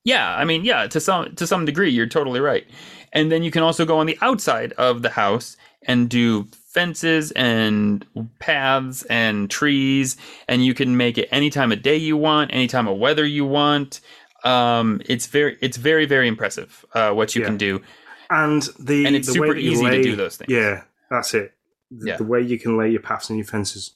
yeah, 0.05 0.35
I 0.37 0.45
mean, 0.45 0.65
yeah, 0.65 0.87
to 0.87 1.01
some 1.01 1.35
to 1.37 1.47
some 1.47 1.65
degree, 1.65 1.91
you're 1.91 2.07
totally 2.07 2.41
right. 2.41 2.67
And 3.13 3.31
then 3.33 3.43
you 3.43 3.51
can 3.51 3.63
also 3.63 3.85
go 3.85 3.99
on 3.99 4.07
the 4.07 4.19
outside 4.23 4.73
of 4.75 5.03
the 5.03 5.11
house 5.11 5.57
and 5.83 6.09
do 6.09 6.47
fences 6.69 7.31
and 7.33 8.05
paths 8.39 9.03
and 9.05 9.51
trees, 9.51 10.17
and 10.47 10.65
you 10.65 10.75
can 10.75 10.97
make 10.97 11.19
it 11.19 11.29
any 11.33 11.51
time 11.51 11.73
of 11.73 11.83
day 11.83 11.97
you 11.97 12.17
want, 12.17 12.51
any 12.53 12.67
time 12.67 12.87
of 12.87 12.99
weather 12.99 13.25
you 13.27 13.45
want. 13.45 14.01
Um, 14.45 15.01
it's 15.07 15.27
very 15.27 15.57
it's 15.61 15.77
very 15.77 16.07
very 16.07 16.29
impressive 16.29 16.85
uh, 16.95 17.13
what 17.13 17.35
you 17.35 17.41
Yeah. 17.41 17.49
can 17.49 17.57
do. 17.57 17.83
And 18.31 18.63
the 18.79 19.07
And 19.07 19.17
it's 19.17 19.27
the 19.27 19.33
super 19.33 19.49
way 19.49 19.55
that 19.55 19.63
you 19.63 19.73
easy 19.73 19.89
to 19.91 20.03
do 20.03 20.15
those 20.15 20.37
things. 20.37 20.51
Yeah, 20.51 20.83
that's 21.11 21.33
it. 21.35 21.55
The, 21.91 22.09
Yeah. 22.09 22.17
the 22.19 22.25
way 22.25 22.43
you 22.43 22.59
can 22.59 22.77
lay 22.77 22.91
your 22.91 23.01
paths 23.01 23.31
and 23.31 23.39
your 23.39 23.47
fences 23.47 23.95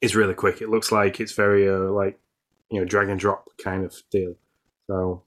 is 0.00 0.16
really 0.16 0.34
quick. 0.34 0.62
It 0.62 0.70
looks 0.70 0.90
like 0.90 1.20
it's 1.20 1.32
very 1.32 1.68
uh, 1.68 1.90
like 1.90 2.18
you 2.70 2.80
know 2.80 2.86
drag 2.86 3.08
and 3.10 3.20
drop 3.20 3.48
kind 3.62 3.84
of 3.84 3.94
deal. 4.10 4.34
So 4.86 5.22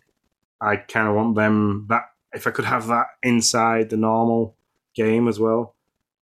I 0.60 0.78
kind 0.78 1.08
of 1.08 1.16
want 1.16 1.36
them 1.36 1.86
that 1.90 2.06
if 2.34 2.48
I 2.48 2.52
could 2.52 2.66
have 2.66 2.88
that 2.88 3.08
inside 3.22 3.90
the 3.92 3.98
normal 3.98 4.58
game 4.96 5.28
as 5.28 5.40
well, 5.40 5.73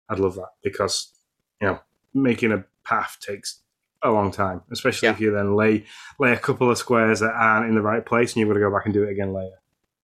I'd 0.09 0.19
love 0.19 0.35
that 0.37 0.51
because 0.63 1.13
you 1.61 1.69
know 1.69 1.81
making 2.15 2.53
a 2.53 2.65
path 2.85 3.19
takes 3.21 3.61
a 4.03 4.11
long 4.11 4.31
time, 4.31 4.63
especially 4.71 5.09
Yeah. 5.09 5.13
if 5.13 5.21
you 5.21 5.33
then 5.33 5.55
lay 5.55 5.85
lay 6.19 6.33
a 6.33 6.39
couple 6.39 6.71
of 6.71 6.79
squares 6.79 7.21
that 7.21 7.33
aren't 7.33 7.69
in 7.69 7.75
the 7.75 7.83
right 7.83 8.05
place 8.05 8.33
and 8.33 8.41
you've 8.41 8.49
got 8.49 8.55
to 8.55 8.61
go 8.61 8.71
back 8.71 8.85
and 8.85 8.95
do 8.95 9.03
it 9.03 9.11
again 9.11 9.33
later. 9.33 9.57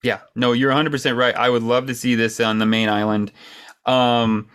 Yeah, 0.03 0.19
no, 0.35 0.51
you're 0.51 0.71
100% 0.71 1.17
right. 1.17 1.35
I 1.35 1.49
would 1.49 1.63
love 1.63 1.87
to 1.87 1.95
see 1.95 2.13
this 2.13 2.39
on 2.39 2.59
the 2.59 2.65
main 2.65 2.89
island. 2.89 3.31
Um, 3.85 4.49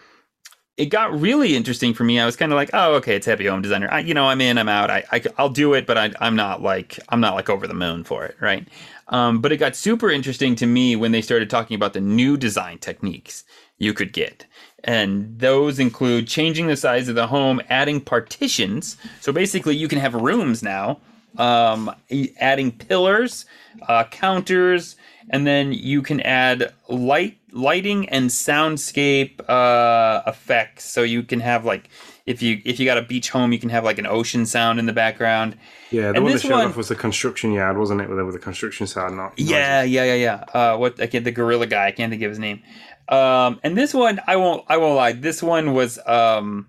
it 0.77 0.87
got 0.87 1.19
really 1.21 1.57
interesting 1.57 1.93
for 1.93 2.05
me. 2.05 2.21
I 2.21 2.25
was 2.25 2.37
kind 2.37 2.53
of 2.53 2.57
like, 2.57 2.71
oh, 2.73 2.95
okay, 2.95 3.17
it's 3.17 3.27
Happy 3.27 3.47
Home 3.47 3.61
Designer. 3.61 3.89
I, 3.91 4.01
you 4.01 4.15
know, 4.15 4.27
I'm 4.27 4.41
in, 4.41 4.59
I'm 4.59 4.69
out. 4.69 4.91
I, 4.91 5.05
I, 5.11 5.43
will 5.43 5.49
do 5.49 5.75
it, 5.75 5.87
but 5.87 5.99
I, 5.99 6.13
I'm 6.21 6.37
not 6.37 6.63
like, 6.63 6.99
I'm 7.09 7.21
not 7.21 7.35
like 7.35 7.51
over 7.51 7.67
the 7.67 7.75
moon 7.75 8.05
for 8.05 8.25
it, 8.25 8.37
right? 8.41 8.67
Um, 9.09 9.41
but 9.41 9.51
it 9.51 9.57
got 9.57 9.75
super 9.75 10.09
interesting 10.09 10.55
to 10.57 10.67
me 10.67 10.95
when 10.95 11.11
they 11.11 11.21
started 11.21 11.51
talking 11.51 11.75
about 11.75 11.95
the 11.95 12.01
new 12.01 12.37
design 12.37 12.79
techniques 12.79 13.43
you 13.81 13.93
could 13.93 14.13
get. 14.13 14.47
And 14.85 15.39
those 15.41 15.79
include 15.81 16.29
changing 16.29 16.69
the 16.69 16.77
size 16.77 17.09
of 17.09 17.15
the 17.17 17.27
home, 17.27 17.61
adding 17.69 18.01
partitions. 18.01 18.97
So 19.21 19.33
basically, 19.33 19.77
you 19.77 19.89
can 19.89 19.99
have 19.99 20.15
rooms 20.15 20.63
now, 20.63 21.01
um, 21.37 21.95
adding 22.39 22.71
pillars, 22.73 23.45
uh, 23.89 24.05
counters, 24.05 24.97
and 25.29 25.47
then 25.47 25.73
you 25.73 26.01
can 26.03 26.21
add 26.23 26.73
light, 26.89 27.37
lighting, 27.53 28.09
and 28.09 28.31
soundscape 28.31 29.41
uh, 29.49 30.23
effects. 30.27 30.85
So 30.87 31.03
you 31.03 31.23
can 31.23 31.41
have 31.41 31.65
like, 31.67 31.91
if 32.27 32.41
you 32.43 32.63
if 32.65 32.79
you 32.81 32.87
got 32.87 32.97
a 32.99 33.03
beach 33.03 33.29
home, 33.31 33.53
you 33.53 33.59
can 33.59 33.71
have 33.71 33.85
like 33.85 33.99
an 33.99 34.07
ocean 34.07 34.47
sound 34.47 34.79
in 34.79 34.87
the 34.87 34.93
background. 34.93 35.57
Yeah, 35.91 36.03
the 36.03 36.09
And 36.15 36.17
one 36.23 36.25
that 36.27 36.33
this 36.35 36.43
showed 36.43 36.53
one- 36.53 36.67
off 36.69 36.77
was 36.77 36.89
the 36.89 36.95
construction 36.95 37.53
yard, 37.53 37.77
wasn't 37.77 38.01
it? 38.01 38.07
Where 38.09 38.17
there 38.17 38.25
was 38.25 38.35
a 38.35 38.39
construction 38.41 38.87
side, 38.87 39.13
not 39.13 39.39
Yeah, 39.39 39.83
yeah, 39.83 40.05
yeah, 40.05 40.15
yeah. 40.15 40.35
Uh, 40.55 40.77
what 40.79 41.01
I 41.01 41.07
can't 41.07 41.25
the 41.25 41.33
gorilla 41.33 41.67
guy. 41.67 41.87
I 41.89 41.93
can't 41.93 42.11
think 42.11 42.23
of 42.23 42.31
his 42.31 42.39
name. 42.39 42.63
Um, 43.11 43.61
and 43.63 43.77
this 43.77 43.93
one, 43.93 44.21
I 44.27 44.37
won't. 44.37 44.65
I 44.69 44.77
won't 44.77 44.97
lie. 44.97 45.13
This 45.13 45.43
one 45.43 45.75
was 45.75 45.99
um, 46.07 46.69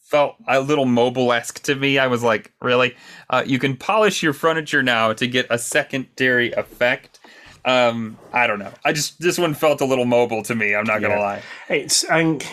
felt 0.00 0.34
a 0.46 0.60
little 0.60 0.86
mobile 0.86 1.32
esque 1.32 1.62
to 1.64 1.74
me. 1.74 1.98
I 1.98 2.08
was 2.08 2.22
like, 2.22 2.52
really? 2.60 2.96
Uh, 3.30 3.44
you 3.46 3.58
can 3.58 3.76
polish 3.76 4.22
your 4.22 4.32
furniture 4.32 4.82
now 4.82 5.12
to 5.12 5.26
get 5.26 5.46
a 5.50 5.58
secondary 5.58 6.52
effect. 6.52 7.20
Um, 7.64 8.18
I 8.32 8.46
don't 8.46 8.58
know. 8.58 8.72
I 8.84 8.92
just 8.92 9.20
this 9.20 9.38
one 9.38 9.54
felt 9.54 9.80
a 9.80 9.84
little 9.84 10.04
mobile 10.06 10.42
to 10.44 10.54
me. 10.54 10.74
I'm 10.74 10.84
not 10.84 11.00
gonna 11.00 11.14
Yeah. 11.14 11.20
lie. 11.20 11.42
It's 11.68 12.02
and, 12.04 12.44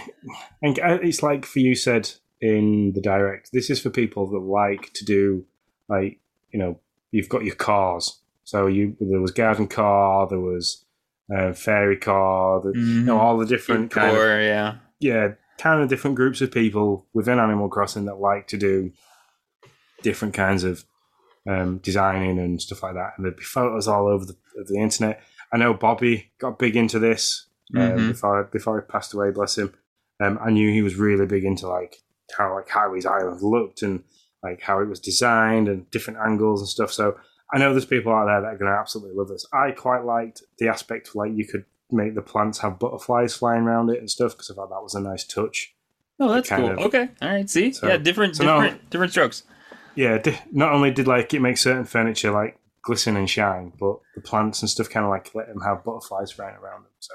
and 0.61 0.77
it's 0.79 1.23
like 1.23 1.45
for 1.45 1.59
you 1.59 1.73
said 1.75 2.11
in 2.41 2.91
the 2.93 3.01
direct. 3.01 3.51
This 3.53 3.69
is 3.69 3.79
for 3.81 3.89
people 3.89 4.27
that 4.27 4.39
like 4.39 4.91
to 4.93 5.05
do 5.05 5.45
like 5.87 6.19
you 6.51 6.59
know 6.59 6.79
you've 7.11 7.29
got 7.29 7.45
your 7.45 7.55
cars. 7.55 8.19
So 8.43 8.67
you 8.67 8.95
there 8.99 9.21
was 9.21 9.31
gardencore, 9.31 10.29
there 10.29 10.39
was 10.39 10.84
uh, 11.33 11.51
fairycore, 11.53 12.61
the, 12.63 12.77
you 12.79 13.01
know 13.01 13.17
all 13.17 13.37
the 13.37 13.45
different 13.45 13.91
kind 13.91 14.15
of, 14.15 14.21
yeah, 14.43 14.75
yeah 14.99 15.33
kind 15.57 15.81
of 15.81 15.87
different 15.89 16.15
groups 16.17 16.41
of 16.41 16.51
people 16.51 17.05
within 17.13 17.39
Animal 17.39 17.69
Crossing 17.69 18.05
that 18.05 18.19
like 18.19 18.47
to 18.47 18.57
do 18.57 18.91
different 20.03 20.33
kinds 20.33 20.63
of 20.63 20.85
um, 21.49 21.77
designing 21.79 22.39
and 22.39 22.61
stuff 22.61 22.83
like 22.83 22.95
that. 22.95 23.13
And 23.17 23.25
there'd 23.25 23.37
be 23.37 23.43
photos 23.43 23.87
all 23.87 24.07
over 24.07 24.25
the, 24.25 24.35
the 24.67 24.77
internet. 24.77 25.21
I 25.53 25.57
know 25.57 25.73
Bobby 25.73 26.31
got 26.39 26.59
big 26.59 26.75
into 26.75 26.99
this 26.99 27.47
um, 27.75 27.81
Mhm. 27.81 28.07
before 28.09 28.43
before 28.51 28.79
he 28.81 28.85
passed 28.91 29.13
away. 29.13 29.31
Bless 29.31 29.57
him. 29.57 29.73
Um, 30.21 30.39
I 30.41 30.49
knew 30.51 30.71
he 30.71 30.81
was 30.81 30.95
really 30.95 31.25
big 31.25 31.43
into 31.43 31.67
like 31.67 31.97
how 32.37 32.53
like 32.55 32.69
how 32.69 32.93
his 32.93 33.05
island 33.05 33.41
looked 33.41 33.81
and 33.81 34.03
like 34.43 34.61
how 34.61 34.79
it 34.81 34.87
was 34.87 34.99
designed 34.99 35.67
and 35.67 35.89
different 35.91 36.19
angles 36.19 36.61
and 36.61 36.69
stuff. 36.69 36.91
So 36.91 37.17
I 37.53 37.59
know 37.59 37.71
there's 37.73 37.85
people 37.85 38.11
out 38.13 38.25
there 38.25 38.41
that 38.41 38.47
are 38.47 38.57
going 38.57 38.71
to 38.71 38.77
absolutely 38.77 39.15
love 39.15 39.27
this. 39.29 39.45
I 39.53 39.71
quite 39.71 40.03
liked 40.03 40.41
the 40.57 40.67
aspect 40.67 41.09
of, 41.09 41.15
like 41.15 41.31
you 41.33 41.45
could 41.45 41.65
make 41.91 42.15
the 42.15 42.21
plants 42.21 42.59
have 42.59 42.79
butterflies 42.79 43.35
flying 43.35 43.63
around 43.63 43.89
it 43.91 43.99
and 43.99 44.09
stuff 44.09 44.31
because 44.33 44.49
I 44.49 44.55
thought 44.55 44.69
that 44.69 44.81
was 44.81 44.95
a 44.95 44.99
nice 45.01 45.23
touch. 45.23 45.73
Oh, 46.19 46.33
that's 46.33 46.49
cool. 46.49 46.71
of- 46.71 46.79
okay, 46.79 47.09
all 47.21 47.29
right. 47.29 47.49
See, 47.49 47.71
So- 47.73 47.87
yeah, 47.87 47.97
different, 47.97 48.35
so 48.37 48.43
now- 48.45 48.61
different, 48.61 48.89
different 48.89 49.11
strokes. 49.11 49.43
Yeah, 49.95 50.17
di- 50.17 50.39
not 50.51 50.73
only 50.73 50.91
did 50.91 51.07
like 51.07 51.33
it 51.33 51.39
make 51.41 51.57
certain 51.57 51.85
furniture 51.85 52.31
like 52.31 52.57
glisten 52.81 53.15
and 53.15 53.29
shine, 53.29 53.71
but 53.79 53.97
the 54.15 54.21
plants 54.21 54.61
and 54.61 54.69
stuff 54.69 54.89
kind 54.89 55.05
of 55.05 55.09
like 55.09 55.33
let 55.35 55.47
them 55.47 55.61
have 55.61 55.83
butterflies 55.85 56.31
flying 56.31 56.55
around 56.55 56.83
them. 56.83 56.91
So 56.99 57.13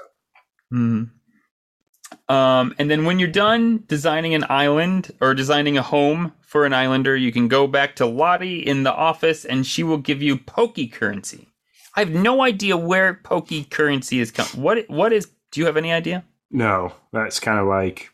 hmm 0.69 1.03
Um, 2.31 2.73
and 2.79 2.89
then 2.89 3.03
when 3.05 3.19
you're 3.19 3.27
done 3.29 3.83
designing 3.87 4.33
an 4.33 4.45
island 4.49 5.11
or 5.19 5.33
designing 5.33 5.77
a 5.77 5.81
home 5.81 6.31
for 6.41 6.65
an 6.65 6.73
islander, 6.73 7.15
you 7.15 7.31
can 7.31 7.47
go 7.47 7.67
back 7.67 7.95
to 7.97 8.05
Lottie 8.05 8.59
in 8.65 8.83
the 8.83 8.93
office 8.93 9.43
and 9.45 9.65
she 9.65 9.83
will 9.83 9.97
give 9.97 10.21
you 10.21 10.37
Poke 10.37 10.77
currency. 10.91 11.47
I 11.95 11.99
have 11.99 12.11
no 12.11 12.41
idea 12.41 12.77
where 12.77 13.15
Poke 13.15 13.49
currency 13.69 14.19
is 14.19 14.31
coming. 14.31 14.61
What 14.63 14.89
what 14.89 15.11
is? 15.11 15.27
Do 15.51 15.59
you 15.59 15.65
have 15.65 15.77
any 15.77 15.91
idea? 15.91 16.23
no, 16.53 16.93
that's 17.11 17.39
kind 17.39 17.59
of 17.59 17.67
like 17.67 18.11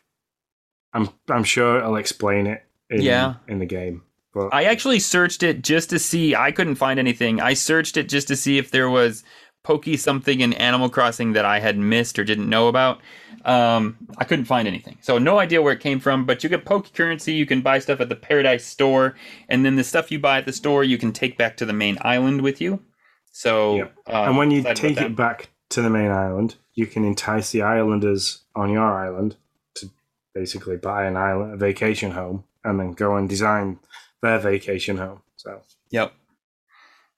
I'm 0.92 1.08
I'm 1.28 1.44
sure 1.44 1.82
I'll 1.84 1.96
explain 1.96 2.46
it 2.46 2.64
in 2.90 3.02
Yeah. 3.02 3.34
in 3.46 3.58
the 3.60 3.66
game. 3.66 4.02
But 4.34 4.52
I 4.52 4.64
actually 4.64 4.98
searched 5.00 5.42
it 5.42 5.62
just 5.62 5.90
to 5.90 5.98
see. 5.98 6.34
I 6.34 6.50
couldn't 6.52 6.74
find 6.76 6.98
anything. 6.98 7.40
I 7.40 7.54
searched 7.54 7.96
it 7.96 8.08
just 8.08 8.28
to 8.28 8.36
see 8.36 8.58
if 8.58 8.70
there 8.70 8.90
was 8.90 9.24
Pokey 9.68 9.98
something 9.98 10.40
in 10.40 10.54
Animal 10.54 10.88
Crossing 10.88 11.34
that 11.34 11.44
I 11.44 11.60
had 11.60 11.76
missed 11.76 12.18
or 12.18 12.24
didn't 12.24 12.48
know 12.48 12.68
about. 12.68 13.02
Um, 13.44 13.98
I 14.16 14.24
couldn't 14.24 14.46
find 14.46 14.66
anything. 14.66 14.96
So 15.02 15.18
no 15.18 15.38
idea 15.38 15.60
where 15.60 15.74
it 15.74 15.80
came 15.80 16.00
from, 16.00 16.24
but 16.24 16.42
you 16.42 16.48
get 16.48 16.64
Poke 16.64 16.90
currency. 16.94 17.34
You 17.34 17.44
can 17.44 17.60
buy 17.60 17.78
stuff 17.78 18.00
at 18.00 18.08
the 18.08 18.16
Paradise 18.16 18.64
store, 18.64 19.14
and 19.46 19.66
then 19.66 19.76
the 19.76 19.84
stuff 19.84 20.10
you 20.10 20.18
buy 20.18 20.38
at 20.38 20.46
the 20.46 20.54
store 20.54 20.84
you 20.84 20.96
can 20.96 21.12
take 21.12 21.36
back 21.36 21.58
to 21.58 21.66
the 21.66 21.74
main 21.74 21.98
island 22.00 22.40
with 22.40 22.62
you. 22.62 22.80
So 23.30 23.76
Yep. 23.76 23.94
uh, 24.06 24.22
and 24.22 24.38
when 24.38 24.50
you 24.50 24.62
take 24.62 25.02
it 25.02 25.14
back 25.14 25.50
to 25.68 25.82
the 25.82 25.90
main 25.90 26.12
island, 26.12 26.54
you 26.72 26.86
can 26.86 27.04
entice 27.04 27.50
the 27.50 27.60
islanders 27.60 28.44
on 28.56 28.70
your 28.70 28.90
island 28.90 29.36
to 29.74 29.90
basically 30.34 30.78
buy 30.78 31.04
an 31.04 31.18
island 31.18 31.52
a 31.52 31.56
vacation 31.58 32.12
home 32.12 32.44
and 32.64 32.80
then 32.80 32.92
go 32.92 33.16
and 33.16 33.28
design 33.28 33.80
their 34.22 34.38
vacation 34.38 34.96
home. 34.96 35.20
So 35.36 35.60
Yep, 35.90 36.14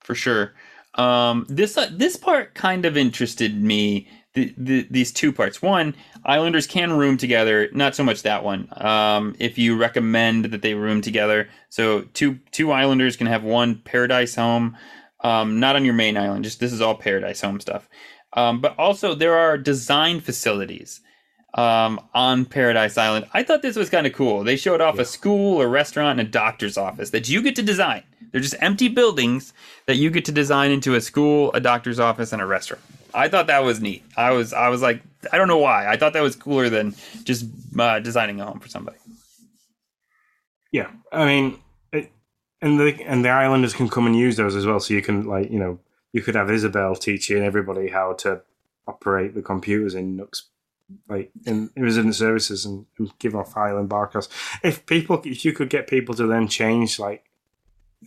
for 0.01 0.17
sure. 0.17 0.53
Um, 0.95 1.47
this 1.49 1.77
uh, 1.77 1.91
this 1.93 2.17
part 2.17 2.55
kind 2.55 2.85
of 2.85 2.97
interested 2.97 3.61
me. 3.61 4.09
The, 4.33 4.55
the, 4.57 4.87
these 4.89 5.11
two 5.11 5.33
parts. 5.33 5.61
One, 5.61 5.97
islanders 6.25 6.69
can 6.69 6.93
room 6.93 7.17
together. 7.17 7.69
Not 7.73 7.97
so 7.97 8.05
much 8.05 8.23
that 8.23 8.45
one. 8.45 8.69
Um, 8.77 9.35
if 9.41 9.59
you 9.59 9.77
recommend 9.77 10.45
that 10.45 10.63
they 10.63 10.75
room 10.75 11.01
together, 11.01 11.49
so 11.69 12.03
two 12.15 12.39
two 12.53 12.71
islanders 12.71 13.17
can 13.17 13.27
have 13.27 13.43
one 13.43 13.81
paradise 13.85 14.37
home. 14.37 14.77
Um, 15.23 15.59
not 15.59 15.75
on 15.75 15.85
your 15.85 15.95
main 15.95 16.17
island. 16.17 16.45
Just 16.45 16.61
this 16.61 16.73
is 16.73 16.81
all 16.81 16.95
paradise 16.95 17.41
home 17.41 17.59
stuff. 17.59 17.89
Um, 18.35 18.61
but 18.61 18.79
also 18.79 19.15
there 19.15 19.37
are 19.37 19.59
design 19.59 20.21
facilities 20.21 21.01
um, 21.55 22.01
on 22.15 22.45
Paradise 22.45 22.97
Island. 22.97 23.27
I 23.33 23.43
thought 23.43 23.63
this 23.63 23.77
was 23.77 23.91
kind 23.91 24.07
of 24.07 24.13
cool. 24.13 24.45
They 24.45 24.57
showed 24.57 24.81
off 24.81 24.97
yeah. 24.97 25.03
a 25.03 25.05
school, 25.05 25.61
a 25.61 25.67
restaurant, 25.67 26.21
and 26.21 26.29
a 26.29 26.31
doctor's 26.31 26.77
office 26.77 27.11
that 27.11 27.29
you 27.29 27.43
get 27.43 27.57
to 27.57 27.63
design. 27.63 28.03
They're 28.31 28.41
just 28.41 28.55
empty 28.61 28.89
buildings 28.89 29.53
that 29.87 29.97
you 29.97 30.11
get 30.11 30.25
to 30.27 30.33
design 30.33 30.71
into 30.71 30.95
a 30.95 31.01
school, 31.01 31.51
a 31.53 31.61
doctor's 31.61 31.99
office, 31.99 32.33
and 32.33 32.41
a 32.41 32.47
restaurant. 32.47 32.83
I 33.13 33.29
thought 33.29 33.49
that 33.49 33.65
was 33.65 33.81
neat. 33.81 34.05
I 34.17 34.31
was 34.31 34.53
I 34.53 34.69
was 34.69 34.83
like 34.83 35.03
I 35.33 35.39
don't 35.39 35.49
know 35.49 35.59
why. 35.59 35.89
I 35.89 35.97
thought 35.97 36.13
that 36.13 36.23
was 36.23 36.37
cooler 36.37 36.69
than 36.69 36.95
just 37.25 37.47
uh, 37.79 37.99
designing 37.99 38.41
a 38.41 38.47
home 38.47 38.61
for 38.61 38.69
somebody. 38.69 38.99
Yeah, 40.73 40.91
I 41.13 41.27
mean, 41.27 41.59
it, 41.93 42.13
and 42.63 42.79
the 42.79 43.03
and 43.05 43.25
the 43.25 43.31
islanders 43.31 43.75
can 43.75 43.89
come 43.89 44.07
and 44.07 44.17
use 44.17 44.37
those 44.37 44.55
as 44.55 44.65
well. 44.65 44.79
So 44.79 44.95
you 44.95 45.03
can 45.03 45.25
like 45.25 45.51
you 45.51 45.59
know 45.59 45.81
you 46.13 46.23
could 46.23 46.37
have 46.37 46.51
Isabelle 46.51 46.95
teaching 46.95 47.43
everybody 47.43 47.89
how 47.89 48.13
to 48.15 48.43
operate 48.87 49.35
the 49.35 49.43
computers 49.43 49.95
in 49.95 50.17
Nooks 50.17 50.49
like 51.09 51.31
in 51.47 51.71
resident 51.77 52.15
services 52.15 52.65
and, 52.65 52.87
and 52.99 53.17
give 53.19 53.35
off 53.35 53.57
island 53.57 53.89
barcodes. 53.89 54.29
If 54.63 54.87
people, 54.87 55.21
if 55.25 55.45
you 55.45 55.53
could 55.53 55.71
get 55.71 55.87
people 55.87 56.15
to 56.15 56.27
then 56.27 56.49
change 56.49 56.99
like 56.99 57.25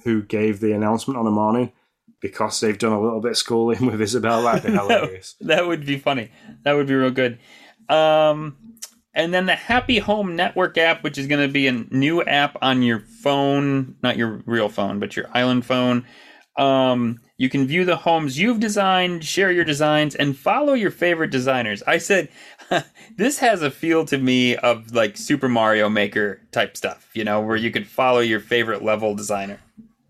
who 0.03 0.23
gave 0.23 0.59
the 0.59 0.73
announcement 0.73 1.17
on 1.17 1.25
the 1.25 1.31
morning 1.31 1.71
because 2.19 2.59
they've 2.59 2.77
done 2.77 2.93
a 2.93 3.01
little 3.01 3.19
bit 3.19 3.31
of 3.31 3.37
schooling 3.37 3.85
with 3.91 4.01
Isabelle, 4.01 4.43
that'd 4.43 4.63
be 4.63 4.71
hilarious. 4.77 5.35
that 5.41 5.67
would 5.67 5.85
be 5.85 5.97
funny. 5.97 6.31
That 6.63 6.73
would 6.73 6.87
be 6.87 6.95
real 6.95 7.11
good. 7.11 7.39
Um, 7.89 8.57
and 9.13 9.33
then 9.33 9.45
the 9.45 9.55
Happy 9.55 9.99
Home 9.99 10.35
Network 10.35 10.77
app, 10.77 11.03
which 11.03 11.17
is 11.17 11.27
going 11.27 11.45
to 11.45 11.51
be 11.51 11.67
a 11.67 11.71
new 11.71 12.23
app 12.23 12.57
on 12.61 12.81
your 12.81 12.99
phone, 12.99 13.95
not 14.01 14.17
your 14.17 14.41
real 14.45 14.69
phone, 14.69 14.99
but 14.99 15.15
your 15.15 15.29
island 15.33 15.65
phone. 15.65 16.05
Um, 16.57 17.19
you 17.37 17.49
can 17.49 17.67
view 17.67 17.83
the 17.83 17.95
homes 17.95 18.39
you've 18.39 18.59
designed, 18.59 19.23
share 19.23 19.51
your 19.51 19.65
designs, 19.65 20.15
and 20.15 20.37
follow 20.37 20.73
your 20.73 20.91
favorite 20.91 21.31
designers. 21.31 21.83
I 21.83 21.97
said, 21.97 22.29
this 23.17 23.39
has 23.39 23.61
a 23.61 23.71
feel 23.71 24.05
to 24.05 24.17
me 24.17 24.55
of 24.55 24.93
like 24.93 25.17
Super 25.17 25.49
Mario 25.49 25.89
Maker 25.89 26.41
type 26.51 26.77
stuff, 26.77 27.09
you 27.13 27.23
know, 27.23 27.41
where 27.41 27.55
you 27.55 27.71
could 27.71 27.87
follow 27.87 28.19
your 28.19 28.39
favorite 28.39 28.83
level 28.83 29.15
designer. 29.15 29.59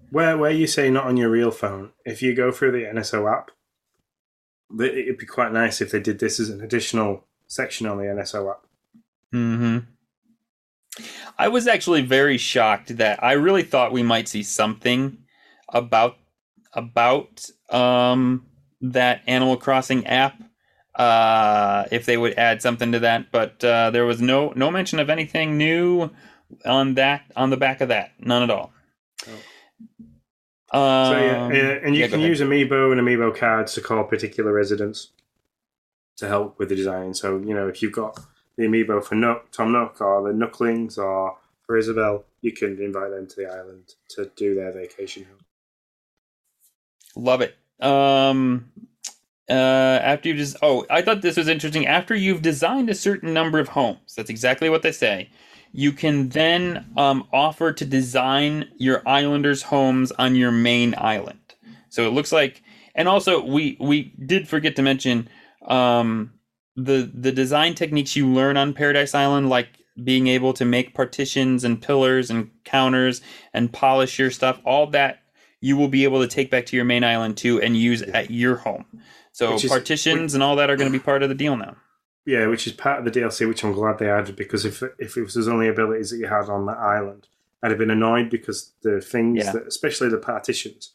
Where, 0.10 0.38
where 0.38 0.52
you 0.52 0.68
say 0.68 0.90
not 0.90 1.06
on 1.06 1.18
your 1.18 1.30
real 1.30 1.52
phone, 1.52 1.92
if 2.06 2.22
you 2.22 2.36
go 2.36 2.52
through 2.52 2.72
the 2.72 2.84
NSO 2.84 3.32
app, 3.32 3.52
it'd 4.80 5.18
be 5.18 5.26
quite 5.26 5.52
nice 5.52 5.82
if 5.82 5.92
they 5.92 6.00
did 6.00 6.20
this 6.20 6.40
as 6.40 6.50
an 6.50 6.62
additional 6.62 7.26
section 7.48 7.88
on 7.88 7.98
the 7.98 8.04
NSO 8.04 8.52
app. 8.52 8.66
Hmm. 9.32 9.80
I 11.38 11.48
was 11.48 11.68
actually 11.68 12.02
very 12.02 12.38
shocked 12.38 12.98
that 12.98 13.24
I 13.24 13.34
really 13.34 13.64
thought 13.64 13.92
we 13.92 14.04
might 14.04 14.28
see 14.28 14.44
something 14.44 15.18
about 15.70 16.18
about 16.74 17.50
um, 17.70 18.46
that 18.82 19.22
Animal 19.28 19.58
Crossing 19.58 20.06
app. 20.06 20.42
Uh, 20.96 21.86
if 21.92 22.06
they 22.06 22.18
would 22.18 22.38
add 22.38 22.62
something 22.62 22.92
to 22.92 23.00
that, 23.00 23.32
but 23.32 23.64
uh, 23.64 23.90
there 23.90 24.06
was 24.06 24.22
no 24.22 24.54
no 24.56 24.70
mention 24.70 25.00
of 25.00 25.10
anything 25.10 25.58
new 25.58 26.12
on 26.66 26.94
that 26.94 27.24
on 27.36 27.50
the 27.50 27.58
back 27.58 27.82
of 27.82 27.88
that. 27.88 28.12
None 28.20 28.44
at 28.44 28.50
all. 28.52 28.72
Oh. 29.28 29.34
Um, 30.74 31.12
so 31.12 31.20
yeah, 31.20 31.80
and 31.84 31.96
you 31.96 32.02
yeah, 32.02 32.08
can 32.08 32.20
use 32.20 32.42
Amiibo 32.42 32.92
and 32.92 33.02
Amiibo 33.02 33.36
cards 33.36 33.74
to 33.74 33.82
call 33.82 34.04
particular 34.04 34.52
residents 34.52 35.10
to 36.18 36.28
help 36.28 36.60
with 36.60 36.70
the 36.70 36.76
design. 36.76 37.14
So 37.14 37.38
you 37.40 37.54
know, 37.54 37.68
if 37.68 37.82
you've 37.82 37.92
got 37.92 38.20
the 38.58 38.64
Amiibo 38.64 39.04
for 39.04 39.16
Nook, 39.16 39.52
Tom 39.52 39.72
Nook, 39.72 40.02
or 40.02 40.22
the 40.24 40.34
Nooklings, 40.34 40.98
or 40.98 41.38
for 41.66 41.78
Isabelle, 41.78 42.26
you 42.42 42.52
can 42.52 42.80
invite 42.82 43.12
them 43.12 43.28
to 43.28 43.36
the 43.36 43.46
island 43.48 43.94
to 44.10 44.32
do 44.36 44.56
their 44.56 44.72
vacation 44.72 45.26
home. 45.26 45.40
Love 47.16 47.42
it. 47.42 47.56
Um, 47.80 48.72
uh, 49.50 49.54
after 49.54 50.30
you 50.30 50.36
just 50.36 50.58
oh, 50.62 50.86
I 50.90 51.02
thought 51.02 51.22
this 51.22 51.38
was 51.38 51.48
interesting. 51.48 51.86
After 51.86 52.16
you've 52.16 52.42
designed 52.42 52.90
a 52.90 52.96
certain 52.96 53.34
number 53.34 53.60
of 53.60 53.70
homes, 53.70 54.16
that's 54.16 54.30
exactly 54.30 54.70
what 54.70 54.82
they 54.82 54.92
say. 54.92 55.30
You 55.74 55.92
can 55.92 56.30
then 56.30 56.86
um, 56.98 57.28
offer 57.34 57.74
to 57.74 57.86
design 57.86 58.70
your 58.78 59.02
islanders' 59.08 59.64
homes 59.64 60.12
on 60.14 60.36
your 60.36 60.52
main 60.52 60.94
island. 60.98 61.40
So 61.90 62.08
it 62.08 62.14
looks 62.14 62.32
like, 62.32 62.62
and 62.96 63.08
also 63.08 63.44
we 63.44 63.78
we 63.80 64.14
did 64.26 64.48
forget 64.48 64.76
to 64.78 64.82
mention 64.82 65.28
um, 65.68 66.34
the 66.76 67.12
the 67.14 67.32
design 67.32 67.76
techniques 67.76 68.16
you 68.16 68.28
learn 68.28 68.56
on 68.56 68.74
Paradise 68.74 69.14
Island, 69.14 69.50
like 69.50 69.70
being 70.04 70.28
able 70.28 70.54
to 70.54 70.66
make 70.66 70.96
partitions 70.96 71.64
and 71.64 71.82
pillars 71.82 72.30
and 72.30 72.50
counters 72.64 73.22
and 73.54 73.74
polish 73.74 74.18
your 74.18 74.32
stuff. 74.32 74.60
All 74.66 74.88
that 74.88 75.20
you 75.62 75.78
will 75.78 75.88
be 75.88 76.04
able 76.04 76.22
to 76.22 76.28
take 76.28 76.52
back 76.52 76.66
to 76.68 76.76
your 76.76 76.86
main 76.86 77.04
island 77.04 77.38
too 77.38 77.62
and 77.62 77.78
use 77.78 78.02
at 78.02 78.32
your 78.32 78.58
home. 78.58 78.86
So 79.34 79.56
is, 79.56 79.66
partitions 79.66 80.22
which, 80.22 80.34
and 80.36 80.44
all 80.44 80.56
that 80.56 80.70
are 80.70 80.78
going 80.78 80.92
to 80.92 80.98
be 80.98 81.04
part 81.04 81.24
of 81.24 81.30
the 81.30 81.36
deal 81.36 81.58
now. 81.58 81.76
Yeah, 82.26 82.48
which 82.48 82.68
is 82.68 82.74
part 82.74 83.00
of 83.00 83.06
the 83.06 83.20
DLC, 83.20 83.48
which 83.48 83.64
I'm 83.64 83.74
glad 83.74 83.98
they 83.98 84.10
added 84.10 84.36
because 84.36 84.64
if 84.64 84.82
if 84.98 85.18
it 85.18 85.24
was 85.24 85.48
only 85.48 85.68
abilities 85.68 86.12
that 86.12 86.18
you 86.18 86.28
had 86.28 86.50
on 86.50 86.66
that 86.68 86.78
island, 86.78 87.28
I'd 87.62 87.72
have 87.72 87.80
been 87.80 87.92
annoyed 87.92 88.30
because 88.30 88.72
the 88.82 89.02
things 89.02 89.44
yeah. 89.44 89.52
that, 89.52 89.68
especially 89.68 90.10
the 90.10 90.20
partitions, 90.20 90.92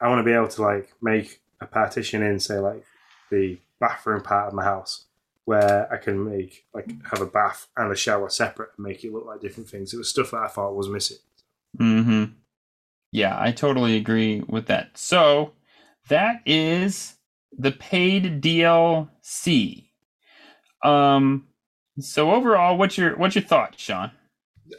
I 0.00 0.08
want 0.08 0.20
to 0.20 0.24
be 0.24 0.32
able 0.32 0.48
to 0.48 0.62
like 0.62 0.92
make 1.02 1.40
a 1.60 1.66
partition 1.66 2.22
in, 2.22 2.38
say, 2.38 2.58
like 2.58 2.84
the 3.30 3.58
bathroom 3.80 4.22
part 4.22 4.48
of 4.48 4.54
my 4.54 4.62
house, 4.62 5.06
where 5.46 5.92
I 5.92 5.96
can 5.96 6.24
make 6.24 6.66
like 6.74 6.92
have 7.10 7.22
a 7.22 7.26
bath 7.26 7.68
and 7.76 7.90
a 7.90 7.96
shower 7.96 8.28
separate 8.28 8.70
and 8.76 8.86
make 8.86 9.02
it 9.02 9.12
look 9.12 9.26
like 9.26 9.40
different 9.40 9.68
things. 9.68 9.94
It 9.94 9.98
was 9.98 10.10
stuff 10.10 10.30
that 10.30 10.42
I 10.42 10.48
thought 10.48 10.76
was 10.76 10.88
missing. 10.88 11.18
Hmm. 11.76 12.24
Yeah, 13.10 13.36
I 13.40 13.50
totally 13.50 13.96
agree 13.96 14.42
with 14.46 14.66
that. 14.66 14.98
So 14.98 15.52
that 16.08 16.42
is 16.44 17.15
the 17.56 17.72
paid 17.72 18.42
DLC. 18.42 19.88
Um, 20.82 21.48
so 21.98 22.32
overall, 22.32 22.76
what's 22.76 22.98
your 22.98 23.16
what's 23.16 23.34
your 23.34 23.44
thoughts, 23.44 23.82
Sean? 23.82 24.12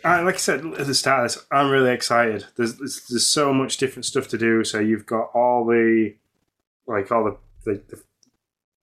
Uh, 0.03 0.24
like 0.24 0.36
I 0.36 0.38
said 0.38 0.65
at 0.65 0.88
the 0.88 0.93
start, 0.93 1.38
I'm 1.51 1.70
really 1.70 1.91
excited. 1.91 2.45
There's, 2.57 2.76
there's, 2.76 3.05
there's 3.09 3.26
so 3.26 3.53
much 3.53 3.78
different 3.78 4.05
stuff 4.05 4.28
to 4.30 4.38
do. 4.38 4.63
So 4.63 4.80
you've 4.80 5.05
got 5.05 5.32
all 5.34 5.65
the 5.65 6.15
like 6.86 7.11
all 7.11 7.24
the 7.24 7.38
the, 7.65 7.82
the, 7.88 8.03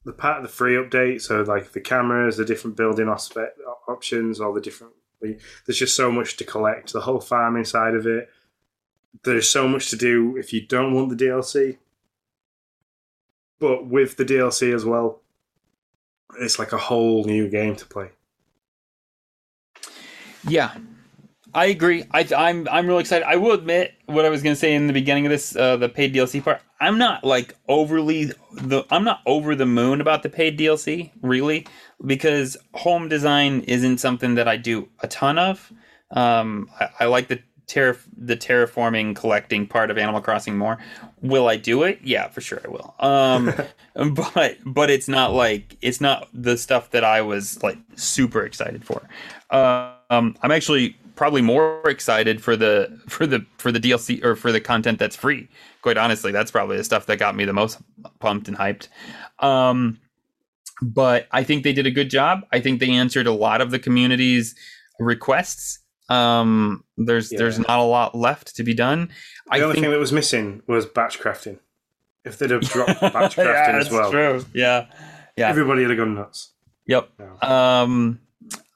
the 0.04 0.12
part 0.12 0.38
of 0.38 0.42
the 0.42 0.48
free 0.48 0.74
update. 0.74 1.20
So 1.20 1.42
like 1.42 1.72
the 1.72 1.80
cameras, 1.80 2.36
the 2.36 2.44
different 2.44 2.76
building 2.76 3.08
aspect 3.08 3.58
options, 3.88 4.40
all 4.40 4.52
the 4.52 4.60
different. 4.60 4.94
There's 5.20 5.78
just 5.78 5.96
so 5.96 6.12
much 6.12 6.36
to 6.36 6.44
collect. 6.44 6.92
The 6.92 7.00
whole 7.00 7.20
farming 7.20 7.64
side 7.64 7.94
of 7.94 8.06
it 8.06 8.28
there's 9.22 9.48
so 9.48 9.68
much 9.68 9.90
to 9.90 9.96
do 9.96 10.36
if 10.36 10.52
you 10.52 10.66
don't 10.66 10.92
want 10.92 11.10
the 11.10 11.24
DLC. 11.24 11.78
But 13.60 13.86
with 13.86 14.16
the 14.16 14.24
DLC 14.24 14.74
as 14.74 14.84
well, 14.84 15.22
it's 16.40 16.58
like 16.58 16.72
a 16.72 16.78
whole 16.78 17.24
new 17.24 17.48
game 17.48 17.76
to 17.76 17.86
play. 17.86 18.10
Yeah, 20.46 20.76
I 21.54 21.66
agree. 21.66 22.04
I, 22.10 22.28
I'm, 22.36 22.68
I'm 22.70 22.86
really 22.86 23.00
excited. 23.00 23.26
I 23.26 23.36
will 23.36 23.52
admit 23.52 23.94
what 24.06 24.24
I 24.24 24.28
was 24.28 24.42
going 24.42 24.54
to 24.54 24.58
say 24.58 24.74
in 24.74 24.88
the 24.88 24.92
beginning 24.92 25.24
of 25.24 25.30
this, 25.30 25.54
uh, 25.56 25.76
the 25.76 25.88
paid 25.88 26.12
DLC 26.12 26.42
part. 26.42 26.60
I'm 26.80 26.98
not 26.98 27.24
like 27.24 27.56
overly 27.68 28.32
the 28.52 28.84
I'm 28.90 29.04
not 29.04 29.20
over 29.24 29.54
the 29.54 29.64
moon 29.64 30.00
about 30.00 30.22
the 30.22 30.28
paid 30.28 30.58
DLC, 30.58 31.12
really, 31.22 31.66
because 32.04 32.56
home 32.74 33.08
design 33.08 33.60
isn't 33.60 33.98
something 33.98 34.34
that 34.34 34.48
I 34.48 34.56
do 34.56 34.88
a 35.00 35.08
ton 35.08 35.38
of. 35.38 35.72
Um, 36.10 36.68
I, 36.78 36.88
I 37.00 37.04
like 37.06 37.28
the 37.28 37.40
terra- 37.66 37.96
the 38.16 38.36
terraforming 38.36 39.16
collecting 39.16 39.66
part 39.66 39.90
of 39.90 39.98
Animal 39.98 40.20
Crossing 40.20 40.56
more. 40.56 40.78
Will 41.22 41.48
I 41.48 41.56
do 41.56 41.82
it? 41.82 42.00
Yeah, 42.02 42.28
for 42.28 42.40
sure 42.40 42.60
I 42.64 42.68
will. 42.68 42.94
Um, 42.98 43.54
but 44.14 44.58
but 44.64 44.90
it's 44.90 45.08
not 45.08 45.32
like 45.32 45.76
it's 45.80 46.00
not 46.00 46.28
the 46.32 46.56
stuff 46.56 46.90
that 46.90 47.04
I 47.04 47.22
was 47.22 47.62
like 47.62 47.78
super 47.96 48.44
excited 48.44 48.84
for. 48.84 49.08
Um, 49.50 50.36
I'm 50.42 50.50
actually 50.50 50.96
probably 51.16 51.42
more 51.42 51.88
excited 51.88 52.42
for 52.42 52.56
the 52.56 52.98
for 53.08 53.26
the 53.26 53.44
for 53.58 53.70
the 53.70 53.80
DLC 53.80 54.22
or 54.24 54.36
for 54.36 54.52
the 54.52 54.60
content 54.60 54.98
that's 54.98 55.16
free. 55.16 55.48
Quite 55.82 55.96
honestly, 55.96 56.32
that's 56.32 56.50
probably 56.50 56.76
the 56.76 56.84
stuff 56.84 57.06
that 57.06 57.18
got 57.18 57.36
me 57.36 57.44
the 57.44 57.52
most 57.52 57.78
pumped 58.20 58.48
and 58.48 58.56
hyped. 58.56 58.88
Um, 59.38 60.00
but 60.82 61.28
I 61.30 61.44
think 61.44 61.62
they 61.62 61.72
did 61.72 61.86
a 61.86 61.90
good 61.90 62.10
job. 62.10 62.40
I 62.52 62.60
think 62.60 62.80
they 62.80 62.90
answered 62.90 63.26
a 63.26 63.32
lot 63.32 63.60
of 63.60 63.70
the 63.70 63.78
community's 63.78 64.54
requests 64.98 65.78
um, 66.08 66.84
there's 66.96 67.32
yeah. 67.32 67.38
there's 67.38 67.58
not 67.58 67.78
a 67.78 67.82
lot 67.82 68.14
left 68.14 68.56
to 68.56 68.62
be 68.62 68.74
done. 68.74 69.08
The 69.46 69.54
I 69.54 69.60
only 69.60 69.74
think... 69.74 69.84
thing 69.84 69.92
that 69.92 69.98
was 69.98 70.12
missing 70.12 70.62
was 70.66 70.86
batch 70.86 71.18
crafting. 71.20 71.58
If 72.24 72.38
they'd 72.38 72.50
have 72.50 72.62
dropped 72.62 73.00
batch 73.00 73.36
crafting 73.36 73.74
yeah, 73.74 73.78
as 73.78 73.90
well, 73.90 74.10
true. 74.10 74.44
Yeah, 74.54 74.86
yeah. 75.36 75.48
Everybody 75.48 75.82
would 75.82 75.90
have 75.90 75.98
gone 75.98 76.14
nuts. 76.14 76.52
Yep. 76.86 77.10
Yeah. 77.18 77.82
Um, 77.82 78.20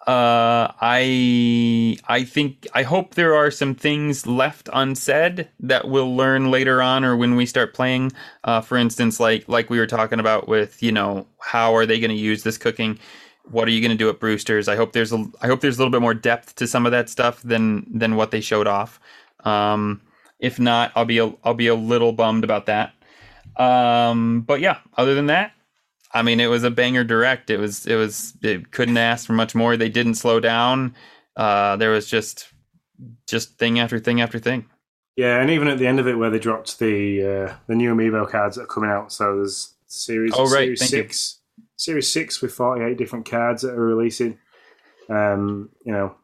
Uh, 0.09 0.73
I 0.81 1.99
I 2.09 2.25
think 2.25 2.67
I 2.73 2.83
hope 2.83 3.15
there 3.15 3.35
are 3.35 3.51
some 3.51 3.75
things 3.75 4.27
left 4.27 4.71
unsaid 4.73 5.51
that 5.61 5.87
we'll 5.87 6.17
learn 6.17 6.51
later 6.51 6.81
on 6.81 7.05
or 7.05 7.15
when 7.15 7.37
we 7.37 7.45
start 7.45 7.75
playing. 7.75 8.13
Uh, 8.43 8.63
for 8.63 8.79
instance, 8.79 9.21
like 9.21 9.47
like 9.49 9.69
we 9.69 9.79
were 9.79 9.87
talking 9.87 10.19
about 10.19 10.49
with 10.49 10.83
you 10.83 10.93
know 10.93 11.27
how 11.41 11.77
are 11.77 11.85
they 11.85 12.01
going 12.01 12.11
to 12.11 12.17
use 12.17 12.43
this 12.43 12.57
cooking? 12.57 12.99
What 13.51 13.69
are 13.69 13.71
you 13.71 13.81
going 13.81 13.91
to 13.91 13.97
do 13.97 14.09
at 14.09 14.21
Brewster's? 14.21 14.69
I 14.69 14.77
hope 14.77 14.93
there's 14.93 15.13
a 15.13 15.25
I 15.41 15.47
hope 15.47 15.61
there's 15.61 15.77
a 15.77 15.81
little 15.81 15.93
bit 15.93 16.03
more 16.03 16.15
depth 16.15 16.55
to 16.57 16.67
some 16.67 16.87
of 16.87 16.93
that 16.93 17.09
stuff 17.09 17.43
than 17.43 17.87
than 17.91 18.17
what 18.17 18.31
they 18.31 18.41
showed 18.41 18.67
off. 18.67 19.01
Um, 19.45 20.01
if 20.39 20.59
not, 20.59 20.93
I'll 20.95 21.05
be 21.05 21.19
a, 21.19 21.33
I'll 21.45 21.55
be 21.55 21.67
a 21.67 21.75
little 21.75 22.13
bummed 22.13 22.45
about 22.45 22.67
that. 22.67 22.95
Um, 23.57 24.43
but 24.43 24.61
yeah, 24.61 24.79
other 24.97 25.15
than 25.15 25.27
that, 25.27 25.53
I 26.13 26.23
mean, 26.23 26.41
it 26.41 26.47
was 26.47 26.65
a 26.65 26.71
banger 26.71 27.05
direct. 27.05 27.51
It 27.51 27.59
was, 27.59 27.87
it 27.87 27.97
was, 27.97 28.35
it 28.43 28.71
couldn't 28.71 28.97
ask 28.97 29.27
for 29.27 29.33
much 29.33 29.55
more. 29.55 29.77
They 29.77 29.89
didn't 29.89 30.15
slow 30.15 30.39
down. 30.41 30.95
Uh, 31.37 31.77
there 31.77 31.91
was 31.91 32.09
just, 32.09 32.49
just 33.27 33.59
thing 33.59 33.79
after 33.79 33.99
thing 33.99 34.21
after 34.21 34.39
thing. 34.39 34.67
Yeah, 35.17 35.41
and 35.41 35.51
even 35.51 35.67
at 35.67 35.79
the 35.79 35.87
end 35.87 35.99
of 35.99 36.07
it, 36.07 36.15
where 36.15 36.31
they 36.31 36.39
dropped 36.39 36.79
the 36.79 37.23
uh, 37.23 37.55
the 37.67 37.75
new 37.75 37.93
amiibo 37.93 38.31
cards 38.31 38.55
that 38.57 38.63
are 38.63 38.67
coming 38.67 38.91
out. 38.91 39.13
So 39.13 39.37
there's 39.37 39.75
series, 39.89 40.33
oh, 40.37 40.45
right. 40.45 40.79
series 40.79 40.89
six, 40.89 41.38
you. 41.38 41.38
Series 41.79 42.11
six 42.11 42.43
with 42.43 42.53
forty 42.53 42.85
eight 42.85 42.99
different 42.99 43.29
cards 43.29 43.63
that 43.63 43.73
are 43.73 43.81
releasing. 43.81 44.39
Um, 45.09 45.71
you 45.85 45.93
know, 45.93 46.15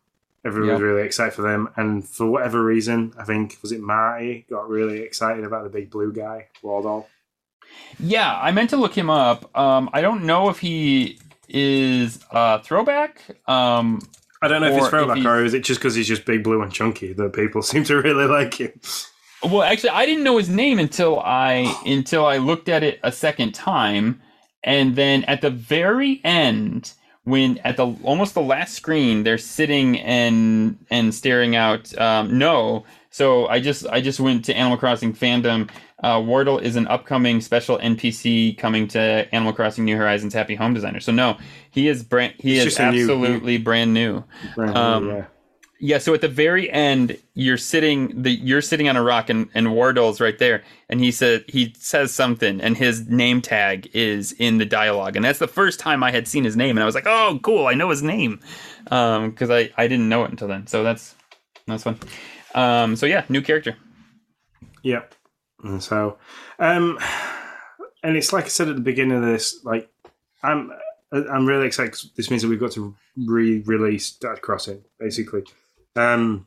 everyone 0.44 0.74
was 0.74 0.82
really 0.82 1.02
excited 1.02 1.32
for 1.32 1.42
them, 1.42 1.70
and 1.76 2.06
for 2.06 2.26
whatever 2.26 2.62
reason, 2.62 3.14
I 3.18 3.24
think 3.24 3.56
was 3.62 3.72
it 3.72 3.80
Marty 3.80 4.44
got 4.50 4.68
really 4.68 5.00
excited 5.00 5.44
about 5.44 5.64
the 5.64 5.70
big 5.70 5.90
blue 5.90 6.12
guy, 6.12 6.48
Wardell. 6.62 7.08
Yeah, 7.98 8.38
I 8.38 8.50
meant 8.50 8.70
to 8.70 8.76
look 8.76 8.96
him 8.96 9.08
up. 9.08 9.56
Um, 9.56 9.88
I 9.92 10.00
don't 10.00 10.24
know 10.24 10.48
if 10.50 10.58
he 10.58 11.18
is 11.48 12.18
a 12.30 12.62
throwback. 12.62 13.22
Um, 13.46 14.00
I 14.42 14.48
don't 14.48 14.60
know 14.60 14.68
if 14.68 14.78
it's 14.78 14.88
throwback 14.88 15.18
if 15.18 15.24
or 15.24 15.44
is 15.44 15.54
it 15.54 15.64
just 15.64 15.80
because 15.80 15.94
he's 15.94 16.08
just 16.08 16.24
big 16.24 16.44
blue 16.44 16.60
and 16.62 16.72
chunky 16.72 17.12
that 17.12 17.32
people 17.32 17.62
seem 17.62 17.84
to 17.84 18.00
really 18.00 18.26
like 18.26 18.54
him. 18.54 18.72
Well, 19.42 19.62
actually, 19.62 19.90
I 19.90 20.06
didn't 20.06 20.24
know 20.24 20.38
his 20.38 20.48
name 20.48 20.78
until 20.78 21.20
I 21.20 21.74
until 21.86 22.26
I 22.26 22.38
looked 22.38 22.68
at 22.68 22.82
it 22.82 22.98
a 23.02 23.12
second 23.12 23.54
time, 23.54 24.20
and 24.64 24.96
then 24.96 25.24
at 25.24 25.40
the 25.40 25.50
very 25.50 26.20
end, 26.24 26.92
when 27.22 27.58
at 27.58 27.76
the 27.76 27.86
almost 28.02 28.34
the 28.34 28.42
last 28.42 28.74
screen, 28.74 29.22
they're 29.22 29.38
sitting 29.38 30.00
and 30.00 30.78
and 30.90 31.14
staring 31.14 31.54
out. 31.54 31.96
Um, 31.98 32.36
no, 32.38 32.84
so 33.10 33.46
I 33.46 33.60
just 33.60 33.86
I 33.86 34.00
just 34.00 34.18
went 34.18 34.44
to 34.46 34.54
Animal 34.54 34.78
Crossing 34.78 35.12
fandom 35.14 35.70
uh, 36.04 36.20
Wardell 36.20 36.58
is 36.58 36.76
an 36.76 36.86
upcoming 36.88 37.40
special 37.40 37.78
NPC 37.78 38.58
coming 38.58 38.86
to 38.88 39.00
Animal 39.32 39.54
Crossing 39.54 39.86
New 39.86 39.96
Horizons 39.96 40.34
Happy 40.34 40.54
Home 40.54 40.74
Designer. 40.74 41.00
So 41.00 41.12
no, 41.12 41.38
he 41.70 41.88
is 41.88 42.02
brand. 42.02 42.34
He 42.38 42.58
is 42.58 42.78
absolutely 42.78 43.56
new, 43.56 43.64
brand 43.64 43.94
new. 43.94 44.22
Brand 44.54 44.76
um, 44.76 45.04
new 45.04 45.16
yeah. 45.16 45.24
Yeah. 45.84 45.98
So 45.98 46.14
at 46.14 46.22
the 46.22 46.28
very 46.28 46.70
end, 46.70 47.18
you're 47.34 47.58
sitting 47.58 48.22
the 48.22 48.30
you're 48.30 48.62
sitting 48.62 48.88
on 48.88 48.96
a 48.96 49.02
rock, 49.02 49.28
and 49.28 49.50
and 49.52 49.74
Wardell's 49.74 50.18
right 50.18 50.38
there, 50.38 50.62
and 50.88 50.98
he 50.98 51.10
said 51.10 51.44
he 51.46 51.74
says 51.76 52.10
something, 52.10 52.58
and 52.62 52.74
his 52.74 53.06
name 53.06 53.42
tag 53.42 53.90
is 53.92 54.32
in 54.32 54.56
the 54.56 54.64
dialogue, 54.64 55.14
and 55.14 55.22
that's 55.22 55.40
the 55.40 55.46
first 55.46 55.78
time 55.78 56.02
I 56.02 56.10
had 56.10 56.26
seen 56.26 56.42
his 56.42 56.56
name, 56.56 56.78
and 56.78 56.82
I 56.82 56.86
was 56.86 56.94
like, 56.94 57.06
oh, 57.06 57.38
cool, 57.42 57.66
I 57.66 57.74
know 57.74 57.90
his 57.90 58.02
name, 58.02 58.40
because 58.84 59.50
um, 59.50 59.52
I 59.52 59.70
I 59.76 59.86
didn't 59.86 60.08
know 60.08 60.24
it 60.24 60.30
until 60.30 60.48
then. 60.48 60.66
So 60.66 60.82
that's 60.82 61.16
that's 61.66 61.82
fun. 61.82 61.98
Um, 62.54 62.96
so 62.96 63.04
yeah, 63.04 63.26
new 63.28 63.42
character. 63.42 63.76
Yeah. 64.82 65.02
And 65.62 65.82
so, 65.82 66.16
um, 66.58 66.98
and 68.02 68.16
it's 68.16 68.32
like 68.32 68.46
I 68.46 68.48
said 68.48 68.68
at 68.68 68.76
the 68.76 68.80
beginning 68.80 69.18
of 69.18 69.22
this, 69.22 69.60
like 69.64 69.90
I'm 70.42 70.72
I'm 71.12 71.44
really 71.44 71.66
excited. 71.66 71.94
This 72.16 72.30
means 72.30 72.40
that 72.40 72.48
we've 72.48 72.58
got 72.58 72.72
to 72.72 72.96
re-release 73.26 74.12
Dad 74.12 74.40
Crossing, 74.40 74.82
basically. 74.98 75.44
Um, 75.96 76.46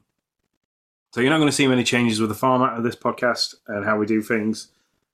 so 1.11 1.21
you're 1.21 1.29
not 1.29 1.37
going 1.37 1.49
to 1.49 1.55
see 1.55 1.67
many 1.67 1.83
changes 1.83 2.19
with 2.19 2.29
the 2.29 2.35
format 2.35 2.77
of 2.77 2.83
this 2.83 2.95
podcast 2.95 3.55
and 3.67 3.85
how 3.85 3.97
we 3.97 4.05
do 4.05 4.21
things. 4.21 4.69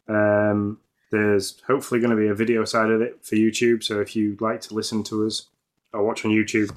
Um, 0.07 0.79
there's 1.11 1.61
hopefully 1.67 1.99
going 1.99 2.11
to 2.11 2.17
be 2.17 2.27
a 2.27 2.35
video 2.35 2.65
side 2.65 2.89
of 2.89 3.01
it 3.01 3.19
for 3.21 3.35
YouTube. 3.35 3.83
So 3.83 4.01
if 4.01 4.15
you'd 4.15 4.41
like 4.41 4.61
to 4.61 4.73
listen 4.73 5.03
to 5.03 5.25
us 5.25 5.47
or 5.93 6.03
watch 6.03 6.25
on 6.25 6.31
YouTube, 6.31 6.71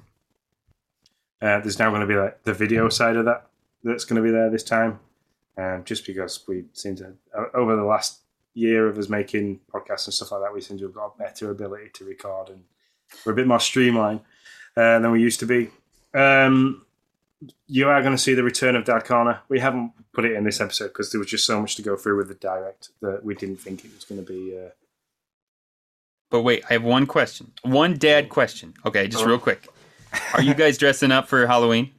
uh, 1.42 1.60
there's 1.60 1.78
now 1.78 1.90
going 1.90 2.02
to 2.02 2.06
be 2.06 2.16
like 2.16 2.44
the 2.44 2.54
video 2.54 2.88
side 2.88 3.16
of 3.16 3.24
that 3.24 3.46
that's 3.82 4.04
going 4.04 4.22
to 4.22 4.26
be 4.26 4.30
there 4.30 4.50
this 4.50 4.62
time 4.62 5.00
um, 5.58 5.84
just 5.84 6.06
because 6.06 6.44
we 6.46 6.64
seem 6.72 6.96
to 6.96 7.14
over 7.54 7.76
the 7.76 7.84
last 7.84 8.20
year 8.54 8.88
of 8.88 8.98
us 8.98 9.08
making 9.08 9.60
podcasts 9.72 10.06
and 10.06 10.14
stuff 10.14 10.32
like 10.32 10.42
that, 10.42 10.54
we 10.54 10.60
seem 10.60 10.78
to 10.78 10.84
have 10.84 10.94
got 10.94 11.14
a 11.14 11.18
better 11.18 11.50
ability 11.50 11.90
to 11.94 12.04
record 12.04 12.48
and 12.48 12.64
we're 13.24 13.32
a 13.32 13.36
bit 13.36 13.46
more 13.46 13.60
streamlined 13.60 14.20
uh, 14.76 14.98
than 14.98 15.10
we 15.10 15.20
used 15.20 15.40
to 15.40 15.46
be. 15.46 15.70
Um, 16.14 16.85
you 17.66 17.88
are 17.88 18.00
going 18.00 18.14
to 18.14 18.18
see 18.22 18.34
the 18.34 18.42
return 18.42 18.76
of 18.76 18.84
Dad 18.84 19.04
Corner. 19.04 19.40
We 19.48 19.60
haven't 19.60 19.92
put 20.12 20.24
it 20.24 20.32
in 20.32 20.44
this 20.44 20.60
episode 20.60 20.88
because 20.88 21.12
there 21.12 21.18
was 21.18 21.28
just 21.28 21.46
so 21.46 21.60
much 21.60 21.76
to 21.76 21.82
go 21.82 21.96
through 21.96 22.16
with 22.16 22.28
the 22.28 22.34
direct 22.34 22.90
that 23.02 23.24
we 23.24 23.34
didn't 23.34 23.58
think 23.58 23.84
it 23.84 23.92
was 23.94 24.04
going 24.04 24.24
to 24.24 24.26
be. 24.26 24.58
Uh... 24.58 24.70
But 26.30 26.42
wait, 26.42 26.64
I 26.68 26.74
have 26.74 26.82
one 26.82 27.06
question. 27.06 27.52
One 27.62 27.94
dad 27.94 28.28
question. 28.28 28.74
Okay, 28.84 29.08
just 29.08 29.24
oh. 29.24 29.28
real 29.28 29.38
quick. 29.38 29.68
Are 30.34 30.42
you 30.42 30.54
guys 30.54 30.78
dressing 30.78 31.12
up 31.12 31.28
for 31.28 31.46
Halloween? 31.46 31.90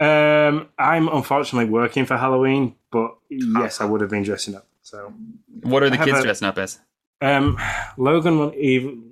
Um, 0.00 0.68
I'm 0.78 1.08
unfortunately 1.08 1.70
working 1.70 2.06
for 2.06 2.16
Halloween, 2.16 2.74
but 2.90 3.18
yes, 3.28 3.82
I 3.82 3.84
would 3.84 4.00
have 4.00 4.08
been 4.08 4.22
dressing 4.22 4.54
up. 4.54 4.66
So, 4.82 5.12
what 5.62 5.82
are 5.82 5.90
the 5.90 5.98
kids 5.98 6.18
a, 6.18 6.22
dressing 6.22 6.48
up 6.48 6.56
as? 6.56 6.78
Um, 7.20 7.58
Logan 7.98 8.38
will 8.38 8.54
even 8.54 9.09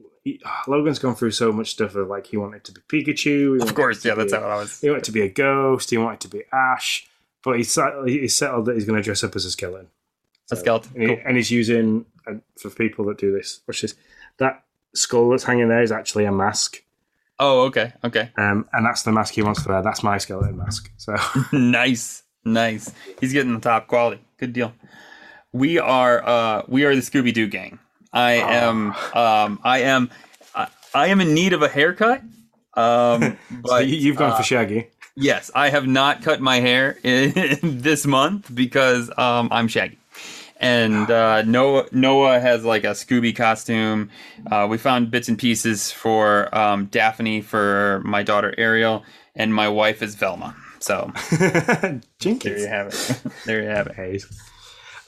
Logan's 0.67 0.99
gone 0.99 1.15
through 1.15 1.33
so 1.33 1.53
much 1.53 1.71
stuff 1.71 1.95
of 1.95 2.09
like 2.09 2.27
he 2.27 2.37
wanted 2.37 2.65
to 2.65 2.73
be 2.73 2.81
Pikachu. 2.81 3.61
Of 3.63 3.75
course, 3.75 4.05
yeah, 4.05 4.15
that's 4.15 4.33
how 4.33 4.41
I 4.41 4.57
was. 4.57 4.81
He 4.81 4.89
wanted 4.89 5.05
to 5.05 5.13
be 5.13 5.23
a 5.23 5.29
ghost. 5.29 5.91
He 5.91 5.99
wanted 5.99 6.21
to 6.21 6.29
be 6.29 6.43
Ash, 6.53 7.09
but 7.43 7.57
he's 7.57 7.79
he's 8.07 8.37
settled 8.37 8.67
that 8.67 8.75
he's 8.75 8.85
going 8.85 8.99
to 8.99 9.03
dress 9.03 9.25
up 9.25 9.37
as 9.37 9.45
a 9.45 9.51
skeleton. 9.51 9.89
So, 10.47 10.57
a 10.57 10.59
skeleton, 10.61 10.93
and, 10.95 11.11
he, 11.11 11.17
and, 11.27 11.37
he's 11.37 11.51
using 11.51 12.07
uh, 12.27 12.35
for 12.59 12.71
people 12.71 13.05
that 13.07 13.19
do 13.19 13.33
this. 13.33 13.61
which 13.67 13.85
is 13.85 13.95
That 14.39 14.65
skull 14.95 15.31
that's 15.31 15.45
hanging 15.45 15.69
there 15.69 15.83
is 15.83 15.93
actually 15.93 16.25
a 16.25 16.33
mask. 16.33 16.83
Oh, 17.39 17.67
okay, 17.67 17.93
okay. 18.03 18.31
Um, 18.37 18.69
and 18.73 18.85
that's 18.85 19.03
the 19.03 19.13
mask 19.13 19.35
he 19.35 19.43
wants 19.43 19.63
to 19.63 19.69
wear. 19.69 19.83
That's 19.83 20.03
my 20.03 20.19
skeleton 20.19 20.57
mask. 20.57 20.91
So 20.97 21.15
nice, 21.53 22.25
nice. 22.45 22.93
He's 23.21 23.33
getting 23.33 23.55
the 23.55 23.61
top 23.61 23.87
quality. 23.87 24.23
Good 24.39 24.53
deal. 24.53 24.73
We 25.53 25.79
are, 25.79 26.27
uh, 26.27 26.63
we 26.67 26.85
are 26.85 26.95
the 26.95 27.01
Scooby 27.01 27.33
Doo 27.33 27.47
gang. 27.47 27.79
I 28.13 28.41
oh. 28.41 28.49
am, 28.49 28.95
um, 29.15 29.61
I 29.63 29.81
am, 29.81 30.11
I, 30.55 30.69
I, 30.95 31.07
am 31.09 31.21
in 31.21 31.35
need 31.35 31.53
of 31.53 31.63
a 31.63 31.69
haircut. 31.69 32.21
Um, 32.75 33.39
but 33.51 33.69
so 33.69 33.79
you've 33.79 34.17
gone 34.17 34.33
uh, 34.33 34.37
for 34.37 34.43
Shaggy. 34.43 34.89
Yes, 35.15 35.51
I 35.55 35.71
have 35.71 35.87
not 35.87 36.23
cut 36.23 36.41
my 36.41 36.61
hair 36.61 36.99
in, 37.03 37.33
this 37.83 38.07
month 38.07 38.55
because 38.55 39.11
um, 39.19 39.49
I'm 39.51 39.69
Shaggy 39.69 39.99
and 40.61 41.11
uh, 41.11 41.43
Noah 41.43 41.87
Noah 41.93 42.41
has 42.41 42.65
like 42.65 42.85
a 42.85 42.89
Scooby 42.89 43.35
costume. 43.35 44.11
Uh, 44.51 44.67
we 44.69 44.79
found 44.79 45.11
bits 45.11 45.29
and 45.29 45.39
pieces 45.39 45.91
for 45.91 46.55
um, 46.57 46.87
Daphne 46.87 47.41
for 47.41 48.03
my 48.05 48.23
daughter 48.23 48.55
Ariel, 48.59 49.05
and 49.35 49.55
my 49.55 49.69
wife 49.69 50.03
is 50.03 50.15
Velma. 50.15 50.55
So 50.81 51.13
Jenkins. 52.19 52.43
there 52.43 52.59
you 52.59 52.67
have 52.67 52.89
it. 52.89 53.23
There 53.47 53.63
you 53.63 53.69
have 53.69 53.87
it. 53.89 53.95
Hayes. 53.97 54.27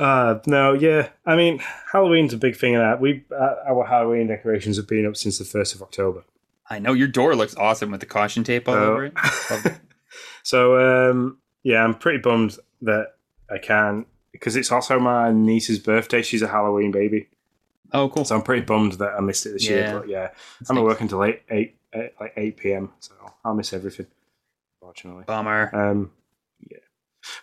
Uh, 0.00 0.40
no, 0.46 0.72
yeah. 0.72 1.10
I 1.26 1.36
mean, 1.36 1.62
Halloween's 1.92 2.32
a 2.32 2.38
big 2.38 2.56
thing 2.56 2.72
in 2.72 2.80
that. 2.80 3.00
We 3.00 3.24
uh, 3.30 3.56
our 3.68 3.84
Halloween 3.84 4.28
decorations 4.28 4.78
have 4.78 4.88
been 4.88 5.06
up 5.06 5.16
since 5.16 5.38
the 5.38 5.44
first 5.44 5.74
of 5.74 5.82
October. 5.82 6.24
I 6.70 6.78
know 6.78 6.94
your 6.94 7.08
door 7.08 7.36
looks 7.36 7.54
awesome 7.56 7.90
with 7.90 8.00
the 8.00 8.06
caution 8.06 8.42
tape 8.42 8.66
all 8.68 8.74
over 8.74 9.04
it. 9.06 9.14
so 10.42 11.10
um, 11.10 11.38
yeah, 11.62 11.84
I'm 11.84 11.94
pretty 11.94 12.18
bummed 12.18 12.56
that 12.80 13.16
I 13.50 13.58
can't 13.58 14.06
because 14.32 14.56
it's 14.56 14.72
also 14.72 14.98
my 14.98 15.32
niece's 15.32 15.78
birthday. 15.78 16.22
She's 16.22 16.42
a 16.42 16.48
Halloween 16.48 16.92
baby. 16.92 17.28
Oh, 17.92 18.08
cool. 18.08 18.24
So 18.24 18.36
I'm 18.36 18.42
pretty 18.42 18.62
bummed 18.62 18.92
that 18.94 19.14
I 19.18 19.20
missed 19.20 19.44
it 19.46 19.50
this 19.50 19.68
yeah. 19.68 19.76
year. 19.76 19.98
But 19.98 20.08
yeah, 20.08 20.28
That's 20.60 20.70
I'm 20.70 20.76
not 20.76 20.84
working 20.84 21.04
until 21.04 21.24
8, 21.24 21.42
8, 21.50 21.76
8, 21.92 22.12
like 22.20 22.32
8 22.36 22.56
p.m. 22.56 22.92
So 23.00 23.12
I'll 23.44 23.54
miss 23.54 23.72
everything, 23.72 24.06
fortunately. 24.80 25.24
Bummer. 25.26 25.70
Um. 25.74 26.12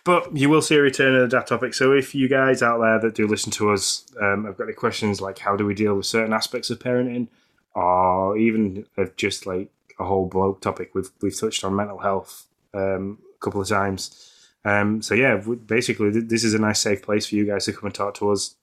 But 0.04 0.36
you 0.36 0.48
will 0.48 0.62
see 0.62 0.76
a 0.76 0.80
return 0.80 1.14
of 1.14 1.30
that 1.30 1.46
topic. 1.46 1.74
So 1.74 1.92
if 1.92 2.14
you 2.14 2.28
guys 2.28 2.62
out 2.62 2.78
there 2.78 3.00
that 3.00 3.14
do 3.14 3.26
listen 3.26 3.52
to 3.52 3.70
us 3.70 4.06
um, 4.20 4.44
have 4.44 4.56
got 4.56 4.64
any 4.64 4.72
questions 4.72 5.20
like 5.20 5.38
how 5.38 5.56
do 5.56 5.64
we 5.64 5.74
deal 5.74 5.94
with 5.94 6.06
certain 6.06 6.32
aspects 6.32 6.70
of 6.70 6.78
parenting 6.78 7.28
or 7.74 8.36
even 8.36 8.86
of 8.96 9.16
just 9.16 9.46
like 9.46 9.70
a 9.98 10.04
whole 10.04 10.26
bloke 10.26 10.60
topic, 10.60 10.94
we've, 10.94 11.10
we've 11.20 11.38
touched 11.38 11.64
on 11.64 11.76
mental 11.76 11.98
health 11.98 12.46
um, 12.74 13.18
a 13.34 13.44
couple 13.44 13.60
of 13.60 13.68
times. 13.68 14.34
Um, 14.64 15.02
so 15.02 15.14
yeah, 15.14 15.36
basically, 15.66 16.10
this 16.10 16.44
is 16.44 16.54
a 16.54 16.58
nice, 16.58 16.80
safe 16.80 17.02
place 17.02 17.26
for 17.26 17.36
you 17.36 17.46
guys 17.46 17.64
to 17.66 17.72
come 17.72 17.86
and 17.86 17.94
talk 17.94 18.14
to 18.14 18.30
us. 18.30 18.54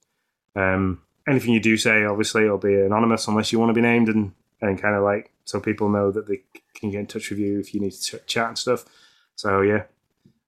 Um, 0.56 1.02
anything 1.28 1.54
you 1.54 1.60
do 1.60 1.78
say, 1.78 2.04
obviously, 2.04 2.44
it'll 2.44 2.58
be 2.58 2.76
anonymous 2.76 3.28
unless 3.28 3.52
you 3.52 3.60
want 3.60 3.70
to 3.70 3.74
be 3.74 3.82
named, 3.82 4.10
and 4.10 4.34
and 4.62 4.82
kind 4.82 4.96
of 4.96 5.04
like 5.04 5.32
so 5.46 5.60
people 5.60 5.90
know 5.90 6.12
that 6.12 6.28
they 6.28 6.42
can 6.74 6.92
get 6.92 7.00
in 7.00 7.08
touch 7.08 7.30
with 7.30 7.40
you 7.40 7.60
if 7.60 7.74
you 7.74 7.80
need 7.80 7.94
to 7.94 8.20
chat 8.20 8.50
and 8.50 8.58
stuff. 8.58 8.86
So 9.36 9.62
yeah, 9.62 9.84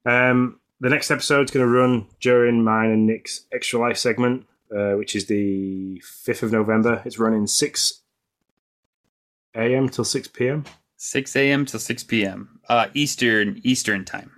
um, 0.05 0.59
the 0.79 0.89
next 0.89 1.11
episode's 1.11 1.51
going 1.51 1.65
to 1.65 1.71
run 1.71 2.07
during 2.19 2.63
mine 2.63 2.91
and 2.91 3.07
Nick's 3.07 3.45
extra 3.51 3.79
life 3.79 3.97
segment, 3.97 4.45
uh, 4.75 4.93
which 4.93 5.15
is 5.15 5.25
the 5.25 6.01
fifth 6.05 6.43
of 6.43 6.51
November. 6.51 7.01
It's 7.05 7.19
running 7.19 7.47
six 7.47 8.01
a.m. 9.55 9.89
till 9.89 10.05
six 10.05 10.27
p.m. 10.27 10.65
6 10.97 11.35
a.m. 11.35 11.65
till 11.65 11.79
6 11.79 12.03
p.m. 12.03 12.59
Uh, 12.67 12.87
Eastern 12.93 13.61
Eastern 13.63 14.03
time. 14.03 14.31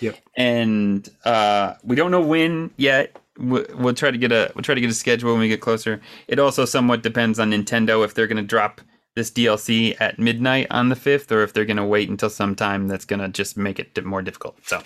Yep. 0.00 0.18
And 0.36 1.08
uh, 1.24 1.74
we 1.82 1.96
don't 1.96 2.10
know 2.10 2.20
when 2.20 2.70
yet. 2.76 3.18
We'll, 3.36 3.66
we'll 3.74 3.94
try 3.94 4.12
to 4.12 4.18
get 4.18 4.30
a 4.30 4.52
we'll 4.54 4.62
try 4.62 4.76
to 4.76 4.80
get 4.80 4.90
a 4.90 4.94
schedule 4.94 5.32
when 5.32 5.40
we 5.40 5.48
get 5.48 5.60
closer. 5.60 6.00
It 6.28 6.38
also 6.38 6.64
somewhat 6.64 7.02
depends 7.02 7.38
on 7.38 7.50
Nintendo 7.50 8.04
if 8.04 8.14
they're 8.14 8.28
going 8.28 8.36
to 8.36 8.42
drop 8.42 8.80
this 9.16 9.30
DLC 9.30 9.96
at 10.00 10.18
midnight 10.18 10.68
on 10.70 10.88
the 10.88 10.96
fifth, 10.96 11.30
or 11.32 11.42
if 11.42 11.52
they're 11.52 11.64
going 11.64 11.76
to 11.76 11.84
wait 11.84 12.08
until 12.08 12.30
some 12.30 12.54
time 12.54 12.88
that's 12.88 13.04
going 13.04 13.20
to 13.20 13.28
just 13.28 13.56
make 13.56 13.78
it 13.78 14.04
more 14.04 14.22
difficult. 14.22 14.56
So, 14.64 14.82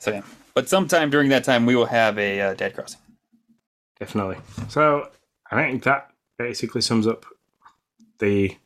so 0.00 0.10
yeah. 0.10 0.22
But 0.54 0.68
sometime 0.68 1.10
during 1.10 1.28
that 1.30 1.44
time, 1.44 1.64
we 1.64 1.76
will 1.76 1.86
have 1.86 2.18
a 2.18 2.40
uh, 2.40 2.54
Dad 2.54 2.74
Crossing. 2.74 3.00
Definitely. 4.00 4.38
So 4.68 5.08
I 5.50 5.62
think 5.62 5.84
that 5.84 6.10
basically 6.38 6.80
sums 6.80 7.06
up 7.06 7.24
the 8.18 8.56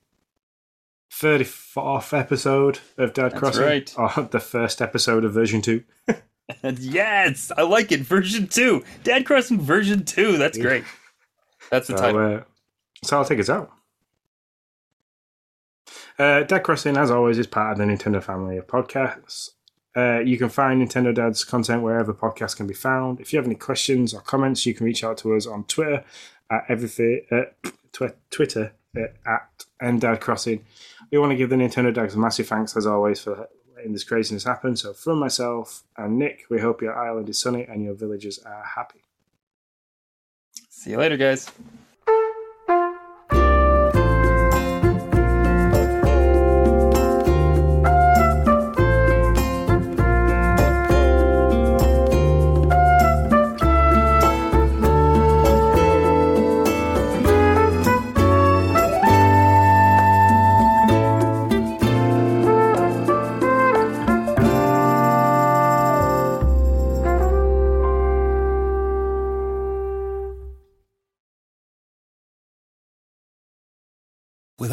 34th 1.13 2.19
episode 2.19 2.79
of 2.97 3.13
Dad 3.13 3.33
That's 3.33 3.39
Crossing. 3.39 3.63
right. 3.65 3.95
Or 3.99 4.23
the 4.31 4.41
first 4.41 4.81
episode 4.81 5.25
of 5.25 5.33
version 5.35 5.61
2. 5.63 5.83
yes, 6.79 7.53
I 7.57 7.63
like 7.63 7.93
it. 7.93 8.01
Version 8.01 8.49
two, 8.49 8.83
Dad 9.03 9.25
Crossing 9.27 9.61
version 9.61 10.05
two. 10.05 10.37
That's 10.39 10.57
Yeah. 10.59 10.65
great. 10.65 10.85
That's 11.71 11.87
the 11.89 11.97
So, 11.97 12.03
title. 12.03 12.37
uh, 12.37 12.41
so 13.03 13.19
I'll 13.19 13.25
take 13.25 13.41
us 13.41 13.49
out. 13.51 13.71
Uh, 16.19 16.43
Dad 16.45 16.61
Crossing, 16.63 16.97
as 16.97 17.11
always, 17.11 17.39
is 17.39 17.47
part 17.47 17.73
of 17.73 17.79
the 17.79 17.85
Nintendo 17.85 18.23
family 18.23 18.57
of 18.57 18.67
podcasts. 18.67 19.51
Uh, 19.97 20.19
you 20.21 20.37
can 20.37 20.49
find 20.49 20.83
Nintendo 20.83 21.15
Dad's 21.15 21.45
content 21.45 21.83
wherever 21.83 22.13
podcasts 22.13 22.57
can 22.57 22.67
be 22.67 22.75
found. 22.75 23.21
If 23.21 23.33
you 23.33 23.39
have 23.39 23.47
any 23.47 23.55
questions 23.55 24.13
or 24.13 24.21
comments, 24.21 24.67
you 24.67 24.75
can 24.75 24.87
reach 24.87 25.05
out 25.05 25.19
to 25.19 25.35
us 25.37 25.47
on 25.47 25.65
Twitter 25.65 26.05
at 26.51 26.65
everything 26.69 27.23
uh, 27.31 27.69
tw- 27.93 28.17
Twitter 28.31 28.73
uh, 28.97 29.07
at 29.27 29.65
Ndad 29.81 30.21
Crossing. 30.21 30.65
We 31.11 31.19
want 31.19 31.31
to 31.31 31.37
give 31.37 31.51
the 31.51 31.57
Nintendo 31.57 31.95
Dads 31.95 32.15
a 32.15 32.19
massive 32.19 32.49
thanks 32.49 32.77
as 32.77 32.87
always 32.87 33.21
for 33.21 33.49
letting 33.77 33.93
this 33.93 34.05
craziness 34.05 34.45
happen. 34.45 34.77
So, 34.77 34.93
from 34.93 35.19
myself 35.19 35.85
and 35.97 36.19
Nick, 36.19 36.45
we 36.51 36.61
hope 36.61 36.83
your 36.83 36.97
island 36.97 37.29
is 37.29 37.39
sunny 37.39 37.65
and 37.65 37.85
your 37.85 37.95
villagers 37.95 38.39
are 38.41 38.65
happy. 38.65 39.03
See 40.71 40.91
you 40.91 40.99
later, 40.99 41.17
guys. 41.17 41.51